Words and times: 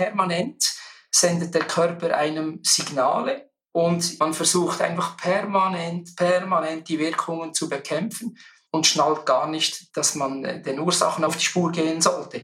permanent 0.00 0.64
sendet 1.10 1.54
der 1.54 1.64
Körper 1.64 2.16
einem 2.16 2.60
Signale 2.62 3.50
und 3.72 4.18
man 4.18 4.32
versucht 4.32 4.80
einfach 4.80 5.18
permanent, 5.18 6.16
permanent 6.16 6.88
die 6.88 6.98
Wirkungen 6.98 7.52
zu 7.52 7.68
bekämpfen 7.68 8.38
und 8.70 8.86
schnallt 8.86 9.26
gar 9.26 9.46
nicht, 9.46 9.94
dass 9.94 10.14
man 10.14 10.42
äh, 10.44 10.62
den 10.62 10.80
Ursachen 10.80 11.22
auf 11.22 11.36
die 11.36 11.44
Spur 11.44 11.70
gehen 11.70 12.00
sollte. 12.00 12.40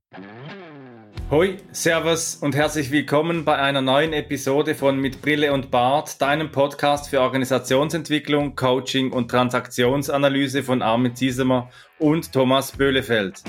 Hoi, 1.31 1.57
Servus 1.73 2.37
und 2.37 2.55
herzlich 2.55 2.91
willkommen 2.91 3.47
bei 3.47 3.57
einer 3.57 3.81
neuen 3.81 4.13
Episode 4.13 4.75
von 4.75 5.01
Mit 5.01 5.23
Brille 5.23 5.55
und 5.55 5.71
Bart, 5.71 6.21
deinem 6.21 6.53
Podcast 6.53 7.09
für 7.09 7.23
Organisationsentwicklung, 7.23 8.55
Coaching 8.55 9.13
und 9.13 9.31
Transaktionsanalyse 9.31 10.63
von 10.63 10.83
Armin 10.83 11.17
Ziesemer 11.17 11.71
und 11.99 12.33
Thomas 12.33 12.73
Böhlefeld. 12.73 13.43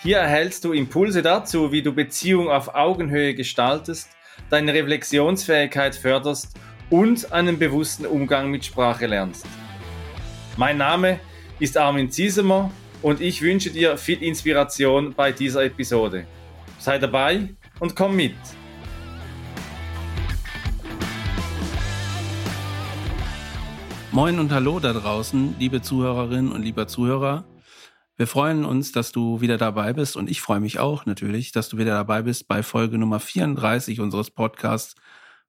Hier 0.00 0.18
erhältst 0.18 0.64
du 0.64 0.72
Impulse 0.72 1.22
dazu, 1.22 1.72
wie 1.72 1.82
du 1.82 1.92
Beziehung 1.92 2.48
auf 2.48 2.76
Augenhöhe 2.76 3.34
gestaltest, 3.34 4.10
deine 4.48 4.72
Reflexionsfähigkeit 4.72 5.96
förderst 5.96 6.56
und 6.88 7.32
einen 7.32 7.58
bewussten 7.58 8.06
Umgang 8.06 8.48
mit 8.48 8.64
Sprache 8.64 9.06
lernst. 9.06 9.44
Mein 10.56 10.76
Name 10.76 11.18
ist 11.58 11.76
Armin 11.76 12.12
Ziesemer 12.12 12.70
und 13.02 13.20
ich 13.20 13.42
wünsche 13.42 13.70
dir 13.70 13.98
viel 13.98 14.22
Inspiration 14.22 15.14
bei 15.14 15.32
dieser 15.32 15.64
Episode. 15.64 16.28
Sei 16.78 17.00
dabei 17.00 17.48
und 17.80 17.96
komm 17.96 18.14
mit. 18.14 18.36
Moin 24.12 24.38
und 24.38 24.52
hallo 24.52 24.78
da 24.78 24.92
draußen, 24.92 25.56
liebe 25.58 25.82
Zuhörerinnen 25.82 26.52
und 26.52 26.62
lieber 26.62 26.86
Zuhörer. 26.86 27.42
Wir 28.18 28.26
freuen 28.26 28.64
uns, 28.64 28.90
dass 28.90 29.12
du 29.12 29.40
wieder 29.40 29.58
dabei 29.58 29.92
bist 29.92 30.16
und 30.16 30.28
ich 30.28 30.40
freue 30.40 30.58
mich 30.58 30.80
auch 30.80 31.06
natürlich, 31.06 31.52
dass 31.52 31.68
du 31.68 31.78
wieder 31.78 31.92
dabei 31.92 32.22
bist 32.22 32.48
bei 32.48 32.64
Folge 32.64 32.98
Nummer 32.98 33.20
34 33.20 34.00
unseres 34.00 34.32
Podcasts 34.32 34.96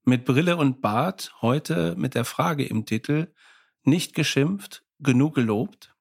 mit 0.06 0.24
Brille 0.24 0.56
und 0.56 0.80
Bart. 0.80 1.34
Heute 1.42 1.96
mit 1.98 2.14
der 2.14 2.26
Frage 2.26 2.64
im 2.64 2.86
Titel 2.86 3.34
Nicht 3.86 4.14
geschimpft, 4.14 4.84
genug 5.00 5.34
gelobt. 5.34 5.96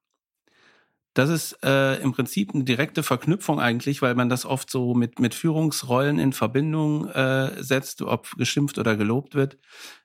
Das 1.19 1.29
ist 1.29 1.61
äh, 1.65 2.01
im 2.01 2.13
Prinzip 2.13 2.53
eine 2.53 2.63
direkte 2.63 3.03
Verknüpfung 3.03 3.59
eigentlich, 3.59 4.01
weil 4.01 4.15
man 4.15 4.29
das 4.29 4.45
oft 4.45 4.71
so 4.71 4.93
mit, 4.93 5.19
mit 5.19 5.35
Führungsrollen 5.35 6.17
in 6.17 6.31
Verbindung 6.31 7.09
äh, 7.09 7.61
setzt, 7.61 8.01
ob 8.03 8.31
geschimpft 8.37 8.77
oder 8.77 8.95
gelobt 8.95 9.35
wird. 9.35 9.57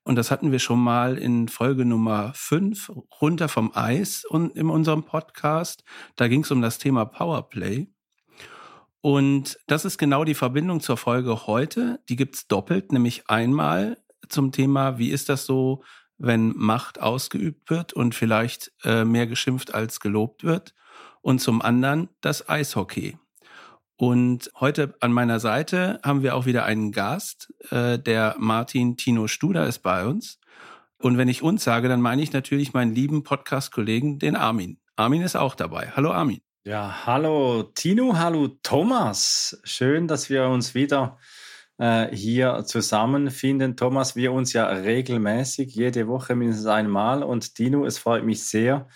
Und 0.02 0.16
das 0.16 0.32
hatten 0.32 0.50
wir 0.50 0.58
schon 0.58 0.80
mal 0.80 1.16
in 1.16 1.46
Folge 1.46 1.84
Nummer 1.84 2.32
5, 2.34 2.90
runter 3.20 3.48
vom 3.48 3.70
Eis 3.76 4.24
und 4.24 4.56
in 4.56 4.68
unserem 4.68 5.04
Podcast. 5.04 5.84
Da 6.16 6.26
ging 6.26 6.42
es 6.42 6.50
um 6.50 6.60
das 6.60 6.78
Thema 6.78 7.04
Powerplay. 7.04 7.86
Und 9.00 9.56
das 9.68 9.84
ist 9.84 9.98
genau 9.98 10.24
die 10.24 10.34
Verbindung 10.34 10.80
zur 10.80 10.96
Folge 10.96 11.46
heute. 11.46 12.00
Die 12.08 12.16
gibt's 12.16 12.48
doppelt, 12.48 12.90
nämlich 12.90 13.30
einmal 13.30 13.98
zum 14.28 14.50
Thema, 14.50 14.98
wie 14.98 15.10
ist 15.10 15.28
das 15.28 15.46
so, 15.46 15.84
wenn 16.18 16.56
Macht 16.56 17.00
ausgeübt 17.00 17.70
wird 17.70 17.92
und 17.92 18.16
vielleicht 18.16 18.72
äh, 18.82 19.04
mehr 19.04 19.28
geschimpft 19.28 19.74
als 19.74 20.00
gelobt 20.00 20.42
wird 20.42 20.74
und 21.25 21.41
zum 21.41 21.62
anderen 21.62 22.11
das 22.20 22.48
Eishockey. 22.48 23.17
Und 23.97 24.50
heute 24.61 24.94
an 25.00 25.12
meiner 25.12 25.41
Seite 25.41 25.98
haben 26.05 26.22
wir 26.22 26.36
auch 26.36 26.47
wieder 26.47 26.64
einen 26.64 26.92
Gast, 26.92 27.53
äh, 27.70 27.98
der 27.98 28.36
Martin 28.39 28.97
Tino 28.97 29.27
Studer 29.27 29.67
ist 29.67 29.78
bei 29.78 30.05
uns. 30.05 30.39
Und 30.98 31.17
wenn 31.17 31.28
ich 31.28 31.42
uns 31.42 31.64
sage, 31.64 31.89
dann 31.89 32.02
meine 32.02 32.22
ich 32.22 32.33
natürlich 32.33 32.75
meinen 32.75 32.95
lieben 32.95 33.22
Podcast-Kollegen, 33.22 34.19
den 34.19 34.36
Armin. 34.36 34.78
Armin 34.97 35.22
ist 35.22 35.36
auch 35.36 35.55
dabei. 35.55 35.92
Hallo 35.97 36.12
Armin. 36.12 36.41
Ja, 36.64 37.06
hallo 37.06 37.62
Tino, 37.75 38.19
hallo 38.19 38.48
Thomas. 38.62 39.58
Schön, 39.64 40.06
dass 40.08 40.28
wir 40.28 40.48
uns 40.48 40.75
wieder 40.75 41.19
äh, 41.78 42.14
hier 42.14 42.64
zusammenfinden. 42.67 43.77
Thomas, 43.77 44.14
wir 44.14 44.33
uns 44.33 44.52
ja 44.52 44.67
regelmäßig, 44.67 45.75
jede 45.75 46.06
Woche 46.06 46.34
mindestens 46.34 46.67
einmal. 46.67 47.22
Und 47.22 47.55
Tino, 47.55 47.86
es 47.86 47.98
freut 47.98 48.25
mich 48.25 48.45
sehr, 48.45 48.89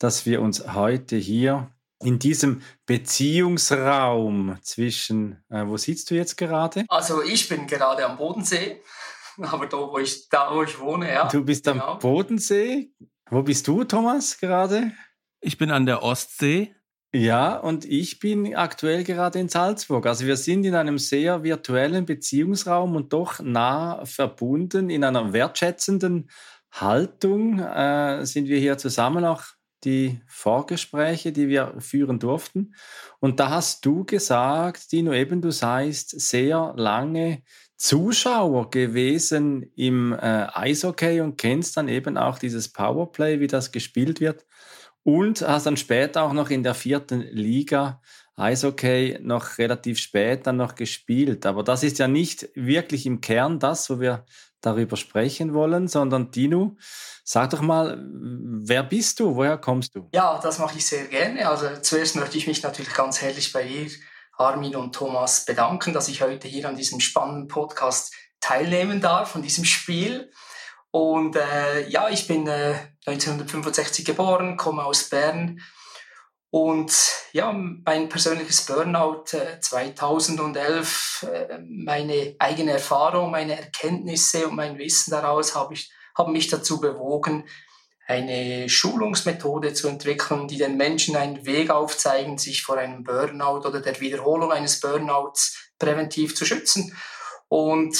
dass 0.00 0.26
wir 0.26 0.42
uns 0.42 0.74
heute 0.74 1.16
hier 1.16 1.70
in 2.02 2.18
diesem 2.18 2.62
Beziehungsraum 2.86 4.58
zwischen, 4.62 5.44
äh, 5.50 5.66
wo 5.66 5.76
sitzt 5.76 6.10
du 6.10 6.14
jetzt 6.14 6.36
gerade? 6.36 6.84
Also 6.88 7.22
ich 7.22 7.48
bin 7.48 7.66
gerade 7.66 8.04
am 8.04 8.16
Bodensee, 8.16 8.80
aber 9.40 9.66
da, 9.66 9.76
wo 9.76 9.98
ich, 9.98 10.28
da, 10.28 10.52
wo 10.52 10.62
ich 10.64 10.80
wohne, 10.80 11.12
ja. 11.12 11.28
Du 11.28 11.44
bist 11.44 11.64
genau. 11.64 11.92
am 11.92 11.98
Bodensee? 11.98 12.90
Wo 13.30 13.42
bist 13.42 13.68
du, 13.68 13.84
Thomas, 13.84 14.38
gerade? 14.38 14.92
Ich 15.40 15.56
bin 15.56 15.70
an 15.70 15.86
der 15.86 16.02
Ostsee. 16.02 16.74
Ja, 17.12 17.56
und 17.56 17.84
ich 17.84 18.20
bin 18.20 18.54
aktuell 18.54 19.04
gerade 19.04 19.38
in 19.40 19.48
Salzburg. 19.48 20.06
Also 20.06 20.26
wir 20.26 20.36
sind 20.36 20.64
in 20.64 20.74
einem 20.76 20.98
sehr 20.98 21.42
virtuellen 21.42 22.06
Beziehungsraum 22.06 22.94
und 22.94 23.12
doch 23.12 23.40
nah 23.40 24.04
verbunden, 24.06 24.90
in 24.90 25.04
einer 25.04 25.32
wertschätzenden 25.32 26.30
Haltung 26.72 27.58
äh, 27.58 28.24
sind 28.24 28.46
wir 28.46 28.58
hier 28.58 28.78
zusammen 28.78 29.24
auch 29.24 29.42
die 29.84 30.20
Vorgespräche, 30.26 31.32
die 31.32 31.48
wir 31.48 31.74
führen 31.78 32.18
durften. 32.18 32.74
Und 33.18 33.40
da 33.40 33.50
hast 33.50 33.84
du 33.84 34.04
gesagt, 34.04 34.92
Dino, 34.92 35.12
eben 35.12 35.40
du 35.40 35.50
seist 35.50 36.18
sehr 36.20 36.74
lange 36.76 37.42
Zuschauer 37.76 38.70
gewesen 38.70 39.62
im 39.74 40.12
äh, 40.12 40.46
Eishockey 40.52 41.22
und 41.22 41.38
kennst 41.38 41.76
dann 41.76 41.88
eben 41.88 42.18
auch 42.18 42.38
dieses 42.38 42.72
Powerplay, 42.72 43.40
wie 43.40 43.46
das 43.46 43.72
gespielt 43.72 44.20
wird. 44.20 44.44
Und 45.02 45.40
hast 45.40 45.64
dann 45.64 45.78
später 45.78 46.24
auch 46.24 46.34
noch 46.34 46.50
in 46.50 46.62
der 46.62 46.74
vierten 46.74 47.20
Liga 47.20 48.02
Eishockey 48.36 49.18
noch 49.22 49.58
relativ 49.58 49.98
spät 49.98 50.46
dann 50.46 50.56
noch 50.56 50.74
gespielt. 50.74 51.46
Aber 51.46 51.62
das 51.62 51.82
ist 51.82 51.98
ja 51.98 52.08
nicht 52.08 52.48
wirklich 52.54 53.06
im 53.06 53.20
Kern 53.20 53.58
das, 53.58 53.88
wo 53.88 54.00
wir 54.00 54.24
darüber 54.60 54.96
sprechen 54.96 55.54
wollen, 55.54 55.88
sondern 55.88 56.30
Dino, 56.30 56.76
sag 57.24 57.50
doch 57.50 57.60
mal, 57.60 57.98
wer 58.12 58.82
bist 58.82 59.20
du? 59.20 59.36
Woher 59.36 59.58
kommst 59.58 59.94
du? 59.94 60.08
Ja, 60.12 60.38
das 60.42 60.58
mache 60.58 60.76
ich 60.76 60.86
sehr 60.86 61.06
gerne. 61.06 61.48
Also 61.48 61.66
zuerst 61.80 62.16
möchte 62.16 62.38
ich 62.38 62.46
mich 62.46 62.62
natürlich 62.62 62.92
ganz 62.94 63.20
herzlich 63.22 63.52
bei 63.52 63.64
dir, 63.64 63.90
Armin 64.36 64.76
und 64.76 64.94
Thomas, 64.94 65.44
bedanken, 65.44 65.92
dass 65.92 66.08
ich 66.08 66.22
heute 66.22 66.48
hier 66.48 66.68
an 66.68 66.76
diesem 66.76 67.00
spannenden 67.00 67.48
Podcast 67.48 68.14
teilnehmen 68.40 69.00
darf, 69.00 69.36
an 69.36 69.42
diesem 69.42 69.64
Spiel. 69.64 70.30
Und 70.90 71.36
äh, 71.36 71.88
ja, 71.88 72.08
ich 72.08 72.26
bin 72.26 72.46
äh, 72.46 72.74
1965 73.06 74.04
geboren, 74.04 74.56
komme 74.56 74.84
aus 74.84 75.08
Bern 75.08 75.60
und 76.50 76.92
ja, 77.32 77.52
mein 77.52 78.08
persönliches 78.08 78.66
Burnout 78.66 79.24
äh, 79.32 79.60
2011, 79.60 81.26
äh, 81.32 81.58
meine 81.68 82.34
eigene 82.40 82.72
Erfahrung, 82.72 83.30
meine 83.30 83.56
Erkenntnisse 83.56 84.48
und 84.48 84.56
mein 84.56 84.76
Wissen 84.76 85.12
daraus 85.12 85.54
habe 85.54 85.74
ich, 85.74 85.92
haben 86.18 86.32
mich 86.32 86.48
dazu 86.48 86.80
bewogen, 86.80 87.44
eine 88.08 88.68
Schulungsmethode 88.68 89.72
zu 89.74 89.86
entwickeln, 89.86 90.48
die 90.48 90.58
den 90.58 90.76
Menschen 90.76 91.14
einen 91.14 91.46
Weg 91.46 91.70
aufzeigen, 91.70 92.38
sich 92.38 92.62
vor 92.62 92.76
einem 92.76 93.04
Burnout 93.04 93.68
oder 93.68 93.80
der 93.80 94.00
Wiederholung 94.00 94.50
eines 94.50 94.80
Burnouts 94.80 95.72
präventiv 95.78 96.34
zu 96.34 96.44
schützen. 96.44 96.96
Und 97.46 97.96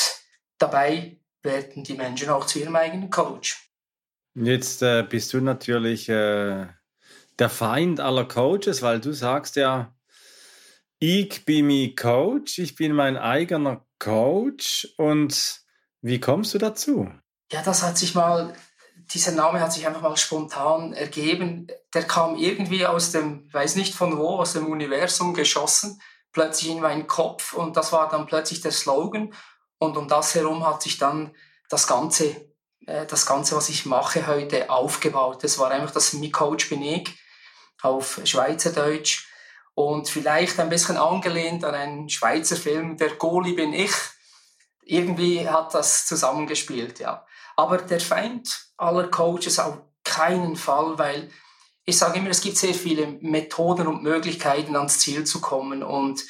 dabei 0.59 1.21
werden 1.45 1.85
die 1.85 1.95
Menschen 1.95 2.31
auch 2.31 2.47
zu 2.47 2.59
ihrem 2.59 2.75
eigenen 2.75 3.11
Coach. 3.11 3.71
Jetzt 4.35 4.83
äh, 4.83 5.05
bist 5.09 5.33
du 5.33 5.41
natürlich 5.41 6.09
äh 6.09 6.67
der 7.41 7.49
Feind 7.49 8.01
aller 8.01 8.27
Coaches, 8.27 8.83
weil 8.83 9.01
du 9.01 9.13
sagst 9.13 9.57
ja, 9.57 9.95
ich 10.99 11.47
bin 11.47 11.67
mein 11.67 11.97
Coach, 11.97 12.59
ich 12.59 12.77
bin 12.77 12.93
mein 12.93 13.17
eigener 13.17 13.87
Coach. 13.99 14.87
Und 14.99 15.63
wie 16.03 16.21
kommst 16.21 16.53
du 16.53 16.59
dazu? 16.59 17.11
Ja, 17.51 17.63
das 17.63 17.83
hat 17.83 17.97
sich 17.97 18.15
mal, 18.15 18.53
dieser 19.15 19.33
Name 19.33 19.61
hat 19.61 19.73
sich 19.73 19.87
einfach 19.87 20.03
mal 20.03 20.17
spontan 20.19 20.93
ergeben. 20.93 21.69
Der 21.95 22.03
kam 22.03 22.37
irgendwie 22.37 22.85
aus 22.85 23.13
dem, 23.13 23.51
weiß 23.53 23.77
nicht 23.77 23.95
von 23.95 24.19
wo, 24.19 24.37
aus 24.37 24.53
dem 24.53 24.67
Universum 24.67 25.33
geschossen, 25.33 26.01
plötzlich 26.33 26.71
in 26.71 26.81
meinen 26.81 27.07
Kopf 27.07 27.55
und 27.55 27.77
das 27.77 27.93
war 27.93 28.09
dann 28.11 28.27
plötzlich 28.27 28.61
der 28.61 28.73
Slogan. 28.73 29.33
Und 29.79 29.97
um 29.97 30.07
das 30.07 30.35
herum 30.35 30.67
hat 30.67 30.83
sich 30.83 30.99
dann 30.99 31.35
das 31.71 31.87
Ganze, 31.87 32.37
äh, 32.87 33.07
das 33.07 33.25
Ganze, 33.25 33.57
was 33.57 33.71
ich 33.71 33.87
mache 33.87 34.27
heute, 34.27 34.69
aufgebaut. 34.69 35.43
Das 35.43 35.59
war 35.59 35.71
einfach 35.71 35.93
das 35.93 36.13
Mi 36.13 36.31
Coach 36.31 36.69
bin 36.69 36.83
ich 36.83 37.09
auf 37.83 38.21
Schweizerdeutsch 38.25 39.27
und 39.75 40.09
vielleicht 40.09 40.59
ein 40.61 40.69
bisschen 40.69 40.97
angelehnt 40.97 41.65
an 41.65 41.75
einen 41.75 42.09
Schweizer 42.09 42.57
Film, 42.57 42.97
Der 42.97 43.11
Goli 43.11 43.53
bin 43.53 43.73
ich. 43.73 43.93
Irgendwie 44.83 45.49
hat 45.49 45.75
das 45.75 46.07
zusammengespielt, 46.07 46.99
ja. 46.99 47.25
Aber 47.57 47.79
der 47.79 48.01
Feind 48.01 48.67
aller 48.77 49.09
Coaches 49.09 49.59
auf 49.59 49.79
keinen 50.05 50.57
Fall, 50.57 50.99
weil 50.99 51.31
ich 51.85 51.99
sage 51.99 52.19
immer, 52.19 52.31
es 52.31 52.41
gibt 52.41 52.57
sehr 52.57 52.75
viele 52.75 53.07
Methoden 53.21 53.87
und 53.87 54.03
Möglichkeiten, 54.03 54.77
ans 54.77 54.99
Ziel 54.99 55.25
zu 55.25 55.41
kommen 55.41 55.83
und 55.83 56.25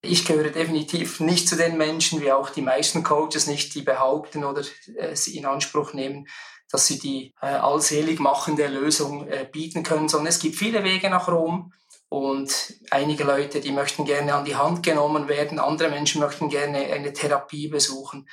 ich 0.00 0.24
gehöre 0.24 0.50
definitiv 0.50 1.20
nicht 1.20 1.48
zu 1.48 1.56
den 1.56 1.76
Menschen, 1.76 2.20
wie 2.20 2.30
auch 2.30 2.50
die 2.50 2.62
meisten 2.62 3.02
Coaches 3.02 3.46
nicht, 3.46 3.74
die 3.74 3.82
behaupten 3.82 4.44
oder 4.44 4.62
äh, 4.96 5.16
sie 5.16 5.36
in 5.36 5.46
Anspruch 5.46 5.92
nehmen, 5.92 6.28
dass 6.70 6.86
sie 6.86 6.98
die 6.98 7.34
äh, 7.40 7.46
allselig 7.46 8.20
machende 8.20 8.66
Lösung 8.66 9.26
äh, 9.28 9.48
bieten 9.50 9.82
können, 9.82 10.08
sondern 10.08 10.28
es 10.28 10.38
gibt 10.38 10.56
viele 10.56 10.84
Wege 10.84 11.08
nach 11.10 11.28
Rom 11.28 11.72
Und 12.10 12.74
einige 12.90 13.24
Leute, 13.24 13.60
die 13.60 13.72
möchten 13.72 14.04
gerne 14.04 14.34
an 14.34 14.44
die 14.44 14.56
Hand 14.56 14.82
genommen 14.82 15.28
werden, 15.28 15.58
andere 15.58 15.90
Menschen 15.90 16.20
möchten 16.20 16.48
gerne 16.48 16.78
eine 16.78 17.12
Therapie 17.12 17.68
besuchen, 17.68 18.28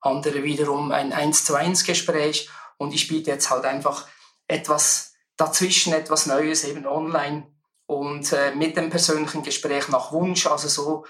andere 0.00 0.42
wiederum 0.42 0.92
ein 0.92 1.12
eins 1.12 1.44
zu 1.44 1.54
eins 1.54 1.84
Gespräch. 1.84 2.48
Und 2.78 2.94
ich 2.94 3.08
biete 3.08 3.30
jetzt 3.30 3.50
halt 3.50 3.64
einfach 3.64 4.08
etwas 4.48 5.14
dazwischen, 5.36 5.92
etwas 5.92 6.26
Neues, 6.26 6.64
eben 6.64 6.86
online 6.86 7.46
und 7.86 8.32
äh, 8.32 8.54
mit 8.54 8.76
dem 8.76 8.90
persönlichen 8.90 9.42
Gespräch 9.42 9.88
nach 9.88 10.12
Wunsch, 10.12 10.46
also 10.46 10.68
so 10.68 11.04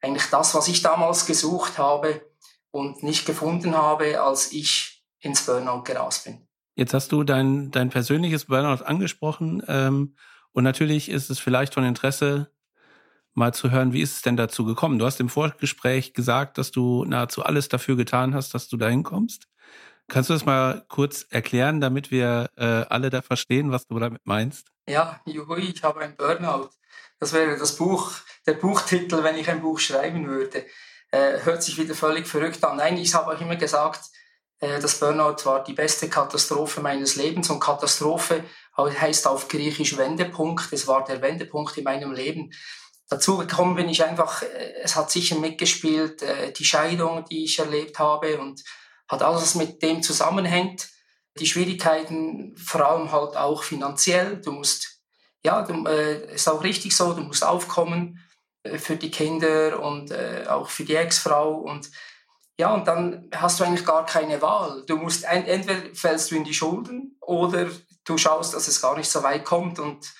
eigentlich 0.00 0.28
das, 0.30 0.54
was 0.54 0.68
ich 0.68 0.82
damals 0.82 1.26
gesucht 1.26 1.78
habe 1.78 2.22
und 2.70 3.02
nicht 3.02 3.24
gefunden 3.24 3.76
habe, 3.76 4.20
als 4.20 4.52
ich 4.52 4.97
ins 5.20 5.44
Burnout 5.44 5.82
gerast 5.82 6.24
bin. 6.24 6.46
Jetzt 6.74 6.94
hast 6.94 7.10
du 7.10 7.24
dein, 7.24 7.70
dein 7.70 7.90
persönliches 7.90 8.46
Burnout 8.46 8.84
angesprochen. 8.84 9.62
Ähm, 9.66 10.14
und 10.52 10.64
natürlich 10.64 11.08
ist 11.08 11.30
es 11.30 11.38
vielleicht 11.38 11.74
von 11.74 11.84
Interesse, 11.84 12.50
mal 13.34 13.54
zu 13.54 13.70
hören, 13.70 13.92
wie 13.92 14.02
ist 14.02 14.16
es 14.16 14.22
denn 14.22 14.36
dazu 14.36 14.64
gekommen? 14.64 14.98
Du 14.98 15.06
hast 15.06 15.20
im 15.20 15.28
Vorgespräch 15.28 16.12
gesagt, 16.12 16.58
dass 16.58 16.70
du 16.70 17.04
nahezu 17.04 17.42
alles 17.42 17.68
dafür 17.68 17.96
getan 17.96 18.34
hast, 18.34 18.52
dass 18.54 18.68
du 18.68 18.76
dahin 18.76 19.02
kommst. 19.02 19.48
Kannst 20.08 20.30
du 20.30 20.34
das 20.34 20.46
mal 20.46 20.84
kurz 20.88 21.26
erklären, 21.30 21.80
damit 21.80 22.10
wir 22.10 22.50
äh, 22.56 22.64
alle 22.64 23.10
da 23.10 23.22
verstehen, 23.22 23.70
was 23.70 23.86
du 23.86 23.98
damit 23.98 24.22
meinst? 24.24 24.68
Ja, 24.88 25.20
juhui, 25.26 25.70
ich 25.70 25.82
habe 25.82 26.00
ein 26.00 26.16
Burnout. 26.16 26.70
Das 27.20 27.32
wäre 27.32 27.58
das 27.58 27.76
Buch, 27.76 28.12
der 28.46 28.54
Buchtitel, 28.54 29.22
wenn 29.22 29.36
ich 29.36 29.50
ein 29.50 29.60
Buch 29.60 29.78
schreiben 29.78 30.26
würde. 30.26 30.64
Äh, 31.10 31.40
hört 31.44 31.62
sich 31.62 31.78
wieder 31.78 31.94
völlig 31.94 32.26
verrückt 32.26 32.64
an. 32.64 32.78
Nein, 32.78 32.96
ich 32.96 33.14
habe 33.14 33.34
auch 33.34 33.40
immer 33.40 33.56
gesagt, 33.56 34.00
das 34.60 34.98
Burnout 34.98 35.44
war 35.44 35.62
die 35.62 35.72
beste 35.72 36.08
Katastrophe 36.08 36.80
meines 36.80 37.14
Lebens 37.14 37.48
und 37.48 37.60
Katastrophe 37.60 38.42
heißt 38.76 39.26
auf 39.26 39.48
Griechisch 39.48 39.96
Wendepunkt. 39.96 40.72
Es 40.72 40.86
war 40.86 41.04
der 41.04 41.22
Wendepunkt 41.22 41.76
in 41.76 41.84
meinem 41.84 42.12
Leben. 42.12 42.50
Dazu 43.08 43.38
gekommen 43.38 43.74
bin 43.74 43.88
ich 43.88 44.04
einfach, 44.04 44.42
äh, 44.42 44.74
es 44.82 44.94
hat 44.94 45.10
sicher 45.10 45.36
mitgespielt, 45.36 46.22
äh, 46.22 46.52
die 46.52 46.64
Scheidung, 46.64 47.24
die 47.24 47.44
ich 47.44 47.58
erlebt 47.58 47.98
habe 47.98 48.38
und 48.38 48.62
hat 49.08 49.22
alles, 49.22 49.42
was 49.42 49.54
mit 49.54 49.82
dem 49.82 50.02
zusammenhängt. 50.02 50.88
Die 51.38 51.46
Schwierigkeiten, 51.46 52.54
vor 52.56 52.86
allem 52.86 53.10
halt 53.10 53.36
auch 53.36 53.62
finanziell. 53.62 54.40
Du 54.42 54.52
musst, 54.52 55.00
ja, 55.42 55.62
du, 55.62 55.86
äh, 55.86 56.34
ist 56.34 56.48
auch 56.48 56.62
richtig 56.62 56.94
so, 56.94 57.14
du 57.14 57.22
musst 57.22 57.44
aufkommen 57.44 58.20
äh, 58.62 58.76
für 58.76 58.96
die 58.96 59.10
Kinder 59.10 59.80
und 59.80 60.10
äh, 60.10 60.44
auch 60.46 60.68
für 60.68 60.84
die 60.84 60.96
Ex-Frau 60.96 61.54
und 61.54 61.90
ja, 62.58 62.74
und 62.74 62.88
dann 62.88 63.30
hast 63.32 63.60
du 63.60 63.64
eigentlich 63.64 63.86
gar 63.86 64.04
keine 64.04 64.42
Wahl. 64.42 64.84
Du 64.86 64.96
musst 64.96 65.24
entweder 65.24 65.94
fällst 65.94 66.30
du 66.30 66.34
in 66.34 66.42
die 66.42 66.54
Schulden 66.54 67.16
oder 67.20 67.68
du 68.04 68.18
schaust, 68.18 68.52
dass 68.52 68.66
es 68.66 68.82
gar 68.82 68.96
nicht 68.96 69.08
so 69.08 69.22
weit 69.22 69.44
kommt. 69.44 69.78
Und 69.78 70.12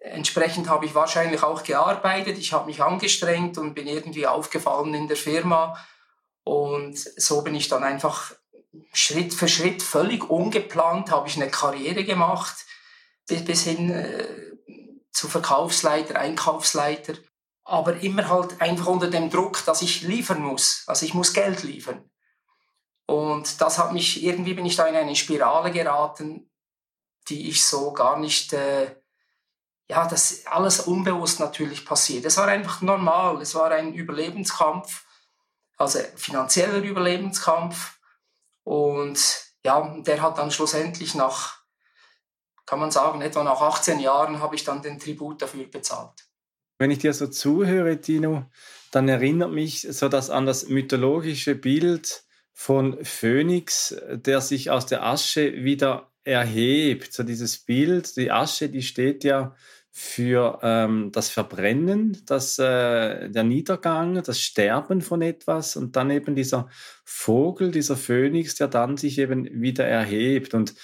entsprechend 0.00 0.70
habe 0.70 0.86
ich 0.86 0.94
wahrscheinlich 0.94 1.42
auch 1.42 1.62
gearbeitet. 1.64 2.38
Ich 2.38 2.54
habe 2.54 2.66
mich 2.66 2.82
angestrengt 2.82 3.58
und 3.58 3.74
bin 3.74 3.86
irgendwie 3.86 4.26
aufgefallen 4.26 4.94
in 4.94 5.06
der 5.06 5.18
Firma. 5.18 5.76
Und 6.44 6.98
so 6.98 7.42
bin 7.42 7.54
ich 7.54 7.68
dann 7.68 7.84
einfach 7.84 8.32
Schritt 8.94 9.34
für 9.34 9.48
Schritt 9.48 9.82
völlig 9.82 10.30
ungeplant, 10.30 11.10
habe 11.10 11.28
ich 11.28 11.36
eine 11.36 11.50
Karriere 11.50 12.04
gemacht, 12.04 12.56
bis 13.26 13.64
hin 13.64 13.90
äh, 13.90 14.26
zu 15.12 15.28
Verkaufsleiter, 15.28 16.18
Einkaufsleiter 16.18 17.14
aber 17.66 18.00
immer 18.00 18.28
halt 18.28 18.60
einfach 18.60 18.86
unter 18.86 19.08
dem 19.08 19.28
Druck, 19.28 19.64
dass 19.64 19.82
ich 19.82 20.02
liefern 20.02 20.40
muss. 20.40 20.84
Also 20.86 21.04
ich 21.04 21.14
muss 21.14 21.32
Geld 21.32 21.64
liefern. 21.64 22.08
Und 23.06 23.60
das 23.60 23.78
hat 23.78 23.92
mich, 23.92 24.22
irgendwie 24.22 24.54
bin 24.54 24.66
ich 24.66 24.76
da 24.76 24.86
in 24.86 24.94
eine 24.94 25.16
Spirale 25.16 25.72
geraten, 25.72 26.48
die 27.28 27.48
ich 27.48 27.64
so 27.64 27.92
gar 27.92 28.18
nicht, 28.18 28.52
äh, 28.52 28.96
ja, 29.88 30.06
das 30.06 30.46
alles 30.46 30.80
unbewusst 30.80 31.40
natürlich 31.40 31.84
passiert. 31.84 32.24
Es 32.24 32.36
war 32.36 32.46
einfach 32.46 32.82
normal, 32.82 33.42
es 33.42 33.54
war 33.56 33.72
ein 33.72 33.94
Überlebenskampf, 33.94 35.04
also 35.76 35.98
finanzieller 36.14 36.78
Überlebenskampf. 36.78 37.98
Und 38.62 39.44
ja, 39.64 39.96
der 39.98 40.22
hat 40.22 40.38
dann 40.38 40.52
schlussendlich 40.52 41.16
nach, 41.16 41.58
kann 42.64 42.78
man 42.78 42.92
sagen, 42.92 43.22
etwa 43.22 43.42
nach 43.42 43.60
18 43.60 43.98
Jahren 43.98 44.40
habe 44.40 44.54
ich 44.54 44.62
dann 44.62 44.82
den 44.82 45.00
Tribut 45.00 45.42
dafür 45.42 45.66
bezahlt. 45.66 46.26
Wenn 46.78 46.90
ich 46.90 46.98
dir 46.98 47.12
so 47.12 47.26
zuhöre, 47.26 48.00
Tino, 48.00 48.46
dann 48.90 49.08
erinnert 49.08 49.52
mich 49.52 49.86
so 49.90 50.08
das 50.08 50.30
an 50.30 50.46
das 50.46 50.68
mythologische 50.68 51.54
Bild 51.54 52.24
von 52.52 53.04
Phönix, 53.04 53.96
der 54.10 54.40
sich 54.40 54.70
aus 54.70 54.86
der 54.86 55.04
Asche 55.04 55.64
wieder 55.64 56.10
erhebt. 56.24 57.12
So 57.12 57.22
dieses 57.22 57.58
Bild, 57.58 58.16
die 58.16 58.30
Asche, 58.30 58.68
die 58.68 58.82
steht 58.82 59.24
ja 59.24 59.54
für 59.98 60.58
ähm, 60.62 61.10
das 61.12 61.30
Verbrennen, 61.30 62.22
das, 62.26 62.58
äh, 62.58 63.30
der 63.30 63.44
Niedergang, 63.44 64.22
das 64.22 64.40
Sterben 64.40 65.00
von 65.00 65.22
etwas 65.22 65.76
und 65.76 65.96
dann 65.96 66.10
eben 66.10 66.34
dieser 66.34 66.68
Vogel, 67.04 67.70
dieser 67.70 67.96
Phönix, 67.96 68.56
der 68.56 68.68
dann 68.68 68.98
sich 68.98 69.18
eben 69.18 69.48
wieder 69.62 69.86
erhebt. 69.86 70.52
Und 70.52 70.74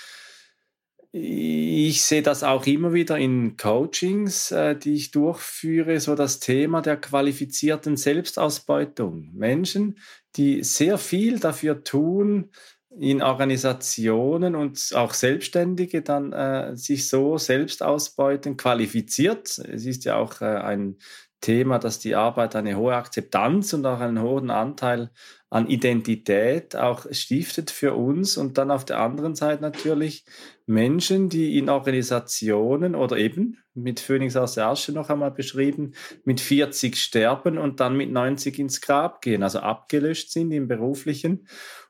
ich 1.14 2.02
sehe 2.02 2.22
das 2.22 2.42
auch 2.42 2.66
immer 2.66 2.94
wieder 2.94 3.18
in 3.18 3.58
Coachings, 3.58 4.50
äh, 4.50 4.74
die 4.74 4.94
ich 4.94 5.10
durchführe, 5.10 6.00
so 6.00 6.14
das 6.14 6.40
Thema 6.40 6.80
der 6.80 6.96
qualifizierten 6.96 7.98
Selbstausbeutung. 7.98 9.30
Menschen, 9.34 9.98
die 10.36 10.64
sehr 10.64 10.96
viel 10.96 11.38
dafür 11.38 11.84
tun, 11.84 12.50
in 12.98 13.22
Organisationen 13.22 14.54
und 14.54 14.90
auch 14.94 15.14
Selbstständige 15.14 16.02
dann 16.02 16.32
äh, 16.32 16.76
sich 16.76 17.08
so 17.08 17.38
selbst 17.38 17.82
ausbeuten, 17.82 18.56
qualifiziert. 18.56 19.58
Es 19.58 19.86
ist 19.86 20.04
ja 20.04 20.16
auch 20.16 20.40
äh, 20.40 20.44
ein 20.44 20.96
Thema, 21.40 21.78
dass 21.78 21.98
die 21.98 22.14
Arbeit 22.14 22.54
eine 22.56 22.76
hohe 22.76 22.94
Akzeptanz 22.94 23.72
und 23.72 23.84
auch 23.84 24.00
einen 24.00 24.22
hohen 24.22 24.50
Anteil 24.50 25.10
an 25.50 25.66
Identität 25.66 26.76
auch 26.76 27.04
stiftet 27.10 27.70
für 27.70 27.94
uns 27.94 28.38
und 28.38 28.56
dann 28.56 28.70
auf 28.70 28.86
der 28.86 29.00
anderen 29.00 29.34
Seite 29.34 29.60
natürlich 29.60 30.24
Menschen, 30.72 31.28
die 31.28 31.58
in 31.58 31.68
Organisationen 31.68 32.94
oder 32.94 33.16
eben 33.16 33.58
mit 33.74 34.00
Phoenix 34.00 34.36
aus 34.36 34.54
der 34.54 34.68
Asche 34.68 34.92
noch 34.92 35.10
einmal 35.10 35.30
beschrieben, 35.30 35.92
mit 36.24 36.40
40 36.40 36.96
sterben 36.96 37.58
und 37.58 37.80
dann 37.80 37.96
mit 37.96 38.10
90 38.10 38.58
ins 38.58 38.80
Grab 38.80 39.22
gehen, 39.22 39.42
also 39.42 39.60
abgelöscht 39.60 40.30
sind 40.30 40.50
im 40.52 40.68
beruflichen. 40.68 41.46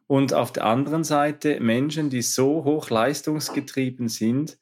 Und 0.06 0.34
auf 0.34 0.52
der 0.52 0.64
anderen 0.66 1.04
Seite 1.04 1.60
Menschen, 1.60 2.10
die 2.10 2.22
so 2.22 2.64
hoch 2.64 2.90
leistungsgetrieben 2.90 4.08
sind, 4.08 4.58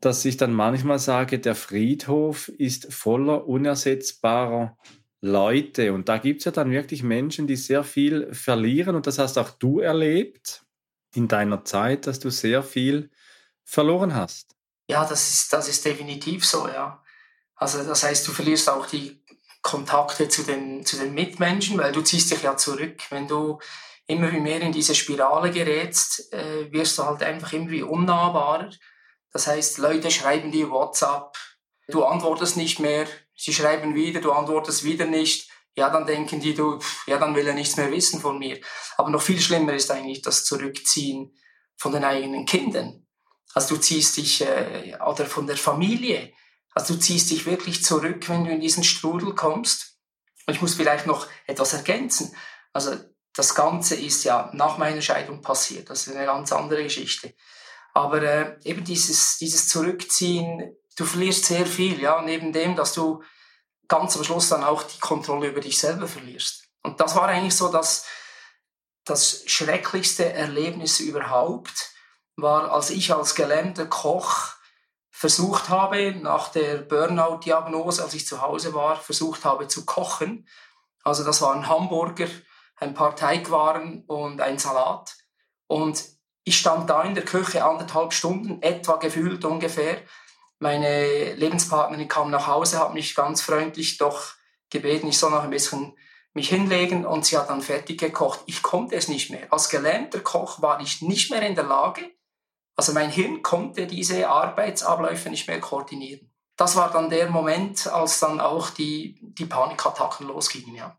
dass 0.00 0.24
ich 0.24 0.36
dann 0.36 0.52
manchmal 0.52 0.98
sage, 0.98 1.38
der 1.38 1.54
Friedhof 1.54 2.48
ist 2.48 2.92
voller 2.92 3.46
unersetzbarer 3.46 4.76
Leute. 5.20 5.92
Und 5.92 6.08
da 6.08 6.18
gibt 6.18 6.40
es 6.40 6.44
ja 6.44 6.52
dann 6.52 6.70
wirklich 6.70 7.02
Menschen, 7.02 7.46
die 7.46 7.56
sehr 7.56 7.84
viel 7.84 8.32
verlieren. 8.32 8.96
Und 8.96 9.06
das 9.06 9.18
hast 9.18 9.38
auch 9.38 9.50
du 9.50 9.80
erlebt 9.80 10.64
in 11.14 11.28
deiner 11.28 11.64
Zeit, 11.64 12.06
dass 12.06 12.18
du 12.18 12.30
sehr 12.30 12.62
viel 12.62 13.10
verloren 13.64 14.14
hast. 14.14 14.54
Ja, 14.86 15.04
das 15.04 15.30
ist, 15.30 15.52
das 15.52 15.68
ist 15.68 15.84
definitiv 15.84 16.44
so, 16.44 16.68
ja. 16.68 17.02
Also 17.56 17.82
das 17.84 18.02
heißt, 18.02 18.26
du 18.28 18.32
verlierst 18.32 18.68
auch 18.68 18.86
die 18.86 19.22
Kontakte 19.62 20.28
zu 20.28 20.42
den, 20.42 20.84
zu 20.84 20.96
den 20.96 21.14
Mitmenschen, 21.14 21.78
weil 21.78 21.92
du 21.92 22.02
ziehst 22.02 22.30
dich 22.30 22.42
ja 22.42 22.56
zurück. 22.56 23.00
Wenn 23.10 23.26
du 23.26 23.58
immer 24.06 24.30
mehr 24.30 24.60
in 24.60 24.72
diese 24.72 24.94
Spirale 24.94 25.50
gerätst, 25.50 26.32
äh, 26.32 26.70
wirst 26.70 26.98
du 26.98 27.04
halt 27.04 27.22
einfach 27.22 27.52
irgendwie 27.52 27.82
unnahbarer. 27.82 28.70
Das 29.32 29.46
heißt, 29.46 29.78
Leute 29.78 30.10
schreiben 30.10 30.52
dir 30.52 30.70
WhatsApp, 30.70 31.36
du 31.88 32.04
antwortest 32.04 32.56
nicht 32.56 32.78
mehr, 32.78 33.06
sie 33.34 33.54
schreiben 33.54 33.94
wieder, 33.94 34.20
du 34.20 34.32
antwortest 34.32 34.84
wieder 34.84 35.06
nicht. 35.06 35.50
Ja, 35.76 35.90
dann 35.90 36.06
denken 36.06 36.38
die, 36.38 36.54
du, 36.54 36.78
ja, 37.06 37.18
dann 37.18 37.34
will 37.34 37.46
er 37.46 37.54
nichts 37.54 37.76
mehr 37.76 37.90
wissen 37.90 38.20
von 38.20 38.38
mir. 38.38 38.60
Aber 38.96 39.10
noch 39.10 39.22
viel 39.22 39.40
schlimmer 39.40 39.72
ist 39.72 39.90
eigentlich 39.90 40.22
das 40.22 40.44
Zurückziehen 40.44 41.36
von 41.76 41.90
den 41.90 42.04
eigenen 42.04 42.46
Kindern. 42.46 43.03
Also 43.54 43.76
du 43.76 43.80
ziehst 43.80 44.16
dich, 44.16 44.42
äh, 44.42 44.96
oder 45.06 45.26
von 45.26 45.46
der 45.46 45.56
Familie. 45.56 46.32
Also 46.74 46.94
du 46.94 47.00
ziehst 47.00 47.30
dich 47.30 47.46
wirklich 47.46 47.84
zurück, 47.84 48.28
wenn 48.28 48.44
du 48.44 48.50
in 48.50 48.60
diesen 48.60 48.84
Strudel 48.84 49.34
kommst. 49.34 49.96
Und 50.46 50.54
ich 50.54 50.60
muss 50.60 50.74
vielleicht 50.74 51.06
noch 51.06 51.28
etwas 51.46 51.72
ergänzen. 51.72 52.34
Also 52.72 52.96
das 53.32 53.54
Ganze 53.54 53.94
ist 53.94 54.24
ja 54.24 54.50
nach 54.52 54.76
meiner 54.76 55.00
Scheidung 55.00 55.40
passiert. 55.40 55.88
Das 55.88 56.06
ist 56.06 56.14
eine 56.14 56.26
ganz 56.26 56.52
andere 56.52 56.82
Geschichte. 56.82 57.34
Aber 57.94 58.22
äh, 58.22 58.58
eben 58.64 58.84
dieses, 58.84 59.38
dieses 59.38 59.68
Zurückziehen, 59.68 60.76
du 60.96 61.04
verlierst 61.04 61.44
sehr 61.44 61.64
viel, 61.64 62.00
ja, 62.00 62.20
neben 62.22 62.52
dem, 62.52 62.74
dass 62.74 62.92
du 62.92 63.22
ganz 63.86 64.16
am 64.16 64.24
Schluss 64.24 64.48
dann 64.48 64.64
auch 64.64 64.82
die 64.82 64.98
Kontrolle 64.98 65.48
über 65.48 65.60
dich 65.60 65.78
selber 65.78 66.08
verlierst. 66.08 66.64
Und 66.82 67.00
das 67.00 67.14
war 67.14 67.28
eigentlich 67.28 67.54
so 67.54 67.70
das, 67.70 68.04
das 69.04 69.44
schrecklichste 69.46 70.32
Erlebnis 70.32 71.00
überhaupt, 71.00 71.93
war, 72.36 72.72
als 72.72 72.90
ich 72.90 73.12
als 73.12 73.34
gelähmter 73.34 73.86
Koch 73.86 74.54
versucht 75.10 75.68
habe, 75.68 76.12
nach 76.12 76.48
der 76.48 76.78
Burnout-Diagnose, 76.78 78.02
als 78.02 78.14
ich 78.14 78.26
zu 78.26 78.42
Hause 78.42 78.74
war, 78.74 78.96
versucht 78.96 79.44
habe 79.44 79.68
zu 79.68 79.84
kochen. 79.84 80.48
Also 81.04 81.22
das 81.24 81.40
waren 81.40 81.68
Hamburger, 81.68 82.26
ein 82.76 82.94
paar 82.94 83.14
Teigwaren 83.14 84.04
und 84.06 84.40
ein 84.40 84.58
Salat. 84.58 85.14
Und 85.66 86.04
ich 86.44 86.58
stand 86.58 86.90
da 86.90 87.02
in 87.02 87.14
der 87.14 87.24
Küche 87.24 87.64
anderthalb 87.64 88.12
Stunden, 88.12 88.60
etwa 88.62 88.96
gefühlt 88.96 89.44
ungefähr, 89.44 89.98
Meine 90.60 91.34
Lebenspartnerin 91.34 92.08
kam 92.08 92.30
nach 92.30 92.46
Hause, 92.46 92.78
hat 92.78 92.94
mich 92.94 93.14
ganz 93.14 93.42
freundlich 93.42 93.98
doch 93.98 94.34
gebeten, 94.70 95.08
ich 95.08 95.18
soll 95.18 95.30
noch 95.30 95.42
ein 95.42 95.50
bisschen 95.50 95.96
mich 96.32 96.48
hinlegen 96.48 97.04
und 97.04 97.24
sie 97.24 97.36
hat 97.36 97.50
dann 97.50 97.60
fertig 97.60 98.00
gekocht. 98.00 98.40
Ich 98.46 98.62
konnte 98.62 98.96
es 98.96 99.08
nicht 99.08 99.30
mehr. 99.30 99.52
Als 99.52 99.68
gelernter 99.68 100.20
Koch 100.20 100.62
war 100.62 100.80
ich 100.80 101.02
nicht 101.02 101.30
mehr 101.30 101.42
in 101.42 101.54
der 101.54 101.64
Lage, 101.64 102.10
also 102.76 102.92
mein 102.92 103.10
Hirn 103.10 103.42
konnte 103.42 103.86
diese 103.86 104.28
Arbeitsabläufe 104.28 105.30
nicht 105.30 105.46
mehr 105.46 105.60
koordinieren. 105.60 106.30
Das 106.56 106.76
war 106.76 106.90
dann 106.90 107.10
der 107.10 107.30
Moment, 107.30 107.86
als 107.86 108.20
dann 108.20 108.40
auch 108.40 108.70
die, 108.70 109.18
die 109.20 109.46
Panikattacken 109.46 110.26
losgingen, 110.26 110.74
ja. 110.74 110.96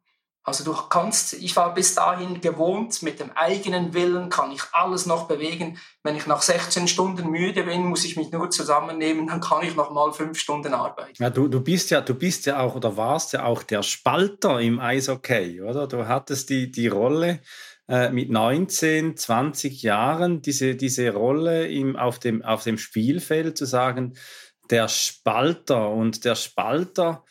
Also 0.47 0.63
du 0.63 0.73
kannst, 0.89 1.33
ich 1.33 1.55
war 1.55 1.73
bis 1.73 1.95
dahin 1.95 2.39
gewohnt, 2.39 3.01
mit 3.01 3.19
dem 3.19 3.31
eigenen 3.31 3.95
Willen 3.95 4.29
kann 4.29 4.51
ich 4.51 4.61
alles 4.73 5.07
noch 5.07 5.27
bewegen. 5.27 5.79
Wenn 6.03 6.15
ich 6.15 6.27
nach 6.27 6.43
16 6.43 6.87
Stunden 6.87 7.31
müde 7.31 7.63
bin, 7.63 7.85
muss 7.85 8.05
ich 8.05 8.15
mich 8.15 8.31
nur 8.31 8.51
zusammennehmen, 8.51 9.25
dann 9.25 9.41
kann 9.41 9.65
ich 9.65 9.75
noch 9.75 9.89
mal 9.89 10.13
fünf 10.13 10.37
Stunden 10.37 10.75
arbeiten. 10.75 11.15
Ja, 11.17 11.31
du, 11.31 11.47
du 11.47 11.61
bist 11.61 11.89
ja, 11.89 11.99
du 12.01 12.13
bist 12.13 12.45
ja 12.45 12.59
auch 12.59 12.75
oder 12.75 12.95
warst 12.95 13.33
ja 13.33 13.43
auch 13.43 13.63
der 13.63 13.81
Spalter 13.81 14.59
im 14.61 14.79
Eishockey, 14.79 15.63
oder? 15.63 15.87
Du 15.87 16.07
hattest 16.07 16.51
die, 16.51 16.71
die 16.71 16.89
Rolle 16.89 17.39
äh, 17.87 18.09
mit 18.09 18.29
19, 18.29 19.15
20 19.15 19.81
Jahren, 19.83 20.41
diese, 20.41 20.75
diese 20.75 21.13
Rolle 21.13 21.67
im, 21.67 21.95
auf, 21.95 22.19
dem, 22.19 22.41
auf 22.41 22.63
dem 22.63 22.77
Spielfeld 22.77 23.57
zu 23.57 23.65
sagen, 23.65 24.13
der 24.71 24.87
Spalter 24.87 25.91
und 25.91 26.25
der 26.25 26.35
Spalter, 26.35 27.23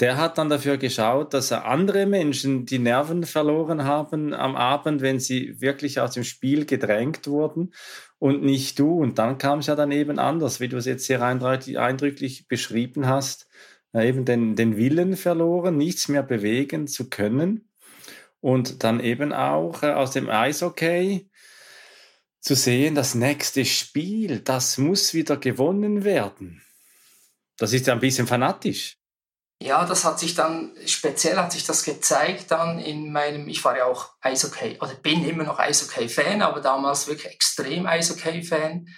der 0.00 0.16
hat 0.16 0.38
dann 0.38 0.48
dafür 0.48 0.78
geschaut, 0.78 1.34
dass 1.34 1.50
er 1.50 1.66
andere 1.66 2.06
Menschen 2.06 2.64
die 2.64 2.78
Nerven 2.78 3.24
verloren 3.24 3.84
haben 3.84 4.32
am 4.32 4.56
Abend, 4.56 5.02
wenn 5.02 5.20
sie 5.20 5.60
wirklich 5.60 6.00
aus 6.00 6.12
dem 6.12 6.24
Spiel 6.24 6.64
gedrängt 6.64 7.26
wurden 7.26 7.74
und 8.18 8.42
nicht 8.42 8.78
du. 8.78 8.94
Und 8.94 9.18
dann 9.18 9.36
kam 9.36 9.58
es 9.58 9.66
ja 9.66 9.74
dann 9.74 9.92
eben 9.92 10.18
anders, 10.18 10.60
wie 10.60 10.68
du 10.68 10.78
es 10.78 10.86
jetzt 10.86 11.04
sehr 11.04 11.22
eindrücklich 11.22 12.48
beschrieben 12.48 13.06
hast, 13.06 13.46
eben 13.94 14.24
den, 14.24 14.56
den 14.56 14.78
Willen 14.78 15.16
verloren, 15.16 15.76
nichts 15.76 16.08
mehr 16.08 16.22
bewegen 16.22 16.86
zu 16.86 17.10
können. 17.10 17.69
Und 18.40 18.82
dann 18.84 19.00
eben 19.00 19.32
auch 19.32 19.82
äh, 19.82 19.92
aus 19.92 20.12
dem 20.12 20.30
Eishockey 20.30 21.30
zu 22.40 22.54
sehen, 22.54 22.94
das 22.94 23.14
nächste 23.14 23.64
Spiel, 23.64 24.40
das 24.40 24.78
muss 24.78 25.12
wieder 25.12 25.36
gewonnen 25.36 26.04
werden. 26.04 26.62
Das 27.58 27.74
ist 27.74 27.86
ja 27.86 27.92
ein 27.92 28.00
bisschen 28.00 28.26
fanatisch. 28.26 28.96
Ja, 29.62 29.84
das 29.84 30.06
hat 30.06 30.18
sich 30.18 30.34
dann, 30.34 30.74
speziell 30.86 31.36
hat 31.36 31.52
sich 31.52 31.64
das 31.64 31.84
gezeigt 31.84 32.50
dann 32.50 32.78
in 32.78 33.12
meinem, 33.12 33.46
ich 33.46 33.62
war 33.62 33.76
ja 33.76 33.84
auch 33.84 34.14
Eishockey, 34.22 34.78
oder 34.80 34.94
bin 34.94 35.22
immer 35.28 35.44
noch 35.44 35.58
Eishockey-Fan, 35.58 36.40
aber 36.40 36.62
damals 36.62 37.06
wirklich 37.08 37.30
extrem 37.30 37.86
Eishockey-Fan. 37.86 38.88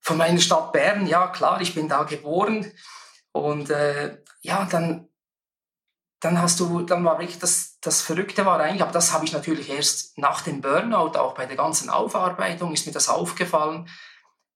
Von 0.00 0.16
meiner 0.16 0.40
Stadt 0.40 0.72
Bern, 0.72 1.08
ja 1.08 1.26
klar, 1.26 1.60
ich 1.60 1.74
bin 1.74 1.88
da 1.88 2.04
geboren. 2.04 2.72
Und 3.32 3.70
äh, 3.70 4.18
ja, 4.42 4.64
dann, 4.70 5.08
dann 6.20 6.40
hast 6.40 6.60
du, 6.60 6.82
dann 6.82 7.04
war 7.04 7.18
wirklich 7.18 7.40
das, 7.40 7.71
das 7.82 8.00
Verrückte 8.00 8.46
war 8.46 8.60
eigentlich, 8.60 8.82
aber 8.82 8.92
das 8.92 9.12
habe 9.12 9.24
ich 9.24 9.32
natürlich 9.32 9.68
erst 9.68 10.16
nach 10.16 10.40
dem 10.40 10.60
Burnout, 10.60 11.18
auch 11.18 11.34
bei 11.34 11.46
der 11.46 11.56
ganzen 11.56 11.90
Aufarbeitung 11.90 12.72
ist 12.72 12.86
mir 12.86 12.92
das 12.92 13.08
aufgefallen, 13.08 13.88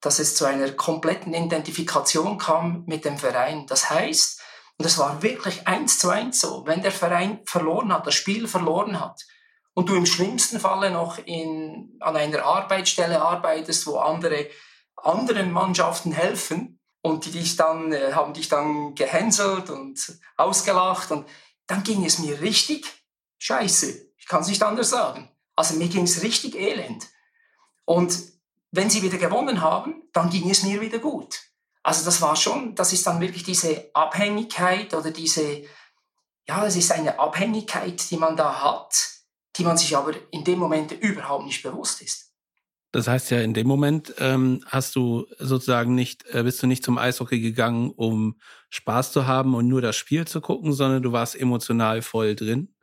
dass 0.00 0.20
es 0.20 0.36
zu 0.36 0.44
einer 0.44 0.70
kompletten 0.72 1.34
Identifikation 1.34 2.38
kam 2.38 2.84
mit 2.86 3.04
dem 3.04 3.18
Verein. 3.18 3.66
Das 3.66 3.90
heißt, 3.90 4.40
und 4.78 4.84
es 4.84 4.98
war 4.98 5.22
wirklich 5.22 5.66
eins 5.66 5.98
zu 5.98 6.10
eins 6.10 6.40
so. 6.40 6.66
Wenn 6.66 6.82
der 6.82 6.92
Verein 6.92 7.40
verloren 7.46 7.92
hat, 7.92 8.06
das 8.06 8.14
Spiel 8.14 8.46
verloren 8.46 9.00
hat, 9.00 9.22
und 9.76 9.90
du 9.90 9.94
im 9.94 10.06
schlimmsten 10.06 10.58
Falle 10.58 10.90
noch 10.90 11.18
in, 11.18 11.98
an 12.00 12.16
einer 12.16 12.44
Arbeitsstelle 12.44 13.20
arbeitest, 13.20 13.86
wo 13.86 13.98
andere 13.98 14.46
anderen 14.96 15.52
Mannschaften 15.52 16.12
helfen 16.12 16.80
und 17.02 17.26
die 17.26 17.30
dich 17.30 17.56
dann 17.56 17.92
äh, 17.92 18.14
haben 18.14 18.32
dich 18.32 18.48
dann 18.48 18.94
gehänselt 18.94 19.68
und 19.68 20.18
ausgelacht 20.38 21.10
und 21.10 21.28
dann 21.66 21.82
ging 21.82 22.06
es 22.06 22.18
mir 22.18 22.40
richtig 22.40 22.86
scheiße. 23.38 24.12
Ich 24.16 24.26
kann 24.26 24.42
es 24.42 24.48
nicht 24.48 24.62
anders 24.62 24.90
sagen. 24.90 25.30
Also 25.54 25.74
mir 25.76 25.88
ging 25.88 26.04
es 26.04 26.22
richtig 26.22 26.54
elend. 26.54 27.06
Und 27.84 28.18
wenn 28.72 28.90
sie 28.90 29.02
wieder 29.02 29.18
gewonnen 29.18 29.60
haben, 29.60 30.02
dann 30.12 30.30
ging 30.30 30.50
es 30.50 30.62
mir 30.62 30.80
wieder 30.80 30.98
gut. 30.98 31.40
Also 31.82 32.04
das 32.04 32.20
war 32.20 32.36
schon, 32.36 32.74
das 32.74 32.92
ist 32.92 33.06
dann 33.06 33.20
wirklich 33.20 33.44
diese 33.44 33.90
Abhängigkeit 33.94 34.92
oder 34.92 35.10
diese, 35.10 35.62
ja, 36.48 36.66
es 36.66 36.76
ist 36.76 36.92
eine 36.92 37.18
Abhängigkeit, 37.18 38.10
die 38.10 38.16
man 38.16 38.36
da 38.36 38.60
hat, 38.62 38.92
die 39.56 39.64
man 39.64 39.76
sich 39.76 39.96
aber 39.96 40.12
in 40.32 40.44
dem 40.44 40.58
Moment 40.58 40.92
überhaupt 40.92 41.46
nicht 41.46 41.62
bewusst 41.62 42.02
ist. 42.02 42.32
Das 42.92 43.08
heißt 43.08 43.30
ja, 43.30 43.40
in 43.40 43.54
dem 43.54 43.66
Moment 43.66 44.14
ähm, 44.18 44.64
hast 44.66 44.96
du 44.96 45.26
sozusagen 45.38 45.94
nicht, 45.94 46.24
äh, 46.32 46.42
bist 46.42 46.62
du 46.62 46.66
nicht 46.66 46.82
zum 46.82 46.98
Eishockey 46.98 47.40
gegangen, 47.40 47.90
um 47.90 48.40
Spaß 48.70 49.12
zu 49.12 49.26
haben 49.26 49.54
und 49.54 49.68
nur 49.68 49.82
das 49.82 49.96
Spiel 49.96 50.26
zu 50.26 50.40
gucken, 50.40 50.72
sondern 50.72 51.02
du 51.02 51.12
warst 51.12 51.36
emotional 51.36 52.02
voll 52.02 52.34
drin 52.34 52.75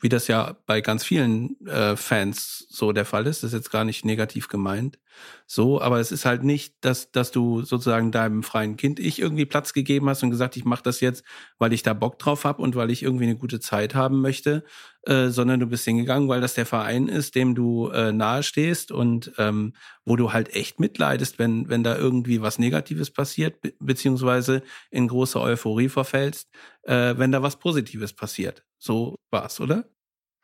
wie 0.00 0.08
das 0.08 0.28
ja 0.28 0.56
bei 0.66 0.80
ganz 0.80 1.04
vielen 1.04 1.58
äh, 1.66 1.96
Fans 1.96 2.66
so 2.68 2.92
der 2.92 3.04
Fall 3.04 3.26
ist. 3.26 3.42
Das 3.42 3.52
ist 3.52 3.58
jetzt 3.58 3.70
gar 3.70 3.84
nicht 3.84 4.04
negativ 4.04 4.48
gemeint. 4.48 4.98
So, 5.46 5.80
aber 5.80 6.00
es 6.00 6.10
ist 6.12 6.24
halt 6.24 6.42
nicht, 6.42 6.74
dass, 6.80 7.10
dass 7.12 7.30
du 7.30 7.62
sozusagen 7.62 8.10
deinem 8.10 8.42
freien 8.42 8.76
Kind 8.76 8.98
ich 8.98 9.20
irgendwie 9.20 9.46
Platz 9.46 9.72
gegeben 9.72 10.08
hast 10.08 10.22
und 10.22 10.30
gesagt, 10.30 10.56
ich 10.56 10.64
mache 10.64 10.82
das 10.82 11.00
jetzt, 11.00 11.24
weil 11.58 11.72
ich 11.72 11.82
da 11.82 11.94
Bock 11.94 12.18
drauf 12.18 12.44
habe 12.44 12.62
und 12.62 12.76
weil 12.76 12.90
ich 12.90 13.02
irgendwie 13.02 13.24
eine 13.24 13.36
gute 13.36 13.60
Zeit 13.60 13.94
haben 13.94 14.20
möchte, 14.20 14.64
äh, 15.02 15.28
sondern 15.28 15.60
du 15.60 15.66
bist 15.66 15.84
hingegangen, 15.84 16.28
weil 16.28 16.40
das 16.40 16.54
der 16.54 16.66
Verein 16.66 17.08
ist, 17.08 17.34
dem 17.34 17.54
du 17.54 17.88
äh, 17.88 18.12
nahe 18.12 18.42
stehst 18.42 18.90
und 18.90 19.32
ähm, 19.38 19.74
wo 20.04 20.16
du 20.16 20.32
halt 20.32 20.54
echt 20.54 20.80
mitleidest, 20.80 21.38
wenn, 21.38 21.68
wenn 21.68 21.84
da 21.84 21.96
irgendwie 21.96 22.42
was 22.42 22.58
Negatives 22.58 23.10
passiert, 23.10 23.60
be 23.60 23.72
beziehungsweise 23.78 24.62
in 24.90 25.08
große 25.08 25.40
Euphorie 25.40 25.88
verfällst, 25.88 26.50
äh, 26.82 27.14
wenn 27.16 27.32
da 27.32 27.42
was 27.42 27.58
Positives 27.58 28.12
passiert. 28.12 28.64
So 28.84 29.16
war's, 29.30 29.60
oder? 29.60 29.84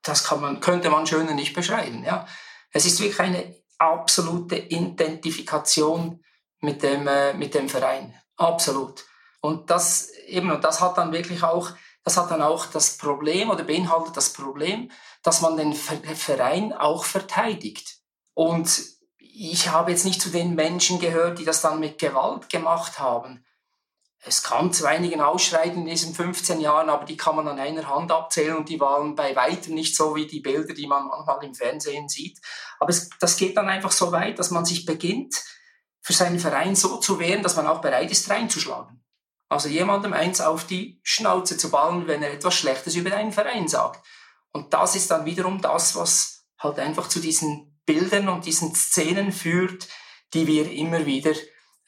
das 0.03 0.25
kann 0.25 0.41
man, 0.41 0.61
könnte 0.61 0.91
man 0.91 1.07
schöner 1.07 1.35
nicht 1.35 1.55
beschreiben. 1.55 2.05
Ja. 2.05 2.27
Es 2.73 2.87
ist 2.87 3.01
wirklich 3.01 3.21
eine 3.21 3.55
absolute 3.79 4.57
Identifikation 4.57 6.25
mit 6.61 6.83
dem, 6.83 7.07
äh, 7.07 7.35
mit 7.35 7.55
dem 7.55 7.69
Verein. 7.69 8.15
Absolut. 8.37 9.05
Und 9.41 9.71
das 9.71 10.11
eben, 10.27 10.51
und 10.51 10.65
das 10.65 10.81
hat 10.81 10.99
dann 10.99 11.13
wirklich 11.13 11.43
auch, 11.43 11.71
das 12.05 12.17
hat 12.17 12.31
dann 12.31 12.43
auch 12.43 12.67
das 12.67 12.97
Problem 12.97 13.51
oder 13.51 13.65
beinhaltet 13.65 14.17
das 14.17 14.33
Problem, 14.33 14.91
dass 15.23 15.41
man 15.41 15.57
den 15.57 15.75
Verein 15.75 16.73
auch 16.73 17.05
verteidigt. 17.05 17.99
Und 18.35 18.83
ich 19.19 19.69
habe 19.69 19.91
jetzt 19.91 20.05
nicht 20.05 20.21
zu 20.21 20.31
den 20.31 20.55
Menschen 20.55 20.99
gehört, 20.99 21.39
die 21.39 21.45
das 21.45 21.63
dann 21.63 21.81
mit 21.81 21.99
Gewalt 21.99 22.49
gemacht 22.49 22.99
haben. 22.99 23.45
Es 24.23 24.43
kam 24.43 24.73
zu 24.73 24.87
einigen 24.87 25.23
Ausschreitungen 25.23 25.87
in 25.87 25.95
diesen 25.95 26.15
15 26.15 26.61
Jahren, 26.61 26.91
aber 26.91 27.07
die 27.07 27.17
kann 27.17 27.37
man 27.37 27.49
an 27.49 27.59
einer 27.59 27.89
Hand 27.89 28.13
abzählen 28.13 28.57
und 28.57 28.69
die 28.69 28.79
waren 28.79 29.15
bei 29.15 29.35
weitem 29.35 29.75
nicht 29.75 29.97
so 29.97 30.15
wie 30.15 30.27
die 30.27 30.41
Bilder, 30.41 30.75
die 30.75 30.87
man 30.87 31.09
manchmal 31.09 31.43
im 31.43 31.55
Fernsehen 31.55 32.09
sieht. 32.09 32.39
Aber 32.79 32.91
es, 32.91 33.09
das 33.19 33.39
geht 33.39 33.57
dann 33.57 33.71
einfach 33.71 33.93
so 33.93 34.13
weit, 34.13 34.39
dass 34.39 34.51
man 34.51 34.67
sich 34.67 34.85
beginnt, 34.85 35.43
für 36.03 36.13
seinen 36.13 36.39
Verein 36.39 36.77
so 36.77 36.99
zu 36.99 37.19
wehren, 37.19 37.43
dass 37.43 37.57
man 37.57 37.67
auch 37.67 37.81
bereit 37.81 38.11
ist, 38.11 38.29
reinzuschlagen. 38.29 39.03
Also 39.49 39.69
jemandem 39.69 40.13
eins 40.13 40.41
auf 40.41 40.65
die 40.65 41.01
Schnauze 41.03 41.57
zu 41.57 41.71
ballen, 41.71 42.07
wenn 42.07 42.23
er 42.23 42.33
etwas 42.33 42.55
Schlechtes 42.55 42.95
über 42.97 43.15
einen 43.15 43.33
Verein 43.33 43.69
sagt. 43.69 44.07
Und 44.53 44.75
das 44.75 44.97
ist 44.97 45.11
dann 45.11 45.25
wiederum 45.25 45.61
das, 45.61 45.97
was 45.97 46.47
halt 46.59 46.79
einfach 46.79 47.09
zu 47.09 47.21
diesen 47.21 47.81
Bildern 47.87 48.29
und 48.29 48.47
diesen 48.47 48.75
Szenen 48.75 49.33
führt, 49.33 49.89
die 50.35 50.47
wir 50.47 50.71
immer 50.71 51.07
wieder 51.07 51.33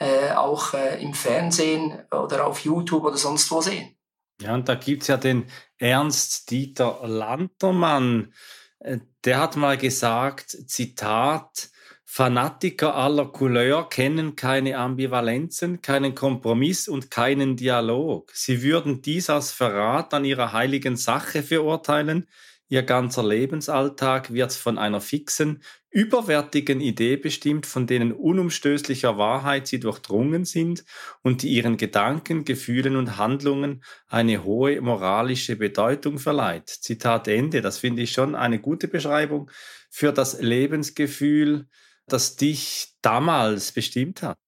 äh, 0.02 0.32
auch 0.32 0.74
äh, 0.74 1.02
im 1.02 1.14
Fernsehen 1.14 2.02
oder 2.10 2.46
auf 2.46 2.60
YouTube 2.60 3.04
oder 3.04 3.16
sonst 3.16 3.50
wo 3.50 3.60
sehen. 3.60 3.96
Ja, 4.40 4.54
und 4.54 4.68
da 4.68 4.74
gibt 4.74 5.02
es 5.02 5.08
ja 5.08 5.16
den 5.16 5.46
Ernst 5.78 6.50
Dieter 6.50 7.00
Lantermann, 7.06 8.32
äh, 8.80 8.98
der 9.24 9.38
hat 9.38 9.56
mal 9.56 9.78
gesagt, 9.78 10.50
Zitat, 10.50 11.70
Fanatiker 12.04 12.94
aller 12.94 13.26
Couleur 13.26 13.88
kennen 13.88 14.36
keine 14.36 14.76
Ambivalenzen, 14.76 15.80
keinen 15.80 16.14
Kompromiss 16.14 16.88
und 16.88 17.10
keinen 17.10 17.56
Dialog. 17.56 18.32
Sie 18.34 18.62
würden 18.62 19.00
dies 19.00 19.30
als 19.30 19.52
Verrat 19.52 20.12
an 20.12 20.24
ihrer 20.24 20.52
heiligen 20.52 20.96
Sache 20.96 21.42
verurteilen, 21.42 22.26
Ihr 22.72 22.84
ganzer 22.84 23.22
Lebensalltag 23.22 24.32
wird 24.32 24.54
von 24.54 24.78
einer 24.78 25.02
fixen, 25.02 25.62
überwertigen 25.92 26.80
Idee 26.80 27.16
bestimmt, 27.16 27.66
von 27.66 27.86
denen 27.86 28.12
unumstößlicher 28.12 29.18
Wahrheit 29.18 29.66
sie 29.66 29.78
durchdrungen 29.78 30.44
sind 30.44 30.84
und 31.22 31.42
die 31.42 31.50
ihren 31.50 31.76
Gedanken, 31.76 32.44
Gefühlen 32.44 32.96
und 32.96 33.18
Handlungen 33.18 33.84
eine 34.08 34.42
hohe 34.42 34.80
moralische 34.80 35.56
Bedeutung 35.56 36.18
verleiht. 36.18 36.68
Zitat 36.68 37.28
Ende. 37.28 37.60
Das 37.60 37.78
finde 37.78 38.02
ich 38.02 38.12
schon 38.12 38.34
eine 38.34 38.58
gute 38.58 38.88
Beschreibung 38.88 39.50
für 39.90 40.12
das 40.12 40.40
Lebensgefühl, 40.40 41.68
das 42.06 42.36
dich 42.36 42.94
damals 43.02 43.72
bestimmt 43.72 44.22
hat. 44.22 44.38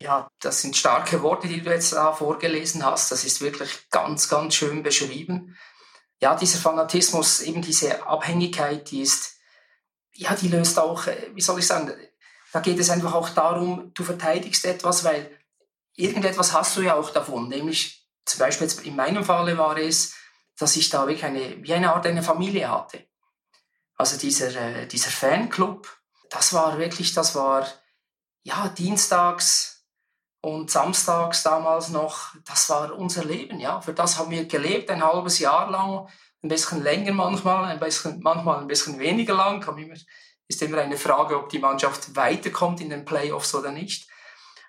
Ja, 0.00 0.30
das 0.40 0.60
sind 0.60 0.76
starke 0.76 1.22
Worte, 1.22 1.48
die 1.48 1.62
du 1.62 1.70
jetzt 1.70 1.94
da 1.94 2.12
vorgelesen 2.12 2.84
hast. 2.84 3.10
Das 3.10 3.24
ist 3.24 3.40
wirklich 3.40 3.88
ganz, 3.90 4.28
ganz 4.28 4.54
schön 4.54 4.82
beschrieben 4.82 5.56
ja, 6.20 6.34
dieser 6.34 6.58
Fanatismus, 6.58 7.40
eben 7.42 7.62
diese 7.62 8.06
Abhängigkeit, 8.06 8.90
die 8.90 9.02
ist, 9.02 9.35
ja, 10.16 10.34
die 10.34 10.48
löst 10.48 10.78
auch, 10.78 11.06
äh, 11.06 11.30
wie 11.34 11.40
soll 11.40 11.58
ich 11.58 11.66
sagen, 11.66 11.92
da 12.52 12.60
geht 12.60 12.78
es 12.78 12.90
einfach 12.90 13.14
auch 13.14 13.30
darum, 13.30 13.92
du 13.94 14.02
verteidigst 14.02 14.64
etwas, 14.64 15.04
weil 15.04 15.30
irgendetwas 15.94 16.52
hast 16.52 16.76
du 16.76 16.82
ja 16.82 16.94
auch 16.94 17.10
davon, 17.10 17.48
nämlich 17.48 18.06
zum 18.24 18.40
Beispiel 18.40 18.66
jetzt 18.66 18.84
in 18.84 18.96
meinem 18.96 19.24
Falle 19.24 19.56
war 19.56 19.76
es, 19.76 20.14
dass 20.58 20.76
ich 20.76 20.88
da 20.88 21.06
wirklich 21.06 21.24
eine, 21.24 21.62
wie 21.62 21.74
eine 21.74 21.92
Art 21.92 22.06
eine 22.06 22.22
Familie 22.22 22.70
hatte. 22.70 23.06
Also 23.96 24.18
dieser, 24.18 24.54
äh, 24.56 24.86
dieser 24.86 25.10
Fanclub, 25.10 25.88
das 26.30 26.52
war 26.52 26.78
wirklich, 26.78 27.12
das 27.14 27.34
war, 27.34 27.66
ja, 28.42 28.68
dienstags 28.68 29.86
und 30.40 30.70
samstags 30.70 31.42
damals 31.42 31.88
noch, 31.88 32.34
das 32.44 32.68
war 32.68 32.94
unser 32.96 33.24
Leben, 33.24 33.58
ja. 33.60 33.80
Für 33.80 33.92
das 33.92 34.18
haben 34.18 34.30
wir 34.30 34.46
gelebt, 34.46 34.90
ein 34.90 35.04
halbes 35.04 35.38
Jahr 35.38 35.70
lang, 35.70 36.08
ein 36.42 36.48
bisschen 36.48 36.82
länger 36.82 37.12
manchmal, 37.12 37.64
ein 37.64 37.80
bisschen, 37.80 38.20
manchmal 38.20 38.60
ein 38.60 38.66
bisschen 38.66 38.98
weniger 38.98 39.34
lang, 39.34 39.60
kann 39.60 39.78
immer, 39.78 39.94
ist 40.48 40.62
immer 40.62 40.78
eine 40.78 40.96
Frage, 40.96 41.36
ob 41.38 41.48
die 41.48 41.58
Mannschaft 41.58 42.14
weiterkommt 42.14 42.80
in 42.80 42.90
den 42.90 43.04
Playoffs 43.04 43.54
oder 43.54 43.72
nicht. 43.72 44.08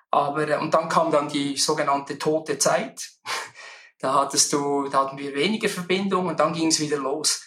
Aber, 0.10 0.48
äh, 0.48 0.58
und 0.58 0.74
dann 0.74 0.90
kam 0.90 1.12
dann 1.12 1.28
die 1.30 1.58
sogenannte 1.58 2.18
tote 2.18 2.58
Zeit. 2.58 3.10
Da 4.00 4.14
hattest 4.14 4.54
du, 4.54 4.88
da 4.90 5.00
hatten 5.00 5.18
wir 5.18 5.34
weniger 5.34 5.68
Verbindung 5.68 6.28
und 6.28 6.40
dann 6.40 6.54
ging 6.54 6.68
es 6.68 6.80
wieder 6.80 6.98
los. 6.98 7.42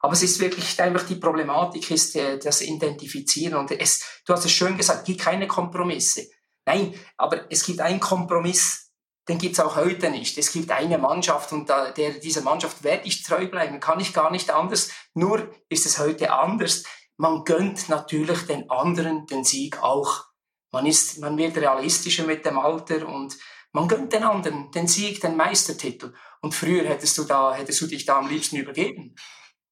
Aber 0.00 0.12
es 0.12 0.22
ist 0.22 0.38
wirklich 0.38 0.78
einfach 0.82 1.06
die 1.06 1.14
Problematik 1.14 1.90
ist 1.90 2.14
äh, 2.16 2.38
das 2.38 2.60
Identifizieren 2.60 3.54
und 3.54 3.70
es, 3.70 4.20
du 4.26 4.34
hast 4.34 4.44
es 4.44 4.52
schön 4.52 4.76
gesagt, 4.76 4.98
es 4.98 5.04
gibt 5.06 5.22
keine 5.22 5.46
Kompromisse. 5.46 6.26
Nein, 6.66 6.94
aber 7.16 7.50
es 7.50 7.64
gibt 7.64 7.80
einen 7.80 8.00
Kompromiss, 8.00 8.83
den 9.28 9.38
gibt 9.38 9.54
es 9.54 9.60
auch 9.60 9.76
heute 9.76 10.10
nicht. 10.10 10.36
Es 10.36 10.52
gibt 10.52 10.70
eine 10.70 10.98
Mannschaft 10.98 11.52
und 11.52 11.68
da, 11.68 11.90
der, 11.90 12.12
dieser 12.12 12.42
Mannschaft 12.42 12.84
werde 12.84 13.06
ich 13.06 13.22
treu 13.22 13.46
bleiben, 13.48 13.80
kann 13.80 14.00
ich 14.00 14.12
gar 14.12 14.30
nicht 14.30 14.50
anders. 14.50 14.90
Nur 15.14 15.50
ist 15.68 15.86
es 15.86 15.98
heute 15.98 16.32
anders. 16.32 16.84
Man 17.16 17.44
gönnt 17.44 17.88
natürlich 17.88 18.46
den 18.46 18.68
anderen 18.70 19.26
den 19.26 19.44
Sieg 19.44 19.82
auch. 19.82 20.24
Man 20.72 20.86
ist, 20.86 21.20
man 21.20 21.38
wird 21.38 21.56
realistischer 21.56 22.24
mit 22.24 22.44
dem 22.44 22.58
Alter 22.58 23.08
und 23.08 23.36
man 23.72 23.88
gönnt 23.88 24.12
den 24.12 24.24
anderen 24.24 24.70
den 24.72 24.88
Sieg, 24.88 25.20
den 25.20 25.36
Meistertitel. 25.36 26.12
Und 26.40 26.54
früher 26.54 26.84
hättest 26.84 27.16
du 27.16 27.24
da, 27.24 27.54
hättest 27.54 27.80
du 27.80 27.86
dich 27.86 28.04
da 28.04 28.18
am 28.18 28.28
liebsten 28.28 28.56
übergeben. 28.56 29.14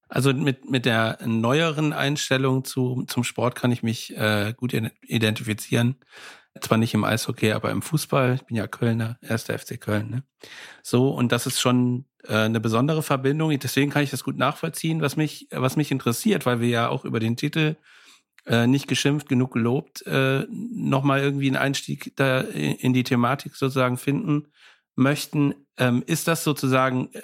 Also 0.09 0.33
mit, 0.33 0.69
mit 0.69 0.85
der 0.85 1.19
neueren 1.25 1.93
Einstellung 1.93 2.65
zu, 2.65 3.05
zum 3.07 3.25
Sport 3.25 3.55
kann 3.55 3.73
ich 3.73 3.83
mich 3.83 4.15
äh, 4.17 4.55
gut 4.57 4.75
identifizieren. 4.75 5.97
Zwar 6.61 6.79
nicht 6.79 6.93
im 6.93 7.05
Eishockey, 7.05 7.53
aber 7.53 7.71
im 7.71 7.81
Fußball. 7.81 8.35
Ich 8.35 8.43
bin 8.43 8.57
ja 8.57 8.67
Kölner, 8.67 9.19
erster 9.23 9.59
FC 9.59 9.81
Köln. 9.81 10.11
Ne? 10.11 10.23
So, 10.83 11.09
und 11.11 11.33
das 11.33 11.47
ist 11.47 11.61
schon 11.61 12.05
äh, 12.25 12.35
eine 12.35 12.61
besondere 12.61 13.03
Verbindung. 13.03 13.59
Deswegen 13.59 13.91
kann 13.91 14.03
ich 14.03 14.11
das 14.11 14.25
gut 14.25 14.37
nachvollziehen, 14.37 15.01
was 15.01 15.17
mich, 15.17 15.49
was 15.51 15.77
mich 15.77 15.91
interessiert, 15.91 16.45
weil 16.45 16.61
wir 16.61 16.69
ja 16.69 16.89
auch 16.89 17.05
über 17.05 17.21
den 17.21 17.37
Titel 17.37 17.77
äh, 18.47 18.67
nicht 18.67 18.89
geschimpft, 18.89 19.29
genug 19.29 19.53
gelobt, 19.53 20.05
äh, 20.07 20.47
nochmal 20.51 21.21
irgendwie 21.21 21.47
einen 21.47 21.57
Einstieg 21.57 22.13
da 22.17 22.41
in 22.41 22.93
die 22.93 23.05
Thematik 23.05 23.57
sozusagen 23.57 23.97
finden 23.97 24.49
möchten. 24.95 25.55
Ähm, 25.77 26.03
ist 26.07 26.29
das 26.29 26.45
sozusagen, 26.45 27.13
äh, 27.13 27.23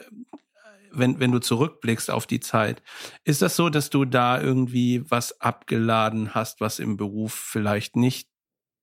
wenn, 0.93 1.21
wenn 1.21 1.33
du 1.33 1.41
zurückblickst 1.41 2.11
auf 2.11 2.27
die 2.27 2.41
Zeit, 2.41 2.83
ist 3.25 3.43
das 3.43 3.57
so, 3.57 3.69
dass 3.69 3.91
du 3.91 4.05
da 4.05 4.41
irgendwie 4.41 5.03
was 5.11 5.41
abgeladen 5.41 6.35
hast, 6.35 6.61
was 6.61 6.79
im 6.79 6.97
Beruf 6.97 7.35
vielleicht 7.35 7.97
nicht 7.97 8.28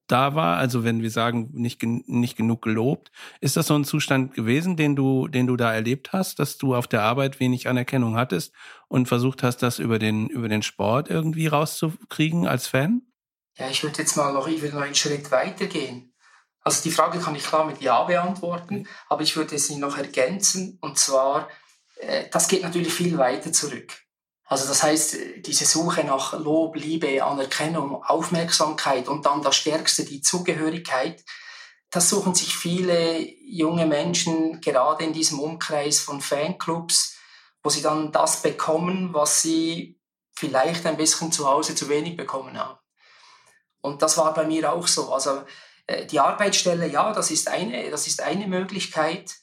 da 0.08 0.36
war, 0.36 0.58
also 0.58 0.84
wenn 0.84 1.02
wir 1.02 1.10
sagen, 1.10 1.50
nicht, 1.54 1.82
nicht 1.84 2.38
genug 2.38 2.62
gelobt, 2.62 3.12
ist 3.42 3.58
das 3.58 3.68
so 3.68 3.76
ein 3.76 3.86
Zustand 3.86 4.34
gewesen, 4.34 4.78
den 4.78 4.96
du, 4.96 5.28
den 5.28 5.48
du 5.48 5.56
da 5.56 5.74
erlebt 5.74 6.14
hast, 6.14 6.40
dass 6.40 6.58
du 6.58 6.76
auf 6.76 6.88
der 6.88 7.02
Arbeit 7.02 7.40
wenig 7.40 7.68
Anerkennung 7.68 8.16
hattest 8.16 8.54
und 8.88 9.08
versucht 9.08 9.44
hast, 9.44 9.58
das 9.58 9.80
über 9.80 10.00
den, 10.00 10.28
über 10.28 10.48
den 10.48 10.62
Sport 10.62 11.10
irgendwie 11.10 11.48
rauszukriegen 11.48 12.48
als 12.48 12.68
Fan? 12.68 13.02
Ja, 13.58 13.70
ich 13.70 13.84
würde 13.84 14.00
jetzt 14.00 14.16
mal 14.16 14.34
noch, 14.34 14.48
ich 14.48 14.62
würde 14.62 14.76
noch 14.76 14.84
einen 14.84 14.96
Schritt 14.96 15.32
weiter 15.32 15.66
gehen. 15.66 16.14
Also 16.62 16.84
die 16.84 16.92
Frage 16.92 17.20
kann 17.20 17.36
ich 17.36 17.44
klar 17.44 17.66
mit 17.66 17.82
Ja 17.82 18.04
beantworten, 18.04 18.88
aber 19.08 19.22
ich 19.22 19.36
würde 19.36 19.58
sie 19.58 19.78
noch 19.78 19.98
ergänzen 19.98 20.78
und 20.82 20.98
zwar, 20.98 21.48
äh, 21.98 22.26
das 22.32 22.48
geht 22.48 22.64
natürlich 22.64 22.94
viel 22.94 23.18
weiter 23.18 23.54
zurück. 23.54 24.05
Also 24.46 24.68
das 24.68 24.84
heißt, 24.84 25.18
diese 25.38 25.66
Suche 25.66 26.04
nach 26.04 26.34
Lob, 26.34 26.76
Liebe, 26.76 27.24
Anerkennung, 27.24 28.04
Aufmerksamkeit 28.04 29.08
und 29.08 29.26
dann 29.26 29.42
das 29.42 29.56
Stärkste, 29.56 30.06
die 30.06 30.22
Zugehörigkeit, 30.22 31.24
das 31.90 32.10
suchen 32.10 32.36
sich 32.36 32.56
viele 32.56 33.20
junge 33.20 33.86
Menschen 33.86 34.62
gerade 34.62 35.04
in 35.04 35.14
diesem 35.14 35.40
Umkreis 35.40 36.00
von 36.00 36.22
Fanclubs, 36.22 37.18
wo 37.64 37.70
sie 37.70 37.82
dann 37.82 38.12
das 38.12 38.42
bekommen, 38.42 39.14
was 39.14 39.42
sie 39.42 40.00
vielleicht 40.36 40.86
ein 40.86 40.98
bisschen 40.98 41.32
zu 41.32 41.50
Hause 41.50 41.74
zu 41.74 41.90
wenig 41.90 42.18
bekommen 42.18 42.60
haben. 42.60 42.78
Und 43.82 44.02
das 44.02 44.18
war 44.18 44.34
bei 44.34 44.46
mir 44.46 44.72
auch 44.72 44.88
so. 44.88 45.14
Also 45.14 45.44
äh, 45.88 46.06
die 46.06 46.20
Arbeitsstelle, 46.20 46.88
ja, 46.88 47.14
das 47.14 47.32
ist 47.32 47.48
eine, 47.48 47.90
das 47.90 48.08
ist 48.08 48.22
eine 48.22 48.48
Möglichkeit 48.48 49.36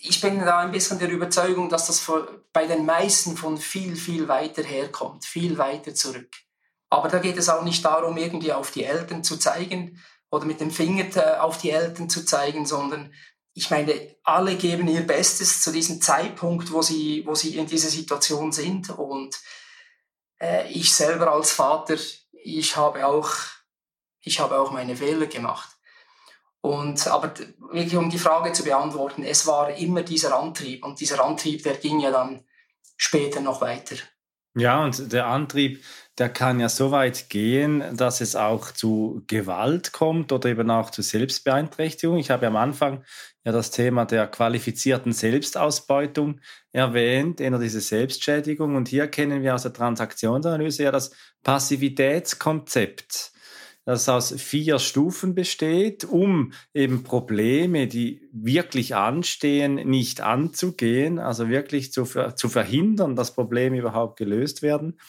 ich 0.00 0.20
bin 0.20 0.38
da 0.40 0.58
ein 0.58 0.70
bisschen 0.70 0.98
der 0.98 1.10
Überzeugung, 1.10 1.68
dass 1.68 1.86
das 1.86 2.10
bei 2.52 2.66
den 2.66 2.86
meisten 2.86 3.36
von 3.36 3.58
viel, 3.58 3.96
viel 3.96 4.28
weiter 4.28 4.62
herkommt, 4.62 5.24
viel 5.24 5.58
weiter 5.58 5.94
zurück. 5.94 6.30
Aber 6.88 7.08
da 7.08 7.18
geht 7.18 7.36
es 7.36 7.48
auch 7.48 7.64
nicht 7.64 7.84
darum, 7.84 8.16
irgendwie 8.16 8.52
auf 8.52 8.70
die 8.70 8.84
Eltern 8.84 9.24
zu 9.24 9.36
zeigen 9.36 10.02
oder 10.30 10.44
mit 10.44 10.60
dem 10.60 10.70
Finger 10.70 11.04
äh, 11.16 11.38
auf 11.38 11.58
die 11.58 11.70
Eltern 11.70 12.08
zu 12.08 12.24
zeigen, 12.24 12.64
sondern 12.64 13.12
ich 13.54 13.70
meine, 13.70 14.16
alle 14.22 14.56
geben 14.56 14.86
ihr 14.88 15.06
Bestes 15.06 15.62
zu 15.62 15.72
diesem 15.72 16.00
Zeitpunkt, 16.00 16.70
wo 16.72 16.80
sie, 16.80 17.26
wo 17.26 17.34
sie 17.34 17.56
in 17.56 17.66
dieser 17.66 17.88
Situation 17.88 18.52
sind. 18.52 18.90
Und 18.90 19.36
äh, 20.40 20.70
ich 20.70 20.94
selber 20.94 21.32
als 21.32 21.50
Vater, 21.50 21.96
ich 22.32 22.76
habe 22.76 23.04
auch, 23.04 23.30
ich 24.20 24.38
habe 24.38 24.58
auch 24.60 24.70
meine 24.70 24.96
Fehler 24.96 25.26
gemacht. 25.26 25.68
Und, 26.60 27.06
aber 27.06 27.32
wirklich 27.72 27.96
um 27.96 28.10
die 28.10 28.18
Frage 28.18 28.52
zu 28.52 28.64
beantworten, 28.64 29.22
es 29.22 29.46
war 29.46 29.74
immer 29.76 30.02
dieser 30.02 30.38
Antrieb 30.38 30.84
und 30.84 31.00
dieser 31.00 31.24
Antrieb, 31.24 31.62
der 31.62 31.74
ging 31.74 32.00
ja 32.00 32.10
dann 32.10 32.44
später 32.96 33.40
noch 33.40 33.60
weiter. 33.60 33.96
Ja, 34.56 34.82
und 34.82 35.12
der 35.12 35.26
Antrieb, 35.26 35.84
der 36.18 36.28
kann 36.30 36.58
ja 36.58 36.68
so 36.68 36.90
weit 36.90 37.30
gehen, 37.30 37.96
dass 37.96 38.20
es 38.20 38.34
auch 38.34 38.72
zu 38.72 39.22
Gewalt 39.28 39.92
kommt 39.92 40.32
oder 40.32 40.48
eben 40.48 40.68
auch 40.68 40.90
zu 40.90 41.00
Selbstbeeinträchtigung. 41.02 42.18
Ich 42.18 42.30
habe 42.30 42.48
am 42.48 42.56
Anfang 42.56 43.04
ja 43.44 43.52
das 43.52 43.70
Thema 43.70 44.04
der 44.04 44.26
qualifizierten 44.26 45.12
Selbstausbeutung 45.12 46.40
erwähnt, 46.72 47.40
eher 47.40 47.56
diese 47.58 47.80
Selbstschädigung. 47.80 48.74
Und 48.74 48.88
hier 48.88 49.06
kennen 49.06 49.42
wir 49.42 49.54
aus 49.54 49.62
der 49.62 49.72
Transaktionsanalyse 49.72 50.82
ja 50.82 50.90
das 50.90 51.12
Passivitätskonzept 51.44 53.32
das 53.88 54.06
aus 54.10 54.34
vier 54.34 54.78
Stufen 54.78 55.34
besteht, 55.34 56.04
um 56.04 56.52
eben 56.74 57.04
Probleme, 57.04 57.86
die 57.86 58.28
wirklich 58.32 58.94
anstehen, 58.94 59.76
nicht 59.76 60.20
anzugehen, 60.20 61.18
also 61.18 61.48
wirklich 61.48 61.90
zu, 61.90 62.04
zu 62.04 62.50
verhindern, 62.50 63.16
dass 63.16 63.34
Probleme 63.34 63.78
überhaupt 63.78 64.18
gelöst 64.18 64.60
werden. 64.60 65.00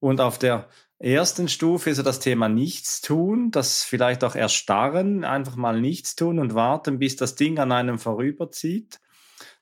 Und 0.00 0.22
auf 0.22 0.38
der 0.38 0.70
ersten 0.98 1.46
Stufe 1.48 1.90
ist 1.90 1.98
ja 1.98 2.02
das 2.02 2.20
Thema 2.20 2.48
Nichtstun, 2.48 3.50
das 3.50 3.84
vielleicht 3.84 4.24
auch 4.24 4.34
erstarren, 4.34 5.24
einfach 5.24 5.56
mal 5.56 5.78
nichts 5.78 6.16
tun 6.16 6.38
und 6.38 6.54
warten, 6.54 6.98
bis 6.98 7.16
das 7.16 7.34
Ding 7.34 7.58
an 7.58 7.70
einem 7.70 7.98
vorüberzieht. 7.98 8.98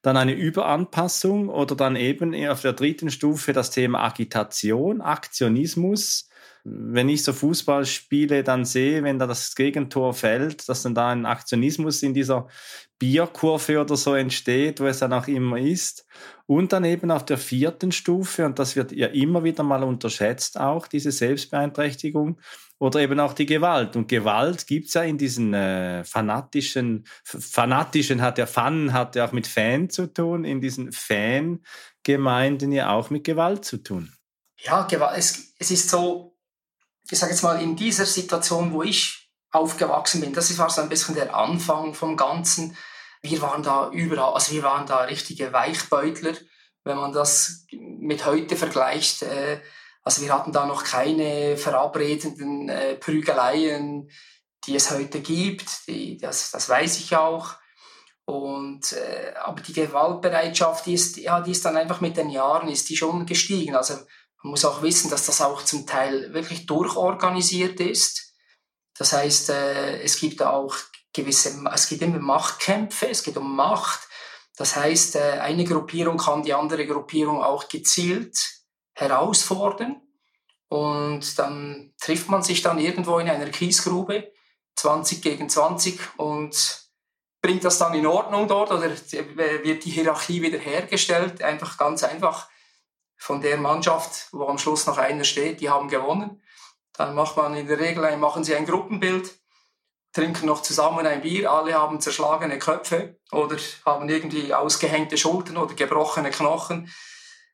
Dann 0.01 0.17
eine 0.17 0.35
Überanpassung 0.35 1.49
oder 1.49 1.75
dann 1.75 1.97
eben 1.97 2.37
auf 2.47 2.63
der 2.63 2.75
dritten 2.75 3.11
Stufe 3.11 3.53
das 3.53 3.73
Thema 3.73 4.05
Agitation, 4.05 5.01
Aktionismus, 5.01 6.30
wenn 6.65 7.09
ich 7.09 7.23
so 7.23 7.33
Fußball 7.33 7.85
spiele, 7.87 8.43
dann 8.43 8.65
sehe, 8.65 9.03
wenn 9.03 9.19
da 9.19 9.27
das 9.27 9.55
Gegentor 9.55 10.15
fällt, 10.15 10.69
dass 10.69 10.83
dann 10.83 10.95
da 10.95 11.09
ein 11.11 11.27
Aktionismus 11.27 12.03
in 12.03 12.15
dieser 12.15 12.49
Bierkurve 12.99 13.81
oder 13.81 13.97
so 13.97 14.15
entsteht, 14.15 14.81
wo 14.81 14.87
es 14.87 14.99
dann 14.99 15.13
auch 15.13 15.27
immer 15.27 15.59
ist. 15.59 16.07
Und 16.47 16.73
dann 16.73 16.85
eben 16.85 17.11
auf 17.11 17.25
der 17.25 17.39
vierten 17.39 17.93
Stufe, 17.93 18.45
und 18.45 18.59
das 18.59 18.77
wird 18.77 18.93
ja 18.93 19.07
immer 19.07 19.43
wieder 19.43 19.63
mal 19.63 19.83
unterschätzt 19.83 20.59
auch, 20.61 20.87
diese 20.87 21.13
Selbstbeeinträchtigung 21.13 22.41
oder 22.79 23.01
eben 23.01 23.21
auch 23.21 23.35
die 23.35 23.47
Gewalt. 23.47 23.95
Und 23.95 24.09
Gewalt 24.09 24.67
gibt's 24.67 24.95
ja 24.95 25.03
in 25.03 25.17
diesen 25.17 25.55
äh, 25.55 26.03
fanatischen, 26.05 27.05
fanatischen 27.23 28.21
hat 28.21 28.39
ja 28.39 28.47
Fan, 28.47 28.93
hat 28.93 29.17
ja 29.17 29.27
auch 29.27 29.33
mit 29.33 29.47
Fan 29.47 29.91
zu 29.91 30.13
tun, 30.13 30.45
in 30.45 30.61
diesen 30.61 30.91
Fangemeinden 30.93 32.73
ja 32.73 32.91
auch 32.91 33.11
mit 33.11 33.25
Gewalt 33.25 33.65
zu 33.65 33.79
tun. 33.79 34.13
Ja, 34.63 34.87
es, 35.15 35.55
es 35.59 35.71
ist 35.71 35.89
so, 35.89 36.30
ich 37.09 37.19
sage 37.19 37.33
jetzt 37.33 37.43
mal, 37.43 37.61
in 37.63 37.77
dieser 37.77 38.07
Situation, 38.07 38.73
wo 38.73 38.83
ich 38.83 39.31
aufgewachsen 39.51 40.21
bin, 40.21 40.33
das 40.33 40.57
war 40.59 40.71
so 40.71 40.81
ein 40.81 40.89
bisschen 40.89 41.15
der 41.15 41.35
Anfang 41.35 41.95
vom 41.95 42.17
Ganzen. 42.17 42.77
Wir 43.23 43.43
waren 43.43 43.63
da 43.63 43.91
überall, 43.91 44.35
also 44.35 44.53
wir 44.53 44.63
waren 44.63 44.87
da 44.87 45.03
richtige 45.03 45.53
Weichbeutler, 45.53 46.35
wenn 46.85 46.97
man 46.97 47.13
das 47.13 47.67
mit 47.71 48.25
heute 48.25 48.57
vergleicht. 48.57 49.23
Äh, 49.23 49.61
also 50.03 50.23
wir 50.23 50.33
hatten 50.33 50.53
da 50.53 50.67
noch 50.67 50.85
keine 50.85 51.57
verabredenden 51.57 52.69
äh, 52.69 52.95
Prügeleien, 52.95 54.11
die 54.67 54.77
es 54.77 54.91
heute 54.91 55.21
gibt. 55.21 55.87
Die, 55.89 56.17
das, 56.17 56.51
das 56.51 56.69
weiß 56.69 56.99
ich 57.01 57.17
auch. 57.17 57.55
Und, 58.25 58.93
äh, 58.93 59.35
aber 59.43 59.61
die 59.61 59.73
Gewaltbereitschaft, 59.73 60.87
die 60.87 60.95
ist, 60.95 61.17
ja, 61.17 61.41
die 61.41 61.51
ist 61.51 61.65
dann 61.65 61.77
einfach 61.77 62.01
mit 62.01 62.17
den 62.17 62.31
Jahren, 62.31 62.69
ist 62.69 62.89
die 62.89 62.97
schon 62.97 63.27
gestiegen. 63.27 63.75
Also 63.75 63.95
man 64.43 64.53
muss 64.53 64.65
auch 64.65 64.83
wissen, 64.83 65.11
dass 65.11 65.27
das 65.27 65.41
auch 65.43 65.63
zum 65.65 65.87
Teil 65.87 66.33
wirklich 66.33 66.67
durchorganisiert 66.67 67.81
ist. 67.81 68.35
Das 68.97 69.13
heißt, 69.13 69.51
äh, 69.51 70.03
es 70.03 70.19
gibt 70.19 70.43
auch 70.43 70.75
gewisse, 71.13 71.63
es 71.73 71.89
geht 71.89 72.03
immer 72.03 72.19
Machtkämpfe, 72.19 73.09
es 73.09 73.23
geht 73.23 73.37
um 73.37 73.55
Macht. 73.55 74.01
Das 74.57 74.77
heißt, 74.77 75.17
äh, 75.17 75.39
eine 75.41 75.65
Gruppierung 75.65 76.19
kann 76.19 76.43
die 76.43 76.55
andere 76.55 76.87
Gruppierung 76.87 77.43
auch 77.43 77.69
gezielt 77.69 78.39
herausfordern. 78.95 80.01
Und 80.69 81.39
dann 81.39 81.93
trifft 82.01 82.29
man 82.29 82.43
sich 82.43 82.63
dann 82.63 82.79
irgendwo 82.79 83.19
in 83.19 83.29
einer 83.29 83.51
Kiesgrube, 83.51 84.33
20 84.77 85.21
gegen 85.21 85.49
20, 85.49 85.99
und 86.17 86.89
bringt 87.43 87.65
das 87.65 87.79
dann 87.79 87.95
in 87.95 88.07
Ordnung 88.07 88.47
dort 88.49 88.71
oder 88.71 88.91
wird 88.91 89.85
die 89.85 89.91
Hierarchie 89.91 90.43
wiederhergestellt. 90.43 91.43
Einfach 91.43 91.77
ganz 91.77 92.05
einfach 92.05 92.49
von 93.21 93.43
der 93.43 93.59
Mannschaft, 93.59 94.29
wo 94.33 94.47
am 94.47 94.57
Schluss 94.57 94.87
noch 94.87 94.97
einer 94.97 95.25
steht, 95.25 95.61
die 95.61 95.69
haben 95.69 95.89
gewonnen. 95.89 96.43
Dann 96.95 97.15
macht 97.15 97.37
man 97.37 97.55
in 97.55 97.67
der 97.67 97.79
Regel, 97.79 98.17
machen 98.17 98.45
sie 98.45 98.57
ein 98.57 98.65
Gruppenbild, 98.65 99.39
trinken 100.15 100.47
noch 100.47 100.63
zusammen 100.63 101.07
ein 101.07 101.21
Bier, 101.21 101.53
alle 101.53 101.75
haben 101.75 102.01
zerschlagene 102.01 102.59
Köpfe 102.59 103.21
oder 103.31 103.59
haben 103.85 104.09
irgendwie 104.09 104.55
ausgehängte 104.55 105.19
Schultern 105.19 105.59
oder 105.59 105.75
gebrochene 105.75 106.31
Knochen. 106.31 106.91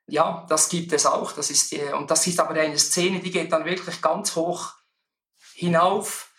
Ja, 0.06 0.46
das 0.48 0.68
gibt 0.68 0.92
es 0.92 1.04
auch. 1.04 1.32
Das 1.32 1.50
ist 1.50 1.72
die, 1.72 1.82
und 1.82 2.12
das 2.12 2.24
ist 2.28 2.38
aber 2.38 2.54
eine 2.54 2.78
Szene, 2.78 3.18
die 3.18 3.32
geht 3.32 3.50
dann 3.50 3.64
wirklich 3.64 4.00
ganz 4.00 4.36
hoch 4.36 4.72
hinauf. 5.54 6.30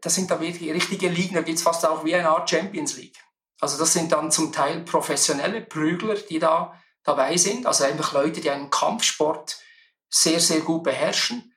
Das 0.00 0.14
sind 0.14 0.30
dann 0.30 0.40
wirklich 0.40 0.72
richtige 0.72 1.10
Ligen, 1.10 1.34
da 1.34 1.42
geht 1.42 1.56
es 1.56 1.62
fast 1.62 1.84
auch 1.84 2.02
wie 2.06 2.14
eine 2.14 2.30
Art 2.30 2.48
Champions 2.48 2.96
League. 2.96 3.18
Also 3.60 3.76
das 3.78 3.92
sind 3.92 4.10
dann 4.12 4.30
zum 4.30 4.52
Teil 4.52 4.80
professionelle 4.84 5.60
Prügler, 5.60 6.14
die 6.14 6.38
da 6.38 6.80
dabei 7.10 7.36
sind. 7.36 7.66
Also 7.66 7.84
einfach 7.84 8.12
Leute, 8.12 8.40
die 8.40 8.50
einen 8.50 8.70
Kampfsport 8.70 9.58
sehr, 10.08 10.40
sehr 10.40 10.60
gut 10.60 10.84
beherrschen. 10.84 11.54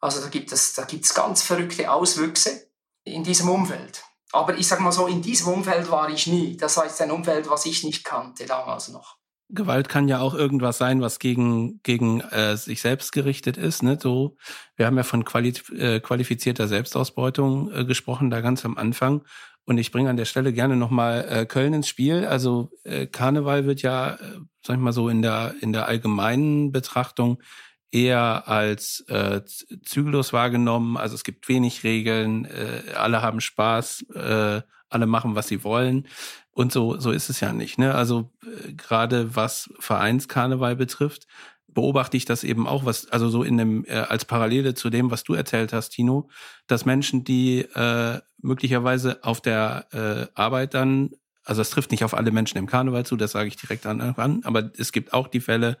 Also 0.00 0.20
da 0.20 0.28
gibt 0.28 0.52
es, 0.52 0.74
da 0.74 0.84
gibt 0.84 1.04
es 1.04 1.14
ganz 1.14 1.42
verrückte 1.42 1.90
Auswüchse 1.90 2.70
in 3.04 3.24
diesem 3.24 3.48
Umfeld. 3.48 4.04
Aber 4.32 4.56
ich 4.56 4.68
sage 4.68 4.82
mal 4.82 4.92
so, 4.92 5.06
in 5.06 5.22
diesem 5.22 5.48
Umfeld 5.48 5.90
war 5.90 6.08
ich 6.10 6.26
nie. 6.26 6.56
Das 6.56 6.76
war 6.76 6.84
jetzt 6.84 7.00
ein 7.00 7.10
Umfeld, 7.10 7.48
was 7.48 7.66
ich 7.66 7.82
nicht 7.82 8.04
kannte 8.04 8.46
damals 8.46 8.88
noch. 8.88 9.16
Gewalt 9.50 9.88
kann 9.88 10.08
ja 10.08 10.20
auch 10.20 10.34
irgendwas 10.34 10.78
sein, 10.78 11.00
was 11.00 11.18
gegen, 11.18 11.80
gegen 11.82 12.20
äh, 12.20 12.56
sich 12.56 12.82
selbst 12.82 13.12
gerichtet 13.12 13.56
ist. 13.56 13.82
Ne? 13.82 13.98
So, 14.00 14.36
wir 14.76 14.86
haben 14.86 14.96
ja 14.96 15.04
von 15.04 15.24
quali 15.24 15.54
äh, 15.76 16.00
qualifizierter 16.00 16.68
Selbstausbeutung 16.68 17.72
äh, 17.72 17.84
gesprochen, 17.84 18.30
da 18.30 18.40
ganz 18.40 18.64
am 18.64 18.76
Anfang. 18.76 19.22
Und 19.64 19.78
ich 19.78 19.92
bringe 19.92 20.10
an 20.10 20.16
der 20.16 20.24
Stelle 20.24 20.52
gerne 20.52 20.76
nochmal 20.76 21.26
äh, 21.28 21.46
Köln 21.46 21.74
ins 21.74 21.88
Spiel. 21.88 22.26
Also 22.26 22.70
äh, 22.84 23.06
Karneval 23.06 23.66
wird 23.66 23.82
ja, 23.82 24.14
äh, 24.14 24.16
sag 24.62 24.76
ich 24.76 24.82
mal 24.82 24.92
so, 24.92 25.08
in 25.08 25.22
der, 25.22 25.54
in 25.60 25.72
der 25.72 25.86
allgemeinen 25.86 26.72
Betrachtung 26.72 27.42
eher 27.90 28.48
als 28.48 29.00
äh, 29.08 29.42
zügellos 29.82 30.32
wahrgenommen. 30.32 30.96
Also 30.96 31.14
es 31.14 31.24
gibt 31.24 31.48
wenig 31.48 31.84
Regeln, 31.84 32.44
äh, 32.44 32.92
alle 32.94 33.22
haben 33.22 33.40
Spaß, 33.40 34.06
äh, 34.14 34.62
alle 34.88 35.06
machen, 35.06 35.34
was 35.34 35.48
sie 35.48 35.64
wollen. 35.64 36.06
Und 36.52 36.72
so, 36.72 36.98
so 36.98 37.10
ist 37.10 37.30
es 37.30 37.40
ja 37.40 37.52
nicht. 37.52 37.78
Ne? 37.78 37.94
Also 37.94 38.30
äh, 38.42 38.72
gerade 38.72 39.36
was 39.36 39.70
Vereinskarneval 39.78 40.76
betrifft, 40.76 41.26
beobachte 41.68 42.16
ich 42.16 42.24
das 42.24 42.44
eben 42.44 42.66
auch, 42.66 42.84
was, 42.84 43.08
also 43.10 43.28
so 43.28 43.42
in 43.42 43.56
dem, 43.56 43.84
äh, 43.84 43.92
als 43.92 44.24
Parallele 44.24 44.74
zu 44.74 44.90
dem, 44.90 45.10
was 45.10 45.22
du 45.22 45.34
erzählt 45.34 45.72
hast, 45.72 45.90
Tino, 45.90 46.28
dass 46.66 46.84
Menschen, 46.84 47.24
die 47.24 47.60
äh, 47.60 48.20
möglicherweise 48.38 49.22
auf 49.22 49.40
der 49.40 49.86
äh, 49.92 50.26
Arbeit 50.34 50.74
dann 50.74 51.10
also 51.48 51.62
es 51.62 51.70
trifft 51.70 51.90
nicht 51.92 52.04
auf 52.04 52.12
alle 52.12 52.30
Menschen 52.30 52.58
im 52.58 52.66
Karneval 52.66 53.06
zu, 53.06 53.16
das 53.16 53.32
sage 53.32 53.48
ich 53.48 53.56
direkt 53.56 53.86
an, 53.86 54.02
an 54.02 54.42
aber 54.44 54.70
es 54.76 54.92
gibt 54.92 55.14
auch 55.14 55.28
die 55.28 55.40
Fälle, 55.40 55.78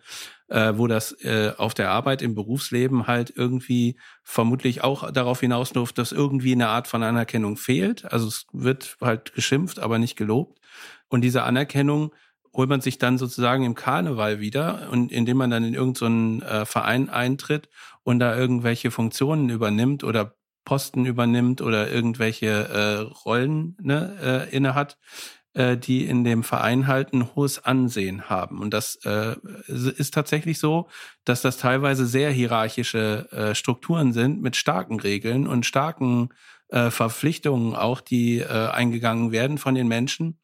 äh, 0.48 0.72
wo 0.76 0.86
das 0.86 1.12
äh, 1.22 1.52
auf 1.58 1.74
der 1.74 1.90
Arbeit 1.90 2.22
im 2.22 2.34
Berufsleben 2.34 3.06
halt 3.06 3.34
irgendwie 3.36 3.98
vermutlich 4.22 4.82
auch 4.82 5.10
darauf 5.12 5.40
hinausläuft, 5.40 5.98
dass 5.98 6.10
irgendwie 6.10 6.52
eine 6.52 6.68
Art 6.68 6.88
von 6.88 7.02
Anerkennung 7.02 7.58
fehlt. 7.58 8.10
Also 8.10 8.28
es 8.28 8.46
wird 8.52 8.96
halt 9.02 9.34
geschimpft, 9.34 9.78
aber 9.78 9.98
nicht 9.98 10.16
gelobt. 10.16 10.58
Und 11.08 11.20
diese 11.20 11.42
Anerkennung 11.42 12.14
holt 12.54 12.70
man 12.70 12.80
sich 12.80 12.96
dann 12.96 13.18
sozusagen 13.18 13.64
im 13.64 13.74
Karneval 13.74 14.40
wieder 14.40 14.88
und 14.90 15.12
indem 15.12 15.36
man 15.36 15.50
dann 15.50 15.64
in 15.64 15.74
irgendeinen 15.74 16.40
so 16.40 16.46
äh, 16.46 16.64
Verein 16.64 17.10
eintritt 17.10 17.68
und 18.04 18.20
da 18.20 18.34
irgendwelche 18.34 18.90
Funktionen 18.90 19.50
übernimmt 19.50 20.02
oder 20.02 20.34
Posten 20.64 21.06
übernimmt 21.06 21.62
oder 21.62 21.90
irgendwelche 21.90 22.46
äh, 22.46 23.00
Rollen 23.24 23.76
ne, 23.80 24.48
äh, 24.50 24.54
inne 24.54 24.74
hat, 24.74 24.98
äh, 25.58 25.76
die 25.76 26.06
in 26.06 26.22
dem 26.22 26.44
Verein 26.44 26.86
halt 26.86 27.12
ein 27.12 27.34
hohes 27.34 27.64
Ansehen 27.64 28.30
haben. 28.30 28.60
Und 28.60 28.72
das 28.72 28.94
äh, 29.04 29.34
ist 29.66 30.14
tatsächlich 30.14 30.60
so, 30.60 30.88
dass 31.24 31.42
das 31.42 31.58
teilweise 31.58 32.06
sehr 32.06 32.30
hierarchische 32.30 33.28
äh, 33.32 33.54
Strukturen 33.56 34.12
sind 34.12 34.40
mit 34.40 34.54
starken 34.54 35.00
Regeln 35.00 35.48
und 35.48 35.66
starken 35.66 36.28
äh, 36.68 36.90
Verpflichtungen 36.90 37.74
auch, 37.74 38.00
die 38.00 38.38
äh, 38.38 38.68
eingegangen 38.68 39.32
werden 39.32 39.58
von 39.58 39.74
den 39.74 39.88
Menschen. 39.88 40.38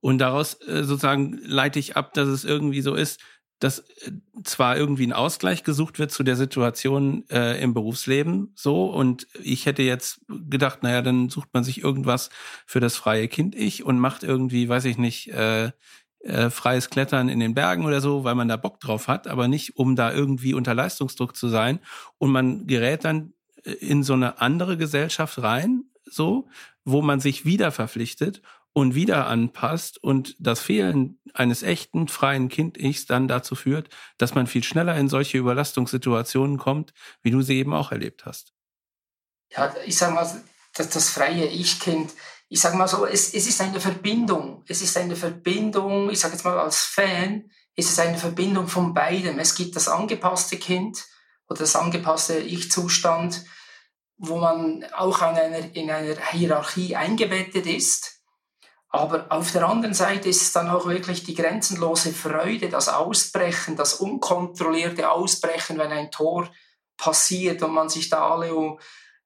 Und 0.00 0.18
daraus 0.18 0.60
äh, 0.68 0.84
sozusagen 0.84 1.38
leite 1.44 1.78
ich 1.78 1.96
ab, 1.96 2.12
dass 2.12 2.28
es 2.28 2.44
irgendwie 2.44 2.82
so 2.82 2.94
ist, 2.94 3.20
dass 3.62 3.78
äh, 3.78 4.12
zwar 4.44 4.76
irgendwie 4.76 5.06
ein 5.06 5.12
Ausgleich 5.12 5.62
gesucht 5.62 5.98
wird 5.98 6.10
zu 6.10 6.22
der 6.22 6.36
Situation 6.36 7.24
äh, 7.30 7.62
im 7.62 7.74
Berufsleben, 7.74 8.52
so, 8.54 8.86
und 8.86 9.28
ich 9.40 9.66
hätte 9.66 9.82
jetzt 9.82 10.20
gedacht, 10.28 10.82
naja, 10.82 11.02
dann 11.02 11.28
sucht 11.28 11.48
man 11.52 11.62
sich 11.62 11.82
irgendwas 11.82 12.30
für 12.66 12.80
das 12.80 12.96
freie 12.96 13.28
Kind-Ich 13.28 13.84
und 13.84 13.98
macht 13.98 14.24
irgendwie, 14.24 14.68
weiß 14.68 14.84
ich 14.86 14.98
nicht, 14.98 15.28
äh, 15.28 15.70
äh, 16.20 16.50
freies 16.50 16.90
Klettern 16.90 17.28
in 17.28 17.40
den 17.40 17.54
Bergen 17.54 17.84
oder 17.84 18.00
so, 18.00 18.24
weil 18.24 18.34
man 18.34 18.48
da 18.48 18.56
Bock 18.56 18.80
drauf 18.80 19.08
hat, 19.08 19.26
aber 19.26 19.48
nicht, 19.48 19.76
um 19.76 19.96
da 19.96 20.12
irgendwie 20.12 20.54
unter 20.54 20.74
Leistungsdruck 20.74 21.36
zu 21.36 21.48
sein. 21.48 21.80
Und 22.18 22.30
man 22.30 22.66
gerät 22.66 23.04
dann 23.04 23.32
äh, 23.64 23.72
in 23.72 24.02
so 24.02 24.14
eine 24.14 24.40
andere 24.40 24.76
Gesellschaft 24.76 25.42
rein, 25.42 25.84
so, 26.04 26.48
wo 26.84 27.02
man 27.02 27.20
sich 27.20 27.44
wieder 27.44 27.70
verpflichtet 27.70 28.42
und 28.72 28.94
wieder 28.94 29.26
anpasst 29.26 30.02
und 30.02 30.34
das 30.38 30.60
Fehlen 30.60 31.20
eines 31.34 31.62
echten 31.62 32.08
freien 32.08 32.48
Kind-Ichs 32.48 33.06
dann 33.06 33.28
dazu 33.28 33.54
führt, 33.54 33.88
dass 34.18 34.34
man 34.34 34.46
viel 34.46 34.64
schneller 34.64 34.96
in 34.96 35.08
solche 35.08 35.38
Überlastungssituationen 35.38 36.58
kommt, 36.58 36.92
wie 37.22 37.30
du 37.30 37.42
sie 37.42 37.58
eben 37.58 37.74
auch 37.74 37.92
erlebt 37.92 38.24
hast. 38.24 38.52
Ja, 39.50 39.74
ich 39.84 39.96
sage 39.96 40.14
mal, 40.14 40.42
das, 40.74 40.88
das 40.88 41.10
freie 41.10 41.46
Ich-Kind, 41.46 42.12
ich 42.48 42.60
sage 42.60 42.76
mal 42.76 42.88
so, 42.88 43.06
es, 43.06 43.34
es 43.34 43.46
ist 43.46 43.60
eine 43.60 43.80
Verbindung. 43.80 44.62
Es 44.66 44.82
ist 44.82 44.96
eine 44.96 45.16
Verbindung, 45.16 46.10
ich 46.10 46.20
sage 46.20 46.34
jetzt 46.34 46.44
mal 46.44 46.58
als 46.58 46.80
Fan, 46.80 47.50
ist 47.74 47.90
es 47.90 47.98
eine 47.98 48.18
Verbindung 48.18 48.68
von 48.68 48.92
beidem. 48.92 49.38
Es 49.38 49.54
gibt 49.54 49.76
das 49.76 49.88
angepasste 49.88 50.58
Kind 50.58 51.04
oder 51.48 51.60
das 51.60 51.76
angepasste 51.76 52.38
Ich-Zustand, 52.38 53.44
wo 54.18 54.38
man 54.38 54.84
auch 54.92 55.18
in 55.20 55.38
einer, 55.38 55.74
in 55.74 55.90
einer 55.90 56.14
Hierarchie 56.30 56.96
eingebettet 56.96 57.66
ist 57.66 58.11
aber 58.94 59.24
auf 59.30 59.52
der 59.52 59.66
anderen 59.66 59.94
Seite 59.94 60.28
ist 60.28 60.42
es 60.42 60.52
dann 60.52 60.68
auch 60.68 60.86
wirklich 60.86 61.24
die 61.24 61.34
grenzenlose 61.34 62.12
Freude, 62.12 62.68
das 62.68 62.90
Ausbrechen, 62.90 63.74
das 63.74 63.94
unkontrollierte 63.94 65.10
Ausbrechen, 65.10 65.78
wenn 65.78 65.90
ein 65.90 66.10
Tor 66.10 66.50
passiert 66.98 67.62
und 67.62 67.72
man 67.72 67.88
sich 67.88 68.10
da 68.10 68.28
alle, 68.28 68.76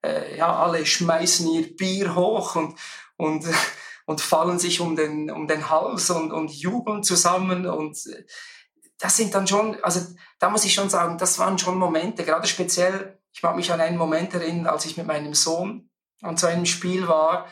äh, 0.04 0.38
ja, 0.38 0.56
alle 0.56 0.86
schmeißen 0.86 1.50
ihr 1.50 1.76
Bier 1.76 2.14
hoch 2.14 2.54
und, 2.54 2.78
und, 3.16 3.44
und 4.06 4.20
fallen 4.20 4.60
sich 4.60 4.80
um 4.80 4.94
den, 4.94 5.32
um 5.32 5.48
den 5.48 5.68
Hals 5.68 6.10
und, 6.10 6.30
und 6.30 6.52
jubeln 6.52 7.02
zusammen 7.02 7.66
und 7.66 7.98
das 8.98 9.16
sind 9.16 9.34
dann 9.34 9.48
schon, 9.48 9.82
also 9.82 10.00
da 10.38 10.48
muss 10.48 10.64
ich 10.64 10.74
schon 10.74 10.90
sagen, 10.90 11.18
das 11.18 11.40
waren 11.40 11.58
schon 11.58 11.76
Momente, 11.76 12.24
gerade 12.24 12.46
speziell, 12.46 13.18
ich 13.32 13.42
mag 13.42 13.56
mich 13.56 13.72
an 13.72 13.80
einen 13.80 13.98
Moment 13.98 14.32
erinnern, 14.32 14.68
als 14.68 14.86
ich 14.86 14.96
mit 14.96 15.08
meinem 15.08 15.34
Sohn 15.34 15.90
an 16.22 16.36
so 16.36 16.46
einem 16.46 16.66
Spiel 16.66 17.08
war, 17.08 17.46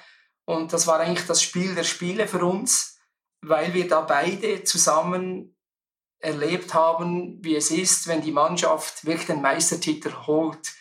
und 0.44 0.72
das 0.72 0.86
war 0.86 1.00
eigentlich 1.00 1.26
das 1.26 1.42
Spiel 1.42 1.74
der 1.74 1.84
Spiele 1.84 2.28
für 2.28 2.44
uns, 2.44 2.98
weil 3.40 3.74
wir 3.74 3.88
da 3.88 4.00
beide 4.02 4.64
zusammen 4.64 5.56
erlebt 6.18 6.74
haben, 6.74 7.42
wie 7.44 7.56
es 7.56 7.70
ist, 7.70 8.06
wenn 8.06 8.22
die 8.22 8.32
Mannschaft 8.32 9.04
wirklich 9.04 9.26
den 9.26 9.42
Meistertitel 9.42 10.12
holt. 10.26 10.72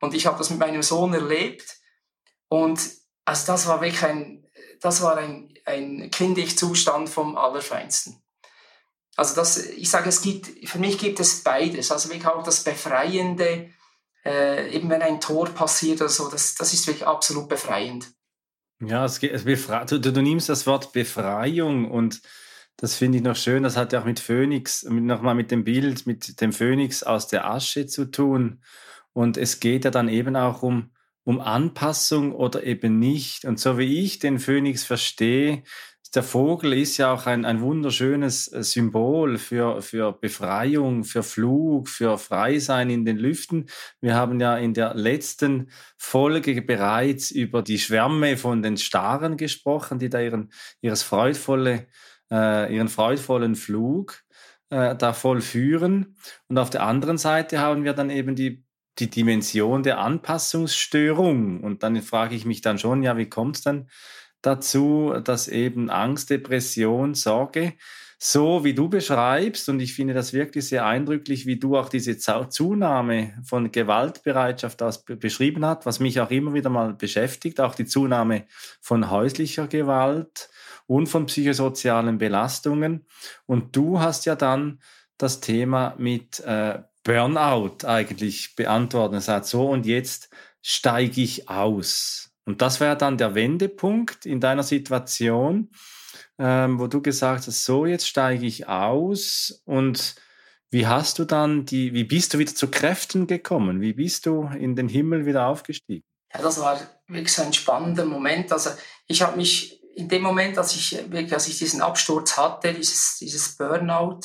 Und 0.00 0.14
ich 0.14 0.26
habe 0.26 0.38
das 0.38 0.50
mit 0.50 0.58
meinem 0.58 0.82
Sohn 0.82 1.12
erlebt. 1.14 1.78
Und 2.48 2.80
also 3.24 3.46
das 3.46 3.66
war 3.66 3.80
wirklich 3.80 4.04
ein, 4.04 4.46
das 4.80 5.02
war 5.02 5.16
ein, 5.16 5.52
ein 5.64 6.10
Kindig-Zustand 6.10 7.08
vom 7.08 7.36
Allerfeinsten. 7.36 8.22
Also 9.16 9.34
das, 9.34 9.58
ich 9.58 9.90
sage, 9.90 10.08
es 10.08 10.22
gibt, 10.22 10.68
für 10.68 10.78
mich 10.78 10.98
gibt 10.98 11.20
es 11.20 11.42
beides. 11.42 11.90
Also 11.92 12.08
wirklich 12.08 12.26
auch 12.26 12.42
das 12.42 12.64
Befreiende, 12.64 13.70
äh, 14.24 14.70
eben 14.70 14.88
wenn 14.88 15.02
ein 15.02 15.20
Tor 15.20 15.48
passiert 15.48 16.00
oder 16.00 16.10
so, 16.10 16.28
das, 16.28 16.54
das 16.54 16.72
ist 16.72 16.86
wirklich 16.86 17.06
absolut 17.06 17.48
befreiend. 17.48 18.12
Ja, 18.84 19.04
es, 19.04 19.22
es 19.22 19.44
du, 19.44 19.98
du, 20.00 20.22
nimmst 20.22 20.48
das 20.48 20.66
Wort 20.66 20.92
Befreiung 20.92 21.88
und 21.88 22.20
das 22.76 22.96
finde 22.96 23.18
ich 23.18 23.24
noch 23.24 23.36
schön. 23.36 23.62
Das 23.62 23.76
hat 23.76 23.92
ja 23.92 24.00
auch 24.00 24.04
mit 24.04 24.18
Phönix, 24.18 24.82
nochmal 24.82 25.36
mit 25.36 25.52
dem 25.52 25.62
Bild, 25.62 26.04
mit 26.06 26.40
dem 26.40 26.52
Phönix 26.52 27.04
aus 27.04 27.28
der 27.28 27.48
Asche 27.48 27.86
zu 27.86 28.10
tun. 28.10 28.60
Und 29.12 29.36
es 29.36 29.60
geht 29.60 29.84
ja 29.84 29.92
dann 29.92 30.08
eben 30.08 30.34
auch 30.34 30.62
um, 30.64 30.90
um 31.22 31.40
Anpassung 31.40 32.32
oder 32.32 32.64
eben 32.64 32.98
nicht. 32.98 33.44
Und 33.44 33.60
so 33.60 33.78
wie 33.78 34.00
ich 34.00 34.18
den 34.18 34.40
Phönix 34.40 34.84
verstehe, 34.84 35.62
der 36.14 36.22
Vogel 36.22 36.74
ist 36.74 36.98
ja 36.98 37.12
auch 37.12 37.26
ein, 37.26 37.44
ein 37.44 37.60
wunderschönes 37.60 38.52
äh, 38.52 38.62
Symbol 38.62 39.38
für, 39.38 39.80
für 39.80 40.12
Befreiung, 40.12 41.04
für 41.04 41.22
Flug, 41.22 41.88
für 41.88 42.18
Freisein 42.18 42.90
in 42.90 43.04
den 43.04 43.16
Lüften. 43.16 43.66
Wir 44.00 44.14
haben 44.14 44.38
ja 44.38 44.56
in 44.56 44.74
der 44.74 44.94
letzten 44.94 45.70
Folge 45.96 46.60
bereits 46.60 47.30
über 47.30 47.62
die 47.62 47.78
Schwärme 47.78 48.36
von 48.36 48.62
den 48.62 48.76
Staren 48.76 49.36
gesprochen, 49.36 49.98
die 49.98 50.10
da 50.10 50.20
ihren, 50.20 50.52
ihres 50.82 51.02
freudvolle, 51.02 51.86
äh, 52.30 52.74
ihren 52.74 52.88
freudvollen 52.88 53.54
Flug 53.54 54.22
äh, 54.68 54.94
da 54.94 55.14
vollführen. 55.14 56.16
Und 56.48 56.58
auf 56.58 56.68
der 56.68 56.82
anderen 56.82 57.16
Seite 57.16 57.60
haben 57.60 57.84
wir 57.84 57.94
dann 57.94 58.10
eben 58.10 58.36
die 58.36 58.64
die 58.98 59.08
Dimension 59.08 59.82
der 59.82 59.98
Anpassungsstörung. 59.98 61.62
Und 61.62 61.82
dann 61.82 62.00
frage 62.02 62.34
ich 62.34 62.44
mich 62.44 62.60
dann 62.60 62.78
schon, 62.78 63.02
ja, 63.02 63.16
wie 63.16 63.28
kommt 63.28 63.56
es 63.56 63.62
dann 63.62 63.88
dazu, 64.42 65.14
dass 65.24 65.48
eben 65.48 65.90
Angst, 65.90 66.30
Depression, 66.30 67.14
Sorge, 67.14 67.74
so 68.24 68.62
wie 68.62 68.72
du 68.72 68.88
beschreibst, 68.88 69.68
und 69.68 69.80
ich 69.80 69.94
finde 69.94 70.14
das 70.14 70.32
wirklich 70.32 70.68
sehr 70.68 70.86
eindrücklich, 70.86 71.44
wie 71.44 71.58
du 71.58 71.76
auch 71.76 71.88
diese 71.88 72.16
Zunahme 72.18 73.34
von 73.42 73.72
Gewaltbereitschaft 73.72 74.80
das 74.80 75.04
beschrieben 75.04 75.64
hast, 75.64 75.86
was 75.86 75.98
mich 75.98 76.20
auch 76.20 76.30
immer 76.30 76.54
wieder 76.54 76.70
mal 76.70 76.94
beschäftigt, 76.94 77.60
auch 77.60 77.74
die 77.74 77.84
Zunahme 77.84 78.44
von 78.80 79.10
häuslicher 79.10 79.66
Gewalt 79.66 80.50
und 80.86 81.08
von 81.08 81.26
psychosozialen 81.26 82.18
Belastungen. 82.18 83.06
Und 83.46 83.74
du 83.74 83.98
hast 83.98 84.24
ja 84.24 84.36
dann 84.36 84.78
das 85.18 85.40
Thema 85.40 85.96
mit 85.98 86.38
äh, 86.40 86.78
Burnout 87.02 87.84
eigentlich 87.84 88.54
beantwortet. 88.54 89.14
Er 89.14 89.20
sagt 89.20 89.46
so, 89.46 89.68
und 89.68 89.84
jetzt 89.84 90.30
steige 90.60 91.20
ich 91.20 91.48
aus. 91.48 92.31
Und 92.44 92.62
das 92.62 92.80
wäre 92.80 92.96
dann 92.96 93.18
der 93.18 93.34
Wendepunkt 93.34 94.26
in 94.26 94.40
deiner 94.40 94.62
Situation, 94.62 95.70
ähm, 96.38 96.78
wo 96.78 96.86
du 96.86 97.00
gesagt 97.00 97.46
hast, 97.46 97.64
so 97.64 97.86
jetzt 97.86 98.08
steige 98.08 98.46
ich 98.46 98.68
aus 98.68 99.62
und 99.64 100.16
wie 100.70 100.86
hast 100.86 101.18
du 101.18 101.24
dann 101.24 101.66
die, 101.66 101.92
wie 101.92 102.04
bist 102.04 102.32
du 102.32 102.38
wieder 102.38 102.54
zu 102.54 102.70
Kräften 102.70 103.26
gekommen? 103.26 103.82
Wie 103.82 103.92
bist 103.92 104.24
du 104.24 104.48
in 104.58 104.74
den 104.74 104.88
Himmel 104.88 105.26
wieder 105.26 105.46
aufgestiegen? 105.46 106.02
Ja, 106.32 106.40
das 106.40 106.58
war 106.60 106.80
wirklich 107.08 107.32
so 107.32 107.42
ein 107.42 107.52
spannender 107.52 108.06
Moment. 108.06 108.50
Also 108.52 108.70
ich 109.06 109.20
habe 109.20 109.36
mich 109.36 109.82
in 109.94 110.08
dem 110.08 110.22
Moment, 110.22 110.56
als 110.56 110.74
ich 110.74 110.92
wirklich, 111.10 111.34
als 111.34 111.46
ich 111.48 111.58
diesen 111.58 111.82
Absturz 111.82 112.38
hatte, 112.38 112.72
dieses, 112.72 113.18
dieses 113.20 113.56
Burnout, 113.58 114.20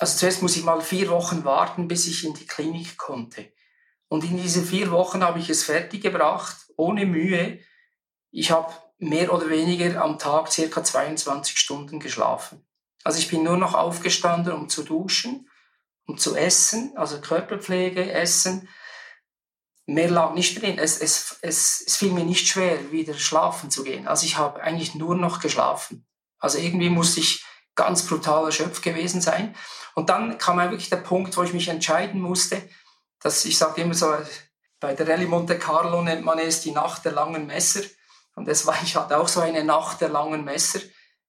also 0.00 0.18
zuerst 0.18 0.42
muss 0.42 0.56
ich 0.56 0.64
mal 0.64 0.80
vier 0.80 1.08
Wochen 1.10 1.44
warten, 1.44 1.86
bis 1.86 2.08
ich 2.08 2.24
in 2.24 2.34
die 2.34 2.46
Klinik 2.46 2.96
konnte. 2.96 3.52
Und 4.10 4.24
in 4.24 4.36
diesen 4.36 4.64
vier 4.64 4.90
Wochen 4.90 5.22
habe 5.22 5.38
ich 5.38 5.48
es 5.48 5.62
fertiggebracht, 5.62 6.56
ohne 6.76 7.06
Mühe. 7.06 7.60
Ich 8.32 8.50
habe 8.50 8.72
mehr 8.98 9.32
oder 9.32 9.48
weniger 9.48 10.02
am 10.02 10.18
Tag 10.18 10.50
circa 10.50 10.82
22 10.82 11.56
Stunden 11.56 12.00
geschlafen. 12.00 12.66
Also 13.04 13.20
ich 13.20 13.28
bin 13.28 13.44
nur 13.44 13.56
noch 13.56 13.74
aufgestanden, 13.74 14.52
um 14.52 14.68
zu 14.68 14.82
duschen, 14.82 15.48
um 16.06 16.18
zu 16.18 16.34
essen, 16.34 16.92
also 16.96 17.20
Körperpflege, 17.20 18.10
Essen. 18.10 18.68
Mehr 19.86 20.10
lag 20.10 20.34
nicht 20.34 20.60
drin. 20.60 20.78
Es, 20.78 21.00
es, 21.00 21.38
es, 21.40 21.84
es 21.86 21.96
fiel 21.96 22.10
mir 22.10 22.24
nicht 22.24 22.48
schwer, 22.48 22.90
wieder 22.90 23.14
schlafen 23.14 23.70
zu 23.70 23.84
gehen. 23.84 24.08
Also 24.08 24.26
ich 24.26 24.36
habe 24.36 24.60
eigentlich 24.60 24.96
nur 24.96 25.14
noch 25.14 25.38
geschlafen. 25.38 26.04
Also 26.40 26.58
irgendwie 26.58 26.90
musste 26.90 27.20
ich 27.20 27.44
ganz 27.76 28.04
brutal 28.04 28.46
erschöpft 28.46 28.82
gewesen 28.82 29.20
sein. 29.20 29.54
Und 29.94 30.08
dann 30.10 30.36
kam 30.36 30.58
wirklich 30.58 30.90
der 30.90 30.96
Punkt, 30.96 31.36
wo 31.36 31.44
ich 31.44 31.52
mich 31.52 31.68
entscheiden 31.68 32.20
musste, 32.20 32.60
dass 33.20 33.44
ich 33.44 33.56
sage 33.56 33.82
immer 33.82 33.94
so, 33.94 34.14
bei 34.80 34.94
der 34.94 35.06
Rallye 35.08 35.26
Monte 35.26 35.58
Carlo 35.58 36.02
nennt 36.02 36.24
man 36.24 36.38
es 36.38 36.62
die 36.62 36.72
Nacht 36.72 37.04
der 37.04 37.12
langen 37.12 37.46
Messer. 37.46 37.82
Und 38.34 38.48
es 38.48 38.66
war, 38.66 38.76
ich 38.82 38.96
hatte 38.96 39.18
auch 39.18 39.28
so 39.28 39.40
eine 39.40 39.64
Nacht 39.64 40.00
der 40.00 40.08
langen 40.08 40.44
Messer. 40.44 40.80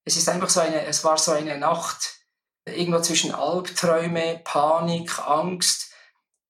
Es 0.03 0.17
ist 0.17 0.29
einfach 0.29 0.49
so 0.49 0.61
eine, 0.61 0.85
es 0.85 1.03
war 1.03 1.17
so 1.17 1.31
eine 1.31 1.57
Nacht 1.57 2.21
irgendwo 2.65 2.99
zwischen 3.01 3.33
Albträume, 3.33 4.41
Panik, 4.43 5.19
Angst, 5.19 5.91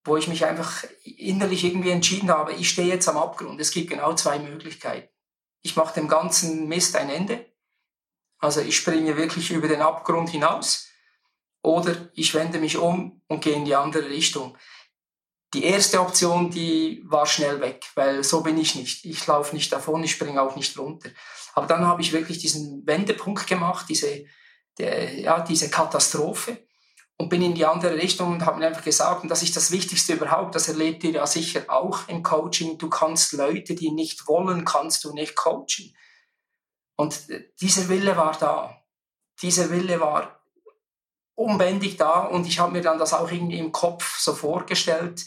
wo 0.04 0.18
ich 0.18 0.28
mich 0.28 0.46
einfach 0.46 0.84
innerlich 1.04 1.64
irgendwie 1.64 1.92
entschieden 1.92 2.32
habe, 2.32 2.54
ich 2.54 2.70
stehe 2.70 2.88
jetzt 2.88 3.08
am 3.08 3.18
Abgrund. 3.18 3.60
Es 3.62 3.72
gibt 3.72 3.90
genau 3.90 4.14
zwei 4.16 4.40
Möglichkeiten. 4.40 5.10
Ich 5.62 5.76
mache 5.76 5.94
dem 5.94 6.08
ganzen 6.08 6.68
Mist 6.68 6.96
ein 6.96 7.10
Ende. 7.10 7.46
Also 8.40 8.62
ich 8.62 8.76
springe 8.76 9.16
wirklich 9.18 9.52
über 9.52 9.68
den 9.68 9.82
Abgrund 9.82 10.30
hinaus. 10.30 10.88
Oder 11.62 12.10
ich 12.14 12.34
wende 12.34 12.58
mich 12.58 12.78
um 12.78 13.22
und 13.28 13.44
gehe 13.44 13.54
in 13.54 13.66
die 13.66 13.76
andere 13.76 14.10
Richtung. 14.10 14.58
Die 15.54 15.66
erste 15.66 16.00
Option, 16.00 16.50
die 16.50 17.04
war 17.06 17.26
schnell 17.26 17.60
weg, 17.60 17.86
weil 17.96 18.24
so 18.24 18.42
bin 18.42 18.58
ich 18.58 18.76
nicht. 18.76 19.06
Ich 19.06 19.28
laufe 19.28 19.54
nicht 19.54 19.72
davon, 19.74 20.04
ich 20.04 20.12
springe 20.12 20.42
auch 20.42 20.56
nicht 20.56 20.78
runter. 20.78 21.10
Aber 21.54 21.68
dann 21.68 21.86
habe 21.86 22.02
ich 22.02 22.14
wirklich 22.14 22.40
diesen 22.40 22.88
Wendepunkt 22.88 23.48
gemacht, 23.48 23.88
diese, 23.90 24.24
der, 24.78 25.14
ja, 25.20 25.42
diese 25.42 25.70
Katastrophe 25.70 26.58
und 27.18 27.30
bin 27.30 27.42
in 27.42 27.54
die 27.54 27.66
andere 27.66 27.96
Richtung 27.96 28.32
und 28.32 28.46
habe 28.46 28.60
mir 28.60 28.68
einfach 28.68 28.84
gesagt, 28.84 29.24
und 29.24 29.30
das 29.30 29.44
ist 29.44 29.56
das 29.56 29.72
Wichtigste 29.72 30.14
überhaupt, 30.14 30.56
das 30.56 30.70
erlebt 30.70 31.04
ihr 31.04 31.12
ja 31.12 31.28
sicher 31.28 31.66
auch 31.68 32.08
im 32.08 32.24
Coaching, 32.24 32.78
du 32.78 32.90
kannst 32.90 33.34
Leute, 33.34 33.76
die 33.76 33.92
nicht 33.92 34.28
wollen, 34.28 34.66
kannst 34.66 35.04
du 35.04 35.14
nicht 35.14 35.36
coachen. 35.36 35.96
Und 36.96 37.28
dieser 37.60 37.90
Wille 37.90 38.16
war 38.18 38.38
da. 38.40 38.82
Dieser 39.42 39.70
Wille 39.70 40.00
war 40.00 40.40
unbändig 41.36 41.98
da 41.98 42.22
und 42.22 42.48
ich 42.48 42.60
habe 42.60 42.72
mir 42.72 42.82
dann 42.82 43.00
das 43.00 43.14
auch 43.14 43.32
irgendwie 43.32 43.60
im 43.60 43.72
Kopf 43.72 44.20
so 44.20 44.34
vorgestellt, 44.34 45.26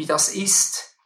wie 0.00 0.06
das 0.06 0.30
ist 0.30 0.96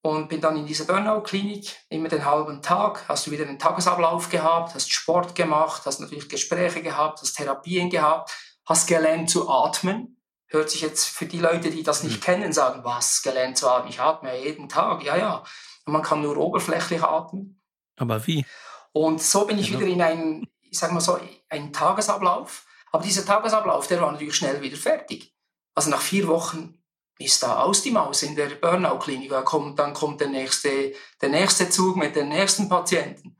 und 0.00 0.28
bin 0.28 0.40
dann 0.40 0.56
in 0.56 0.64
dieser 0.64 0.84
Burnout-Klinik, 0.84 1.76
immer 1.88 2.08
den 2.08 2.24
halben 2.24 2.62
Tag, 2.62 3.08
hast 3.08 3.26
du 3.26 3.32
wieder 3.32 3.46
einen 3.46 3.58
Tagesablauf 3.58 4.30
gehabt, 4.30 4.74
hast 4.74 4.92
Sport 4.92 5.34
gemacht, 5.34 5.82
hast 5.86 5.98
natürlich 5.98 6.28
Gespräche 6.28 6.82
gehabt, 6.82 7.20
hast 7.20 7.34
Therapien 7.34 7.90
gehabt, 7.90 8.30
hast 8.64 8.86
gelernt 8.86 9.28
zu 9.28 9.48
atmen. 9.50 10.20
Hört 10.46 10.70
sich 10.70 10.82
jetzt 10.82 11.08
für 11.08 11.26
die 11.26 11.40
Leute, 11.40 11.70
die 11.70 11.82
das 11.82 12.04
nicht 12.04 12.18
mhm. 12.18 12.24
kennen, 12.24 12.52
sagen, 12.52 12.84
was, 12.84 13.22
gelernt 13.22 13.58
zu 13.58 13.68
atmen? 13.68 13.90
Ich 13.90 13.98
atme 13.98 14.28
ja 14.28 14.44
jeden 14.44 14.68
Tag, 14.68 15.02
ja, 15.02 15.16
ja. 15.16 15.42
Und 15.84 15.92
man 15.92 16.02
kann 16.02 16.22
nur 16.22 16.36
oberflächlich 16.36 17.02
atmen. 17.02 17.60
Aber 17.96 18.24
wie? 18.26 18.46
Und 18.92 19.20
so 19.20 19.46
bin 19.46 19.58
ich 19.58 19.68
genau. 19.68 19.80
wieder 19.80 19.90
in 19.90 20.02
einen, 20.02 20.46
ich 20.60 20.78
sag 20.78 20.92
mal 20.92 21.00
so, 21.00 21.18
einen 21.48 21.72
Tagesablauf. 21.72 22.66
Aber 22.92 23.02
dieser 23.02 23.26
Tagesablauf, 23.26 23.88
der 23.88 24.00
war 24.00 24.12
natürlich 24.12 24.36
schnell 24.36 24.60
wieder 24.62 24.76
fertig. 24.76 25.34
Also 25.74 25.90
nach 25.90 26.00
vier 26.00 26.28
Wochen 26.28 26.83
ist 27.18 27.42
da 27.42 27.60
aus 27.60 27.82
die 27.82 27.90
Maus 27.90 28.22
in 28.22 28.34
der 28.34 28.48
Burnout-Klinik. 28.48 29.30
Kommt, 29.44 29.78
dann 29.78 29.94
kommt 29.94 30.20
der 30.20 30.28
nächste, 30.28 30.92
der 31.20 31.28
nächste 31.28 31.70
Zug 31.70 31.96
mit 31.96 32.16
den 32.16 32.28
nächsten 32.28 32.68
Patienten. 32.68 33.36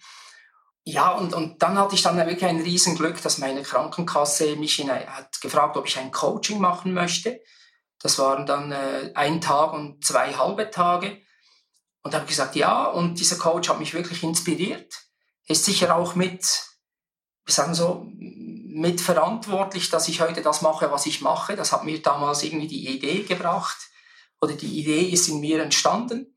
Ja, 0.84 1.12
und, 1.12 1.32
und 1.32 1.62
dann 1.62 1.78
hatte 1.78 1.94
ich 1.94 2.02
dann 2.02 2.18
wirklich 2.18 2.44
ein 2.44 2.60
Riesenglück, 2.60 3.20
dass 3.22 3.38
meine 3.38 3.62
Krankenkasse 3.62 4.56
mich 4.56 4.78
in 4.78 4.90
hat 4.90 5.40
gefragt, 5.40 5.76
ob 5.76 5.86
ich 5.86 5.98
ein 5.98 6.12
Coaching 6.12 6.60
machen 6.60 6.92
möchte. 6.92 7.40
Das 8.00 8.18
waren 8.18 8.44
dann 8.44 8.70
äh, 8.70 9.10
ein 9.14 9.40
Tag 9.40 9.72
und 9.72 10.04
zwei 10.04 10.34
halbe 10.34 10.70
Tage. 10.70 11.22
Und 12.02 12.12
da 12.12 12.18
habe 12.18 12.28
gesagt, 12.28 12.54
ja, 12.54 12.84
und 12.84 13.18
dieser 13.18 13.36
Coach 13.36 13.70
hat 13.70 13.78
mich 13.78 13.94
wirklich 13.94 14.22
inspiriert. 14.22 14.92
Ist 15.46 15.64
sicher 15.64 15.96
auch 15.96 16.14
mit, 16.14 16.42
wir 17.46 17.54
sagen 17.54 17.74
so, 17.74 18.06
mitverantwortlich, 18.74 19.88
dass 19.88 20.08
ich 20.08 20.20
heute 20.20 20.42
das 20.42 20.60
mache, 20.60 20.90
was 20.90 21.06
ich 21.06 21.20
mache. 21.20 21.54
Das 21.54 21.70
hat 21.72 21.84
mir 21.84 22.02
damals 22.02 22.42
irgendwie 22.42 22.66
die 22.66 22.88
Idee 22.88 23.22
gebracht 23.22 23.76
oder 24.40 24.54
die 24.54 24.80
Idee 24.80 25.02
ist 25.02 25.28
in 25.28 25.40
mir 25.40 25.62
entstanden. 25.62 26.34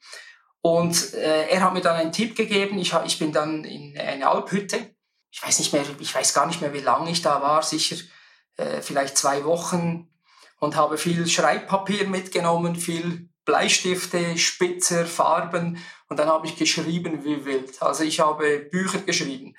Und 0.61 1.15
äh, 1.15 1.47
er 1.47 1.63
hat 1.63 1.73
mir 1.73 1.81
dann 1.81 1.95
einen 1.95 2.11
Tipp 2.11 2.35
gegeben. 2.35 2.77
Ich, 2.77 2.93
ich 3.05 3.17
bin 3.17 3.31
dann 3.31 3.63
in 3.63 3.97
eine 3.97 4.27
Alphütte. 4.27 4.95
Ich 5.31 5.41
weiß 5.41 5.57
nicht 5.59 5.73
mehr, 5.73 5.83
ich 5.99 6.13
weiß 6.13 6.33
gar 6.35 6.45
nicht 6.45 6.61
mehr, 6.61 6.73
wie 6.73 6.79
lange 6.79 7.09
ich 7.09 7.23
da 7.23 7.41
war. 7.41 7.63
Sicher 7.63 7.95
äh, 8.57 8.81
vielleicht 8.81 9.17
zwei 9.17 9.43
Wochen 9.43 10.07
und 10.59 10.75
habe 10.75 10.99
viel 10.99 11.27
Schreibpapier 11.27 12.07
mitgenommen, 12.07 12.75
viel 12.75 13.29
Bleistifte, 13.45 14.37
Spitzer, 14.37 15.07
Farben 15.07 15.83
und 16.09 16.19
dann 16.19 16.27
habe 16.27 16.45
ich 16.45 16.55
geschrieben 16.55 17.23
wie 17.23 17.45
wild. 17.45 17.81
Also 17.81 18.03
ich 18.03 18.19
habe 18.19 18.59
Bücher 18.59 18.99
geschrieben 18.99 19.55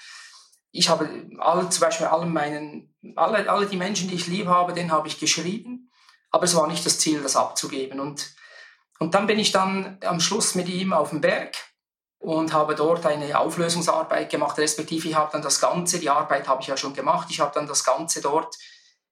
ich 0.71 0.89
habe 0.89 1.09
alle, 1.39 1.69
zum 1.69 1.81
Beispiel 1.81 2.07
alle 2.07 2.27
meinen, 2.27 2.95
alle, 3.17 3.51
alle 3.51 3.67
die 3.67 3.77
Menschen, 3.77 4.09
die 4.09 4.17
ich 4.17 4.27
lieb 4.27 4.47
habe, 4.47 4.73
denen 4.73 4.93
habe 4.93 5.09
ich 5.09 5.19
geschrieben. 5.19 5.91
Aber 6.31 6.45
es 6.45 6.55
war 6.55 6.67
nicht 6.67 6.85
das 6.85 6.99
Ziel, 6.99 7.23
das 7.23 7.37
abzugeben. 7.37 8.01
Und, 8.01 8.35
und 8.99 9.15
dann 9.15 9.27
bin 9.27 9.39
ich 9.39 9.51
dann 9.51 9.99
am 10.05 10.21
Schluss 10.21 10.55
mit 10.55 10.69
ihm 10.69 10.93
auf 10.93 11.11
dem 11.11 11.21
Berg 11.21 11.57
und 12.19 12.53
habe 12.53 12.75
dort 12.75 13.07
eine 13.07 13.39
Auflösungsarbeit 13.39 14.31
gemacht, 14.31 14.59
respektive 14.59 15.09
ich 15.09 15.15
habe 15.15 15.31
dann 15.33 15.43
das 15.43 15.61
Ganze, 15.61 16.01
die 16.01 16.11
Arbeit 16.11 16.49
habe 16.49 16.61
ich 16.61 16.67
ja 16.67 16.77
schon 16.77 16.93
gemacht, 16.93 17.29
ich 17.31 17.41
habe 17.41 17.53
dann 17.55 17.67
das 17.67 17.85
Ganze 17.85 18.21
dort 18.21 18.57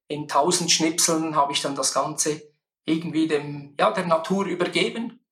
in 0.07 0.27
tausend 0.27 0.71
Schnipseln 0.71 1.35
habe 1.35 1.53
ich 1.53 1.61
dann 1.61 1.75
das 1.75 1.93
Ganze 1.93 2.41
irgendwie 2.85 3.27
dem, 3.27 3.75
ja, 3.77 3.91
der 3.91 4.05
Natur 4.05 4.45
übergeben. 4.45 5.25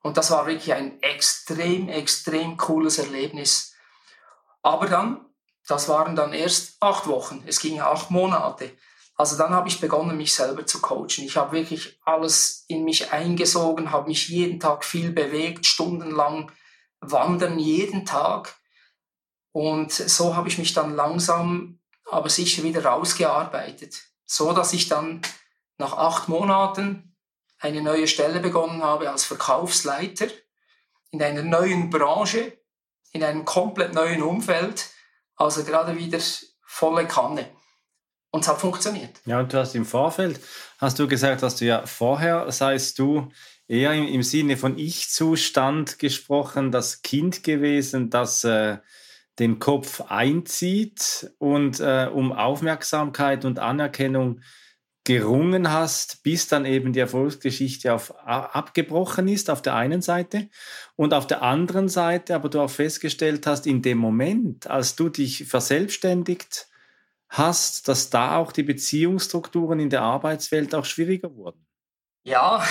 Und 0.00 0.16
das 0.16 0.30
war 0.30 0.46
wirklich 0.46 0.72
ein 0.72 1.00
extrem, 1.02 1.88
extrem 1.88 2.56
cooles 2.56 2.98
Erlebnis. 2.98 3.74
Aber 4.62 4.86
dann 4.86 5.26
das 5.66 5.88
waren 5.88 6.16
dann 6.16 6.32
erst 6.32 6.76
acht 6.80 7.06
Wochen. 7.06 7.42
Es 7.46 7.60
ging 7.60 7.80
acht 7.80 8.10
Monate. 8.10 8.70
Also 9.16 9.36
dann 9.36 9.50
habe 9.50 9.68
ich 9.68 9.80
begonnen, 9.80 10.16
mich 10.16 10.34
selber 10.34 10.66
zu 10.66 10.80
coachen. 10.80 11.24
Ich 11.24 11.36
habe 11.36 11.52
wirklich 11.52 11.98
alles 12.04 12.64
in 12.68 12.84
mich 12.84 13.12
eingesogen, 13.12 13.92
habe 13.92 14.08
mich 14.08 14.28
jeden 14.28 14.58
Tag 14.58 14.84
viel 14.84 15.12
bewegt, 15.12 15.66
stundenlang 15.66 16.50
wandern, 17.00 17.58
jeden 17.58 18.04
Tag. 18.04 18.56
Und 19.52 19.92
so 19.92 20.34
habe 20.34 20.48
ich 20.48 20.58
mich 20.58 20.72
dann 20.72 20.96
langsam, 20.96 21.78
aber 22.10 22.28
sicher 22.28 22.64
wieder 22.64 22.84
rausgearbeitet. 22.84 24.02
So 24.26 24.52
dass 24.52 24.72
ich 24.72 24.88
dann 24.88 25.22
nach 25.78 25.96
acht 25.96 26.28
Monaten 26.28 27.16
eine 27.58 27.82
neue 27.82 28.08
Stelle 28.08 28.40
begonnen 28.40 28.82
habe 28.82 29.10
als 29.10 29.24
Verkaufsleiter 29.24 30.26
in 31.10 31.22
einer 31.22 31.42
neuen 31.42 31.88
Branche, 31.88 32.58
in 33.12 33.22
einem 33.22 33.44
komplett 33.44 33.94
neuen 33.94 34.22
Umfeld. 34.22 34.90
Also 35.36 35.64
gerade 35.64 35.96
wieder 35.96 36.18
volle 36.66 37.06
Kanne. 37.06 37.46
Und 38.30 38.40
es 38.40 38.48
hat 38.48 38.60
funktioniert. 38.60 39.20
Ja, 39.26 39.38
und 39.38 39.52
du 39.52 39.58
hast 39.58 39.74
im 39.76 39.84
Vorfeld, 39.84 40.40
hast 40.78 40.98
du 40.98 41.06
gesagt, 41.06 41.42
dass 41.42 41.56
du 41.56 41.66
ja 41.66 41.86
vorher, 41.86 42.50
seist 42.50 42.98
du 42.98 43.30
eher 43.68 43.92
im, 43.92 44.08
im 44.08 44.22
Sinne 44.22 44.56
von 44.56 44.76
Ich-Zustand 44.76 45.98
gesprochen, 45.98 46.72
das 46.72 47.02
Kind 47.02 47.44
gewesen, 47.44 48.10
das 48.10 48.42
äh, 48.42 48.78
den 49.38 49.58
Kopf 49.58 50.00
einzieht 50.08 51.30
und 51.38 51.80
äh, 51.80 52.08
um 52.12 52.32
Aufmerksamkeit 52.32 53.44
und 53.44 53.58
Anerkennung 53.58 54.40
gerungen 55.04 55.70
hast, 55.70 56.22
bis 56.22 56.48
dann 56.48 56.64
eben 56.64 56.94
die 56.94 57.00
Erfolgsgeschichte 57.00 57.92
auf, 57.92 58.14
abgebrochen 58.24 59.28
ist 59.28 59.50
auf 59.50 59.60
der 59.60 59.74
einen 59.74 60.00
Seite 60.00 60.48
und 60.96 61.12
auf 61.12 61.26
der 61.26 61.42
anderen 61.42 61.88
Seite 61.88 62.34
aber 62.34 62.48
du 62.48 62.60
auch 62.60 62.70
festgestellt 62.70 63.46
hast, 63.46 63.66
in 63.66 63.82
dem 63.82 63.98
Moment, 63.98 64.66
als 64.66 64.96
du 64.96 65.10
dich 65.10 65.46
verselbstständigt 65.46 66.68
hast, 67.28 67.88
dass 67.88 68.10
da 68.10 68.36
auch 68.36 68.50
die 68.52 68.62
Beziehungsstrukturen 68.62 69.78
in 69.78 69.90
der 69.90 70.02
Arbeitswelt 70.02 70.74
auch 70.74 70.86
schwieriger 70.86 71.34
wurden. 71.34 71.66
Ja, 72.24 72.64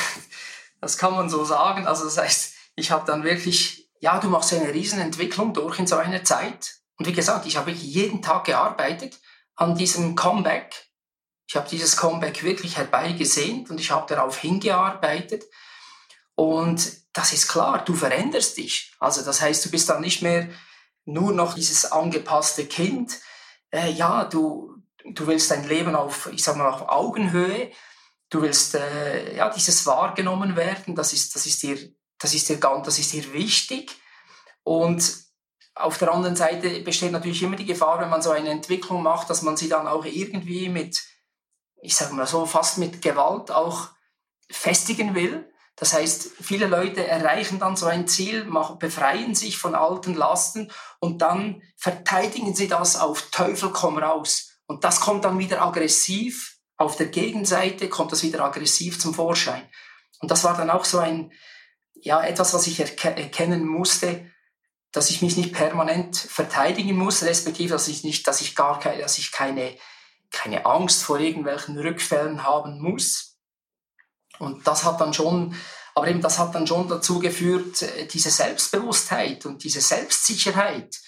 das 0.82 0.98
kann 0.98 1.14
man 1.14 1.30
so 1.30 1.44
sagen. 1.46 1.86
Also 1.86 2.06
das 2.06 2.18
heißt, 2.18 2.56
ich 2.76 2.90
habe 2.90 3.06
dann 3.06 3.24
wirklich, 3.24 3.92
ja, 4.00 4.20
du 4.20 4.30
machst 4.30 4.54
eine 4.54 4.74
Riesenentwicklung 4.74 5.54
durch 5.54 5.80
in 5.80 5.88
so 5.88 5.98
einer 5.98 6.24
Zeit. 6.24 6.80
Und 6.98 7.08
wie 7.08 7.14
gesagt, 7.14 7.46
ich 7.46 7.58
habe 7.58 7.72
jeden 7.72 8.22
Tag 8.22 8.46
gearbeitet 8.46 9.20
an 9.56 9.76
diesem 9.76 10.16
Comeback. 10.16 10.93
Ich 11.48 11.56
habe 11.56 11.70
dieses 11.70 11.98
Comeback 11.98 12.44
wirklich 12.44 12.78
herbeigesehnt 12.78 13.70
und 13.70 13.80
ich 13.80 13.92
habe 13.92 14.08
darauf 14.08 14.38
hingearbeitet. 14.38 15.44
Und 16.36 16.92
das 17.14 17.34
ist 17.34 17.48
klar, 17.48 17.84
du 17.84 17.94
veränderst 17.94 18.58
dich. 18.58 18.94
Also 19.00 19.24
das 19.24 19.42
heißt, 19.42 19.66
du 19.66 19.70
bist 19.70 19.90
dann 19.90 20.02
nicht 20.02 20.22
mehr 20.22 20.50
nur 21.06 21.34
noch 21.34 21.54
dieses 21.54 21.92
angepasste 21.92 22.66
Kind, 22.66 23.20
äh, 23.72 23.92
ja, 23.92 24.26
du, 24.26 24.76
du 25.04 25.28
willst 25.28 25.52
dein 25.52 25.68
Leben 25.68 25.96
auf, 25.96 26.30
ich 26.32 26.44
sag 26.44 26.56
mal, 26.56 26.70
auf 26.70 26.88
Augenhöhe, 26.88 27.72
du 28.30 28.42
willst, 28.42 28.76
äh, 28.76 29.36
ja, 29.36 29.50
dieses 29.50 29.86
wahrgenommen 29.86 30.56
werden, 30.56 30.96
das 30.96 31.14
ist, 31.14 31.36
das 31.36 31.46
ist 31.46 31.62
dir, 31.62 31.78
das 32.20 32.34
ist 32.34 32.50
dir 32.50 32.58
ganz, 32.58 32.86
das 32.86 33.00
ist 33.00 33.12
dir 33.14 33.34
wichtig. 33.34 33.92
Und 34.64 35.24
auf 35.76 35.98
der 35.98 36.12
anderen 36.12 36.36
Seite 36.36 36.82
besteht 36.82 37.12
natürlich 37.12 37.44
immer 37.44 37.56
die 37.56 37.66
Gefahr, 37.66 38.00
wenn 38.00 38.10
man 38.10 38.22
so 38.22 38.32
eine 38.32 38.50
Entwicklung 38.50 39.04
macht, 39.04 39.30
dass 39.30 39.42
man 39.42 39.58
sie 39.58 39.70
dann 39.70 39.88
auch 39.88 40.06
irgendwie 40.06 40.70
mit, 40.70 41.02
ich 41.84 41.96
sage 41.96 42.14
mal 42.14 42.26
so, 42.26 42.46
fast 42.46 42.78
mit 42.78 43.02
Gewalt 43.02 43.52
auch 43.52 43.90
festigen 44.50 45.16
will. 45.16 45.50
Das 45.76 45.94
heißt, 45.94 46.30
viele 46.42 46.68
Leute 46.68 47.06
erreichen 47.06 47.60
dann 47.60 47.76
so 47.76 47.88
ein 47.88 48.08
Ziel, 48.08 48.46
machen, 48.46 48.80
befreien 48.80 49.36
sich 49.36 49.58
von 49.58 49.76
alten 49.76 50.14
Lasten 50.14 50.72
und 51.00 51.22
dann 51.22 51.62
verteidigen 51.78 52.56
sie 52.56 52.68
das 52.68 52.96
auf 52.96 53.30
Teufel 53.32 53.72
komm 53.72 53.98
raus. 53.98 54.52
Und 54.66 54.84
das 54.84 55.02
kommt 55.02 55.26
dann 55.26 55.40
wieder 55.40 55.62
aggressiv, 55.62 56.58
auf 56.78 56.96
der 56.96 57.08
Gegenseite 57.08 57.90
kommt 57.90 58.12
das 58.12 58.24
wieder 58.24 58.44
aggressiv 58.44 59.00
zum 59.00 59.14
Vorschein. 59.14 59.70
Und 60.20 60.32
das 60.32 60.44
war 60.44 60.56
dann 60.56 60.70
auch 60.70 60.86
so 60.86 61.00
ein, 61.00 61.32
ja, 61.96 62.24
etwas, 62.24 62.54
was 62.54 62.68
ich 62.68 62.80
erkennen 62.80 63.68
musste, 63.68 64.32
dass 64.92 65.10
ich 65.10 65.22
mich 65.22 65.38
nicht 65.38 65.54
permanent 65.54 66.16
verteidigen 66.16 66.96
muss, 66.96 67.24
respektive, 67.24 67.74
dass 67.74 67.88
ich 67.88 68.04
nicht, 68.04 68.28
dass 68.28 68.42
ich 68.42 68.56
gar 68.56 68.80
keine, 68.80 69.02
dass 69.02 69.18
ich 69.18 69.32
keine, 69.32 69.76
keine 70.34 70.66
Angst 70.66 71.04
vor 71.04 71.20
irgendwelchen 71.20 71.78
Rückfällen 71.80 72.44
haben 72.44 72.82
muss. 72.82 73.38
Und 74.40 74.68
das 74.68 74.84
hat 74.84 75.00
dann 75.00 75.14
schon, 75.14 75.56
aber 75.96 76.08
eben 76.10 76.22
das 76.22 76.40
hat 76.40 76.54
dann 76.56 76.68
schon 76.68 76.90
dazu 76.90 77.20
geführt, 77.20 77.82
äh, 77.84 78.08
diese 78.08 78.32
Selbstbewusstheit 78.32 79.46
und 79.46 79.64
diese 79.64 79.80
Selbstsicherheit, 79.80 81.00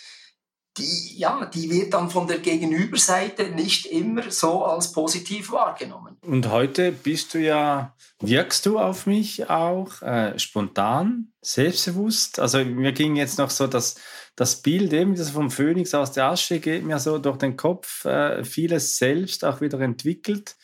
die, 0.78 1.18
ja, 1.18 1.46
die 1.46 1.70
wird 1.70 1.94
dann 1.94 2.10
von 2.10 2.28
der 2.28 2.40
Gegenüberseite 2.40 3.50
nicht 3.50 3.86
immer 3.86 4.30
so 4.30 4.66
als 4.66 4.92
positiv 4.92 5.52
wahrgenommen. 5.52 6.18
Und 6.22 6.50
heute 6.50 6.92
bist 6.92 7.34
du 7.34 7.40
ja, 7.40 7.96
wirkst 8.20 8.66
du 8.66 8.78
auf 8.78 9.06
mich 9.06 9.50
auch 9.50 10.02
äh, 10.02 10.38
spontan, 10.38 11.32
selbstbewusst? 11.42 12.40
Also 12.40 12.64
mir 12.64 12.92
ging 12.92 13.16
jetzt 13.16 13.38
noch 13.38 13.52
so 13.52 13.68
das, 13.68 13.96
das 14.36 14.62
Bild 14.62 14.92
eben 14.94 15.16
das 15.16 15.30
vom 15.30 15.50
Phönix 15.50 15.94
aus 15.94 16.12
der 16.12 16.26
Asche 16.26 16.60
geht 16.60 16.84
mir 16.84 17.00
so 17.00 17.18
durch 17.18 17.38
den 17.38 17.56
Kopf, 17.56 18.06
äh, 18.06 18.44
vieles 18.44 18.98
selbst 18.98 19.46
auch 19.46 19.62
wieder 19.62 19.80
entwickelt 19.80 20.56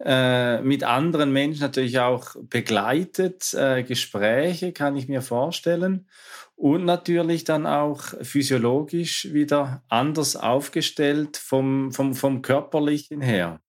äh, 0.00 0.60
mit 0.60 0.84
anderen 0.84 1.32
Menschen 1.32 1.60
natürlich 1.60 1.98
auch 1.98 2.36
begleitet, 2.42 3.52
äh, 3.54 3.82
Gespräche 3.82 4.72
kann 4.72 4.96
ich 4.96 5.08
mir 5.08 5.22
vorstellen 5.22 6.08
und 6.54 6.84
natürlich 6.84 7.42
dann 7.44 7.66
auch 7.66 8.02
physiologisch 8.22 9.32
wieder 9.32 9.82
anders 9.88 10.36
aufgestellt 10.36 11.36
vom, 11.36 11.90
vom, 11.92 12.14
vom 12.14 12.42
körperlichen 12.42 13.20
her. 13.20 13.60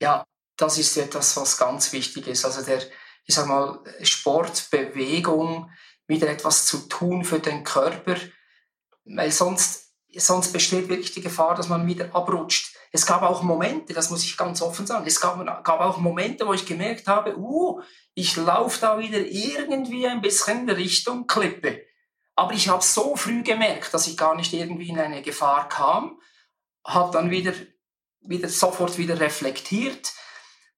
Ja, 0.00 0.24
das 0.56 0.78
ist 0.78 0.96
etwas, 0.96 1.36
was 1.36 1.58
ganz 1.58 1.92
wichtig 1.92 2.28
ist. 2.28 2.44
Also 2.44 2.62
der, 2.64 2.80
ich 3.24 3.34
sag 3.34 3.48
mal, 3.48 3.80
Sport, 4.02 4.68
Bewegung, 4.70 5.70
wieder 6.06 6.28
etwas 6.28 6.66
zu 6.66 6.88
tun 6.88 7.24
für 7.24 7.40
den 7.40 7.64
Körper, 7.64 8.14
weil 9.04 9.30
sonst, 9.30 9.92
sonst 10.16 10.52
besteht 10.52 10.88
wirklich 10.88 11.12
die 11.12 11.20
Gefahr, 11.20 11.54
dass 11.54 11.68
man 11.68 11.86
wieder 11.86 12.14
abrutscht 12.14 12.74
es 12.94 13.06
gab 13.06 13.22
auch 13.22 13.42
Momente, 13.42 13.92
das 13.92 14.10
muss 14.10 14.24
ich 14.24 14.36
ganz 14.36 14.62
offen 14.62 14.86
sagen, 14.86 15.04
es 15.04 15.20
gab, 15.20 15.44
gab 15.64 15.80
auch 15.80 15.98
Momente, 15.98 16.46
wo 16.46 16.52
ich 16.52 16.64
gemerkt 16.64 17.08
habe, 17.08 17.36
uh, 17.36 17.80
ich 18.14 18.36
laufe 18.36 18.80
da 18.80 19.00
wieder 19.00 19.18
irgendwie 19.18 20.06
ein 20.06 20.20
bisschen 20.20 20.70
Richtung 20.70 21.26
Klippe. 21.26 21.82
Aber 22.36 22.52
ich 22.52 22.68
habe 22.68 22.84
so 22.84 23.16
früh 23.16 23.42
gemerkt, 23.42 23.92
dass 23.92 24.06
ich 24.06 24.16
gar 24.16 24.36
nicht 24.36 24.52
irgendwie 24.52 24.90
in 24.90 25.00
eine 25.00 25.22
Gefahr 25.22 25.68
kam, 25.68 26.20
habe 26.84 27.12
dann 27.12 27.32
wieder, 27.32 27.52
wieder 28.20 28.48
sofort 28.48 28.96
wieder 28.96 29.18
reflektiert, 29.18 30.12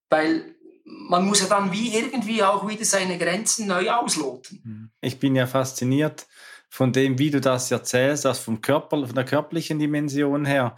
weil 0.08 0.54
man 0.86 1.26
muss 1.26 1.42
ja 1.42 1.48
dann 1.48 1.70
wie 1.70 1.94
irgendwie 1.94 2.42
auch 2.42 2.66
wieder 2.66 2.86
seine 2.86 3.18
Grenzen 3.18 3.66
neu 3.66 3.90
ausloten. 3.90 4.62
Mhm. 4.64 4.90
Ich 5.02 5.18
bin 5.18 5.36
ja 5.36 5.46
fasziniert 5.46 6.26
von 6.68 6.92
dem, 6.92 7.18
wie 7.18 7.30
du 7.30 7.40
das 7.40 7.70
erzählst, 7.70 8.24
das 8.24 8.38
vom 8.38 8.60
Körper, 8.60 9.06
von 9.06 9.14
der 9.14 9.24
körperlichen 9.24 9.78
Dimension 9.78 10.44
her 10.44 10.76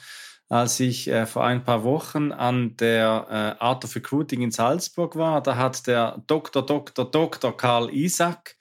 als 0.48 0.81
ich 0.81 1.09
äh, 1.09 1.27
vor 1.27 1.44
ein 1.44 1.62
paar 1.62 1.85
Wochen 1.85 2.33
an 2.33 2.77
der 2.77 3.57
äh, 3.61 3.62
Art 3.62 3.85
of 3.85 3.94
Recruiting 3.94 4.40
in 4.40 4.51
Salzburg 4.51 5.16
war. 5.16 5.42
Da 5.42 5.57
hat 5.57 5.87
der 5.87 6.22
Dr. 6.27 6.64
Dr. 6.64 7.11
Dr. 7.11 7.57
Karl 7.57 7.90
Isaac 7.90 8.57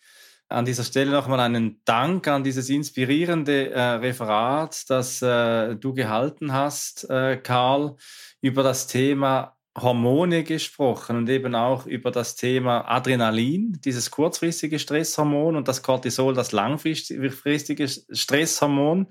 an 0.49 0.65
dieser 0.65 0.83
Stelle 0.83 1.11
nochmal 1.11 1.39
einen 1.39 1.81
Dank 1.85 2.27
an 2.27 2.43
dieses 2.43 2.69
inspirierende 2.69 3.71
äh, 3.71 3.81
Referat, 3.81 4.89
das 4.89 5.21
äh, 5.21 5.75
du 5.75 5.93
gehalten 5.93 6.53
hast, 6.53 7.09
äh, 7.09 7.37
Karl, 7.37 7.95
über 8.41 8.63
das 8.63 8.87
Thema 8.87 9.56
Hormone 9.79 10.43
gesprochen 10.43 11.17
und 11.17 11.29
eben 11.29 11.53
auch 11.55 11.85
über 11.85 12.11
das 12.11 12.35
Thema 12.35 12.81
Adrenalin, 12.89 13.79
dieses 13.83 14.09
kurzfristige 14.09 14.79
Stresshormon 14.79 15.55
und 15.55 15.67
das 15.67 15.83
Cortisol, 15.83 16.33
das 16.33 16.51
langfristige 16.51 17.87
Stresshormon 17.87 19.07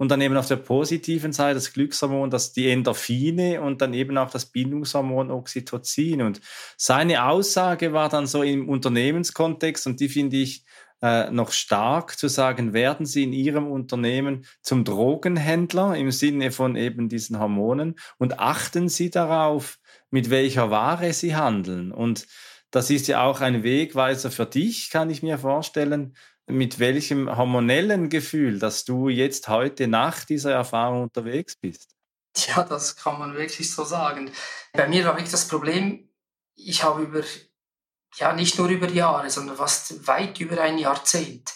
und 0.00 0.10
dann 0.10 0.22
eben 0.22 0.38
auf 0.38 0.48
der 0.48 0.56
positiven 0.56 1.32
Seite 1.32 1.56
das 1.56 1.74
Glückshormon, 1.74 2.30
das 2.30 2.52
die 2.52 2.70
Endorphine 2.70 3.60
und 3.60 3.82
dann 3.82 3.92
eben 3.92 4.16
auch 4.16 4.30
das 4.30 4.46
Bindungshormon 4.46 5.30
Oxytocin. 5.30 6.22
Und 6.22 6.40
seine 6.78 7.26
Aussage 7.26 7.92
war 7.92 8.08
dann 8.08 8.26
so 8.26 8.42
im 8.42 8.68
Unternehmenskontext 8.68 9.86
und 9.86 10.00
die 10.00 10.08
finde 10.08 10.38
ich 10.38 10.64
äh, 11.02 11.30
noch 11.30 11.52
stark 11.52 12.18
zu 12.18 12.28
sagen, 12.28 12.72
werden 12.72 13.06
Sie 13.06 13.24
in 13.24 13.32
Ihrem 13.32 13.70
Unternehmen 13.70 14.46
zum 14.62 14.84
Drogenhändler 14.84 15.96
im 15.96 16.10
Sinne 16.10 16.50
von 16.50 16.76
eben 16.76 17.08
diesen 17.08 17.38
Hormonen 17.38 17.96
und 18.16 18.38
achten 18.38 18.88
Sie 18.88 19.10
darauf, 19.10 19.79
mit 20.10 20.30
welcher 20.30 20.70
Ware 20.70 21.12
Sie 21.12 21.36
handeln. 21.36 21.92
Und 21.92 22.26
das 22.70 22.90
ist 22.90 23.08
ja 23.08 23.24
auch 23.24 23.40
ein 23.40 23.62
Wegweiser 23.62 24.30
für 24.30 24.46
dich, 24.46 24.90
kann 24.90 25.10
ich 25.10 25.22
mir 25.22 25.38
vorstellen, 25.38 26.16
mit 26.46 26.78
welchem 26.78 27.34
hormonellen 27.36 28.08
Gefühl, 28.08 28.58
dass 28.58 28.84
du 28.84 29.08
jetzt 29.08 29.48
heute 29.48 29.86
nach 29.86 30.24
dieser 30.24 30.52
Erfahrung 30.52 31.04
unterwegs 31.04 31.56
bist? 31.56 31.94
Ja, 32.36 32.62
das 32.62 32.96
kann 32.96 33.18
man 33.18 33.34
wirklich 33.34 33.72
so 33.72 33.84
sagen. 33.84 34.30
Bei 34.72 34.88
mir 34.88 35.04
war 35.04 35.14
wirklich 35.14 35.30
das 35.30 35.48
Problem, 35.48 36.08
ich 36.54 36.82
habe 36.82 37.02
über, 37.02 37.22
ja, 38.16 38.32
nicht 38.32 38.58
nur 38.58 38.68
über 38.68 38.88
Jahre, 38.88 39.30
sondern 39.30 39.56
fast 39.56 40.06
weit 40.06 40.40
über 40.40 40.60
ein 40.60 40.78
Jahrzehnt, 40.78 41.52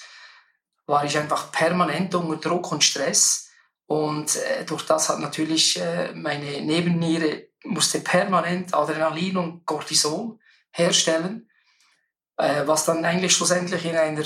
war 0.86 1.04
ich 1.04 1.16
einfach 1.16 1.52
permanent 1.52 2.14
unter 2.14 2.48
Druck 2.48 2.72
und 2.72 2.84
Stress. 2.84 3.50
Und 3.86 4.36
äh, 4.36 4.64
durch 4.64 4.84
das 4.86 5.08
hat 5.08 5.20
natürlich 5.20 5.78
äh, 5.78 6.12
meine 6.14 6.62
Nebenniere 6.62 7.48
musste 7.64 8.00
permanent 8.00 8.74
Adrenalin 8.74 9.36
und 9.36 9.66
Cortison 9.66 10.40
herstellen, 10.70 11.50
äh, 12.36 12.66
was 12.66 12.84
dann 12.84 13.04
eigentlich 13.04 13.34
schlussendlich 13.34 13.84
in 13.84 13.96
einer 13.96 14.24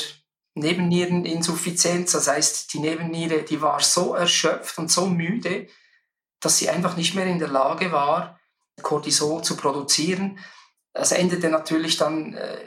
Nebenniereninsuffizienz. 0.55 2.12
Das 2.12 2.28
heißt, 2.28 2.72
die 2.72 2.80
Nebenniere, 2.80 3.43
die 3.43 3.61
war 3.61 3.80
so 3.80 4.14
erschöpft 4.14 4.78
und 4.78 4.91
so 4.91 5.07
müde, 5.07 5.68
dass 6.41 6.59
sie 6.59 6.68
einfach 6.68 6.97
nicht 6.97 7.14
mehr 7.14 7.26
in 7.26 7.39
der 7.39 7.49
Lage 7.49 7.93
war, 7.93 8.39
Cortisol 8.82 9.43
zu 9.43 9.57
produzieren. 9.57 10.39
Das 10.93 11.12
endete 11.12 11.49
natürlich 11.49 11.97
dann 11.97 12.34
äh, 12.34 12.59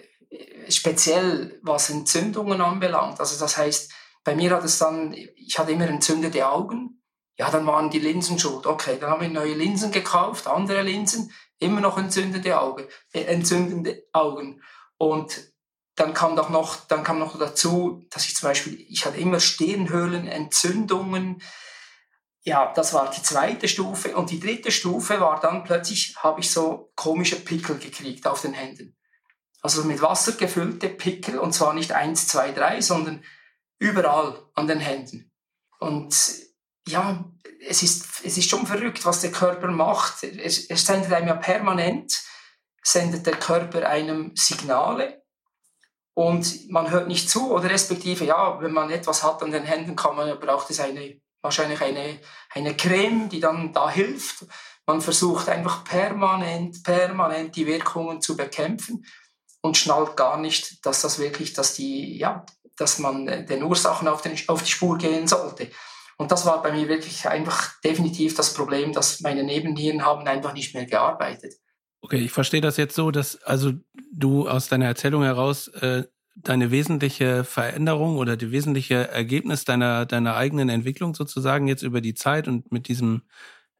speziell, 0.69 1.59
was 1.61 1.89
Entzündungen 1.89 2.61
anbelangt. 2.61 3.19
Also 3.19 3.39
das 3.39 3.57
heißt, 3.57 3.91
bei 4.23 4.35
mir 4.35 4.51
hat 4.51 4.63
es 4.63 4.77
dann, 4.77 5.13
ich 5.13 5.57
hatte 5.57 5.71
immer 5.71 5.87
entzündete 5.87 6.47
Augen. 6.47 7.00
Ja, 7.41 7.49
dann 7.49 7.65
waren 7.65 7.89
die 7.89 7.97
Linsen 7.97 8.37
schuld. 8.37 8.67
Okay, 8.67 8.99
dann 9.01 9.09
haben 9.09 9.21
wir 9.21 9.27
neue 9.27 9.55
Linsen 9.55 9.91
gekauft, 9.91 10.45
andere 10.45 10.83
Linsen, 10.83 11.33
immer 11.57 11.81
noch 11.81 11.97
entzündete 11.97 12.59
Augen, 12.59 12.85
äh, 13.13 13.23
entzündende 13.23 14.03
Augen. 14.13 14.61
Und 14.99 15.51
dann 15.95 16.13
kam 16.13 16.35
doch 16.35 16.51
noch, 16.51 16.85
dann 16.85 17.03
kam 17.03 17.17
noch 17.17 17.39
dazu, 17.39 18.05
dass 18.11 18.25
ich 18.25 18.35
zum 18.35 18.49
Beispiel, 18.49 18.85
ich 18.87 19.07
hatte 19.07 19.17
immer 19.17 19.39
Stirnhöhlenentzündungen. 19.39 21.41
Ja, 22.43 22.71
das 22.75 22.93
war 22.93 23.09
die 23.09 23.23
zweite 23.23 23.67
Stufe. 23.67 24.15
Und 24.15 24.29
die 24.29 24.39
dritte 24.39 24.71
Stufe 24.71 25.19
war 25.19 25.39
dann 25.39 25.63
plötzlich, 25.63 26.15
habe 26.17 26.41
ich 26.41 26.51
so 26.51 26.91
komische 26.95 27.37
Pickel 27.37 27.79
gekriegt 27.79 28.27
auf 28.27 28.41
den 28.41 28.53
Händen. 28.53 28.95
Also 29.63 29.83
mit 29.83 30.03
Wasser 30.03 30.33
gefüllte 30.33 30.89
Pickel 30.89 31.39
und 31.39 31.53
zwar 31.53 31.73
nicht 31.73 31.91
eins, 31.91 32.27
zwei, 32.27 32.51
drei, 32.51 32.81
sondern 32.81 33.23
überall 33.79 34.45
an 34.53 34.67
den 34.67 34.79
Händen. 34.79 35.31
Und 35.79 36.50
ja, 36.87 37.23
es 37.67 37.83
ist, 37.83 38.23
es 38.23 38.37
ist 38.37 38.49
schon 38.49 38.65
verrückt, 38.65 39.05
was 39.05 39.21
der 39.21 39.31
Körper 39.31 39.67
macht. 39.67 40.23
Er, 40.23 40.43
er 40.43 40.77
sendet 40.77 41.13
einem 41.13 41.27
ja 41.27 41.35
permanent, 41.35 42.19
sendet 42.83 43.25
der 43.25 43.35
Körper 43.35 43.87
einem 43.87 44.35
Signale 44.35 45.21
und 46.13 46.69
man 46.69 46.91
hört 46.91 47.07
nicht 47.07 47.29
zu 47.29 47.51
oder 47.51 47.69
respektive, 47.69 48.25
ja, 48.25 48.59
wenn 48.61 48.73
man 48.73 48.89
etwas 48.89 49.23
hat 49.23 49.41
an 49.43 49.51
den 49.51 49.63
Händen, 49.63 49.95
kann 49.95 50.15
man, 50.15 50.39
braucht 50.39 50.69
es 50.69 50.79
eine, 50.79 51.21
wahrscheinlich 51.41 51.81
eine, 51.81 52.19
eine 52.49 52.75
Creme, 52.75 53.29
die 53.29 53.39
dann 53.39 53.71
da 53.73 53.89
hilft. 53.89 54.45
Man 54.85 55.01
versucht 55.01 55.47
einfach 55.47 55.83
permanent, 55.83 56.83
permanent 56.83 57.55
die 57.55 57.65
Wirkungen 57.65 58.21
zu 58.21 58.35
bekämpfen 58.35 59.05
und 59.61 59.77
schnallt 59.77 60.17
gar 60.17 60.37
nicht, 60.37 60.85
dass 60.85 61.01
das 61.01 61.19
wirklich, 61.19 61.53
dass 61.53 61.75
die, 61.75 62.17
ja, 62.17 62.45
dass 62.77 62.99
man 62.99 63.25
den 63.25 63.63
Ursachen 63.63 64.07
auf, 64.07 64.21
den, 64.21 64.37
auf 64.47 64.63
die 64.63 64.71
Spur 64.71 64.97
gehen 64.97 65.27
sollte. 65.27 65.71
Und 66.21 66.31
das 66.31 66.45
war 66.45 66.61
bei 66.61 66.71
mir 66.71 66.87
wirklich 66.87 67.27
einfach 67.27 67.81
definitiv 67.81 68.35
das 68.35 68.53
Problem, 68.53 68.93
dass 68.93 69.21
meine 69.21 69.43
Nebennieren 69.43 70.05
haben 70.05 70.27
einfach 70.27 70.53
nicht 70.53 70.75
mehr 70.75 70.85
gearbeitet. 70.85 71.55
Okay, 71.99 72.17
ich 72.17 72.31
verstehe 72.31 72.61
das 72.61 72.77
jetzt 72.77 72.93
so, 72.93 73.09
dass 73.09 73.41
also 73.41 73.71
du 74.13 74.47
aus 74.47 74.69
deiner 74.69 74.85
Erzählung 74.85 75.23
heraus 75.23 75.67
äh, 75.69 76.03
deine 76.35 76.69
wesentliche 76.69 77.43
Veränderung 77.43 78.17
oder 78.17 78.37
die 78.37 78.51
wesentliche 78.51 79.07
Ergebnis 79.09 79.65
deiner 79.65 80.05
deiner 80.05 80.35
eigenen 80.35 80.69
Entwicklung 80.69 81.15
sozusagen 81.15 81.67
jetzt 81.67 81.81
über 81.81 82.01
die 82.01 82.13
Zeit 82.13 82.47
und 82.47 82.71
mit 82.71 82.87
diesem 82.87 83.23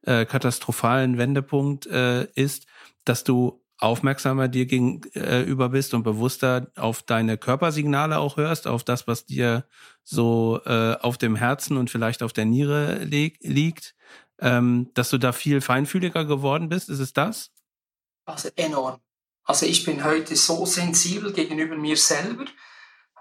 äh, 0.04 0.24
katastrophalen 0.24 1.18
Wendepunkt 1.18 1.86
äh, 1.86 2.24
ist, 2.34 2.66
dass 3.04 3.22
du 3.22 3.62
aufmerksamer 3.78 4.48
dir 4.48 4.66
gegenüber 4.66 5.68
bist 5.68 5.94
und 5.94 6.02
bewusster 6.02 6.72
auf 6.74 7.04
deine 7.04 7.38
Körpersignale 7.38 8.18
auch 8.18 8.36
hörst, 8.36 8.66
auf 8.66 8.82
das, 8.82 9.06
was 9.06 9.26
dir 9.26 9.64
so 10.04 10.60
äh, 10.64 10.96
auf 11.00 11.18
dem 11.18 11.36
Herzen 11.36 11.76
und 11.76 11.90
vielleicht 11.90 12.22
auf 12.22 12.32
der 12.32 12.44
Niere 12.44 13.04
li 13.04 13.36
liegt, 13.40 13.94
ähm, 14.40 14.90
dass 14.94 15.10
du 15.10 15.18
da 15.18 15.32
viel 15.32 15.60
feinfühliger 15.60 16.24
geworden 16.24 16.68
bist. 16.68 16.88
Ist 16.88 16.98
es 16.98 17.12
das? 17.12 17.50
Also 18.24 18.48
enorm. 18.56 19.00
Also 19.44 19.66
ich 19.66 19.84
bin 19.84 20.04
heute 20.04 20.36
so 20.36 20.64
sensibel 20.66 21.32
gegenüber 21.32 21.76
mir 21.76 21.96
selber. 21.96 22.44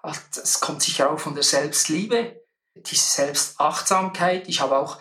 Das 0.03 0.59
kommt 0.59 0.81
sicher 0.81 1.11
auch 1.11 1.19
von 1.19 1.35
der 1.35 1.43
Selbstliebe, 1.43 2.41
diese 2.75 3.05
Selbstachtsamkeit. 3.05 4.47
Ich 4.47 4.61
habe 4.61 4.77
auch 4.77 4.99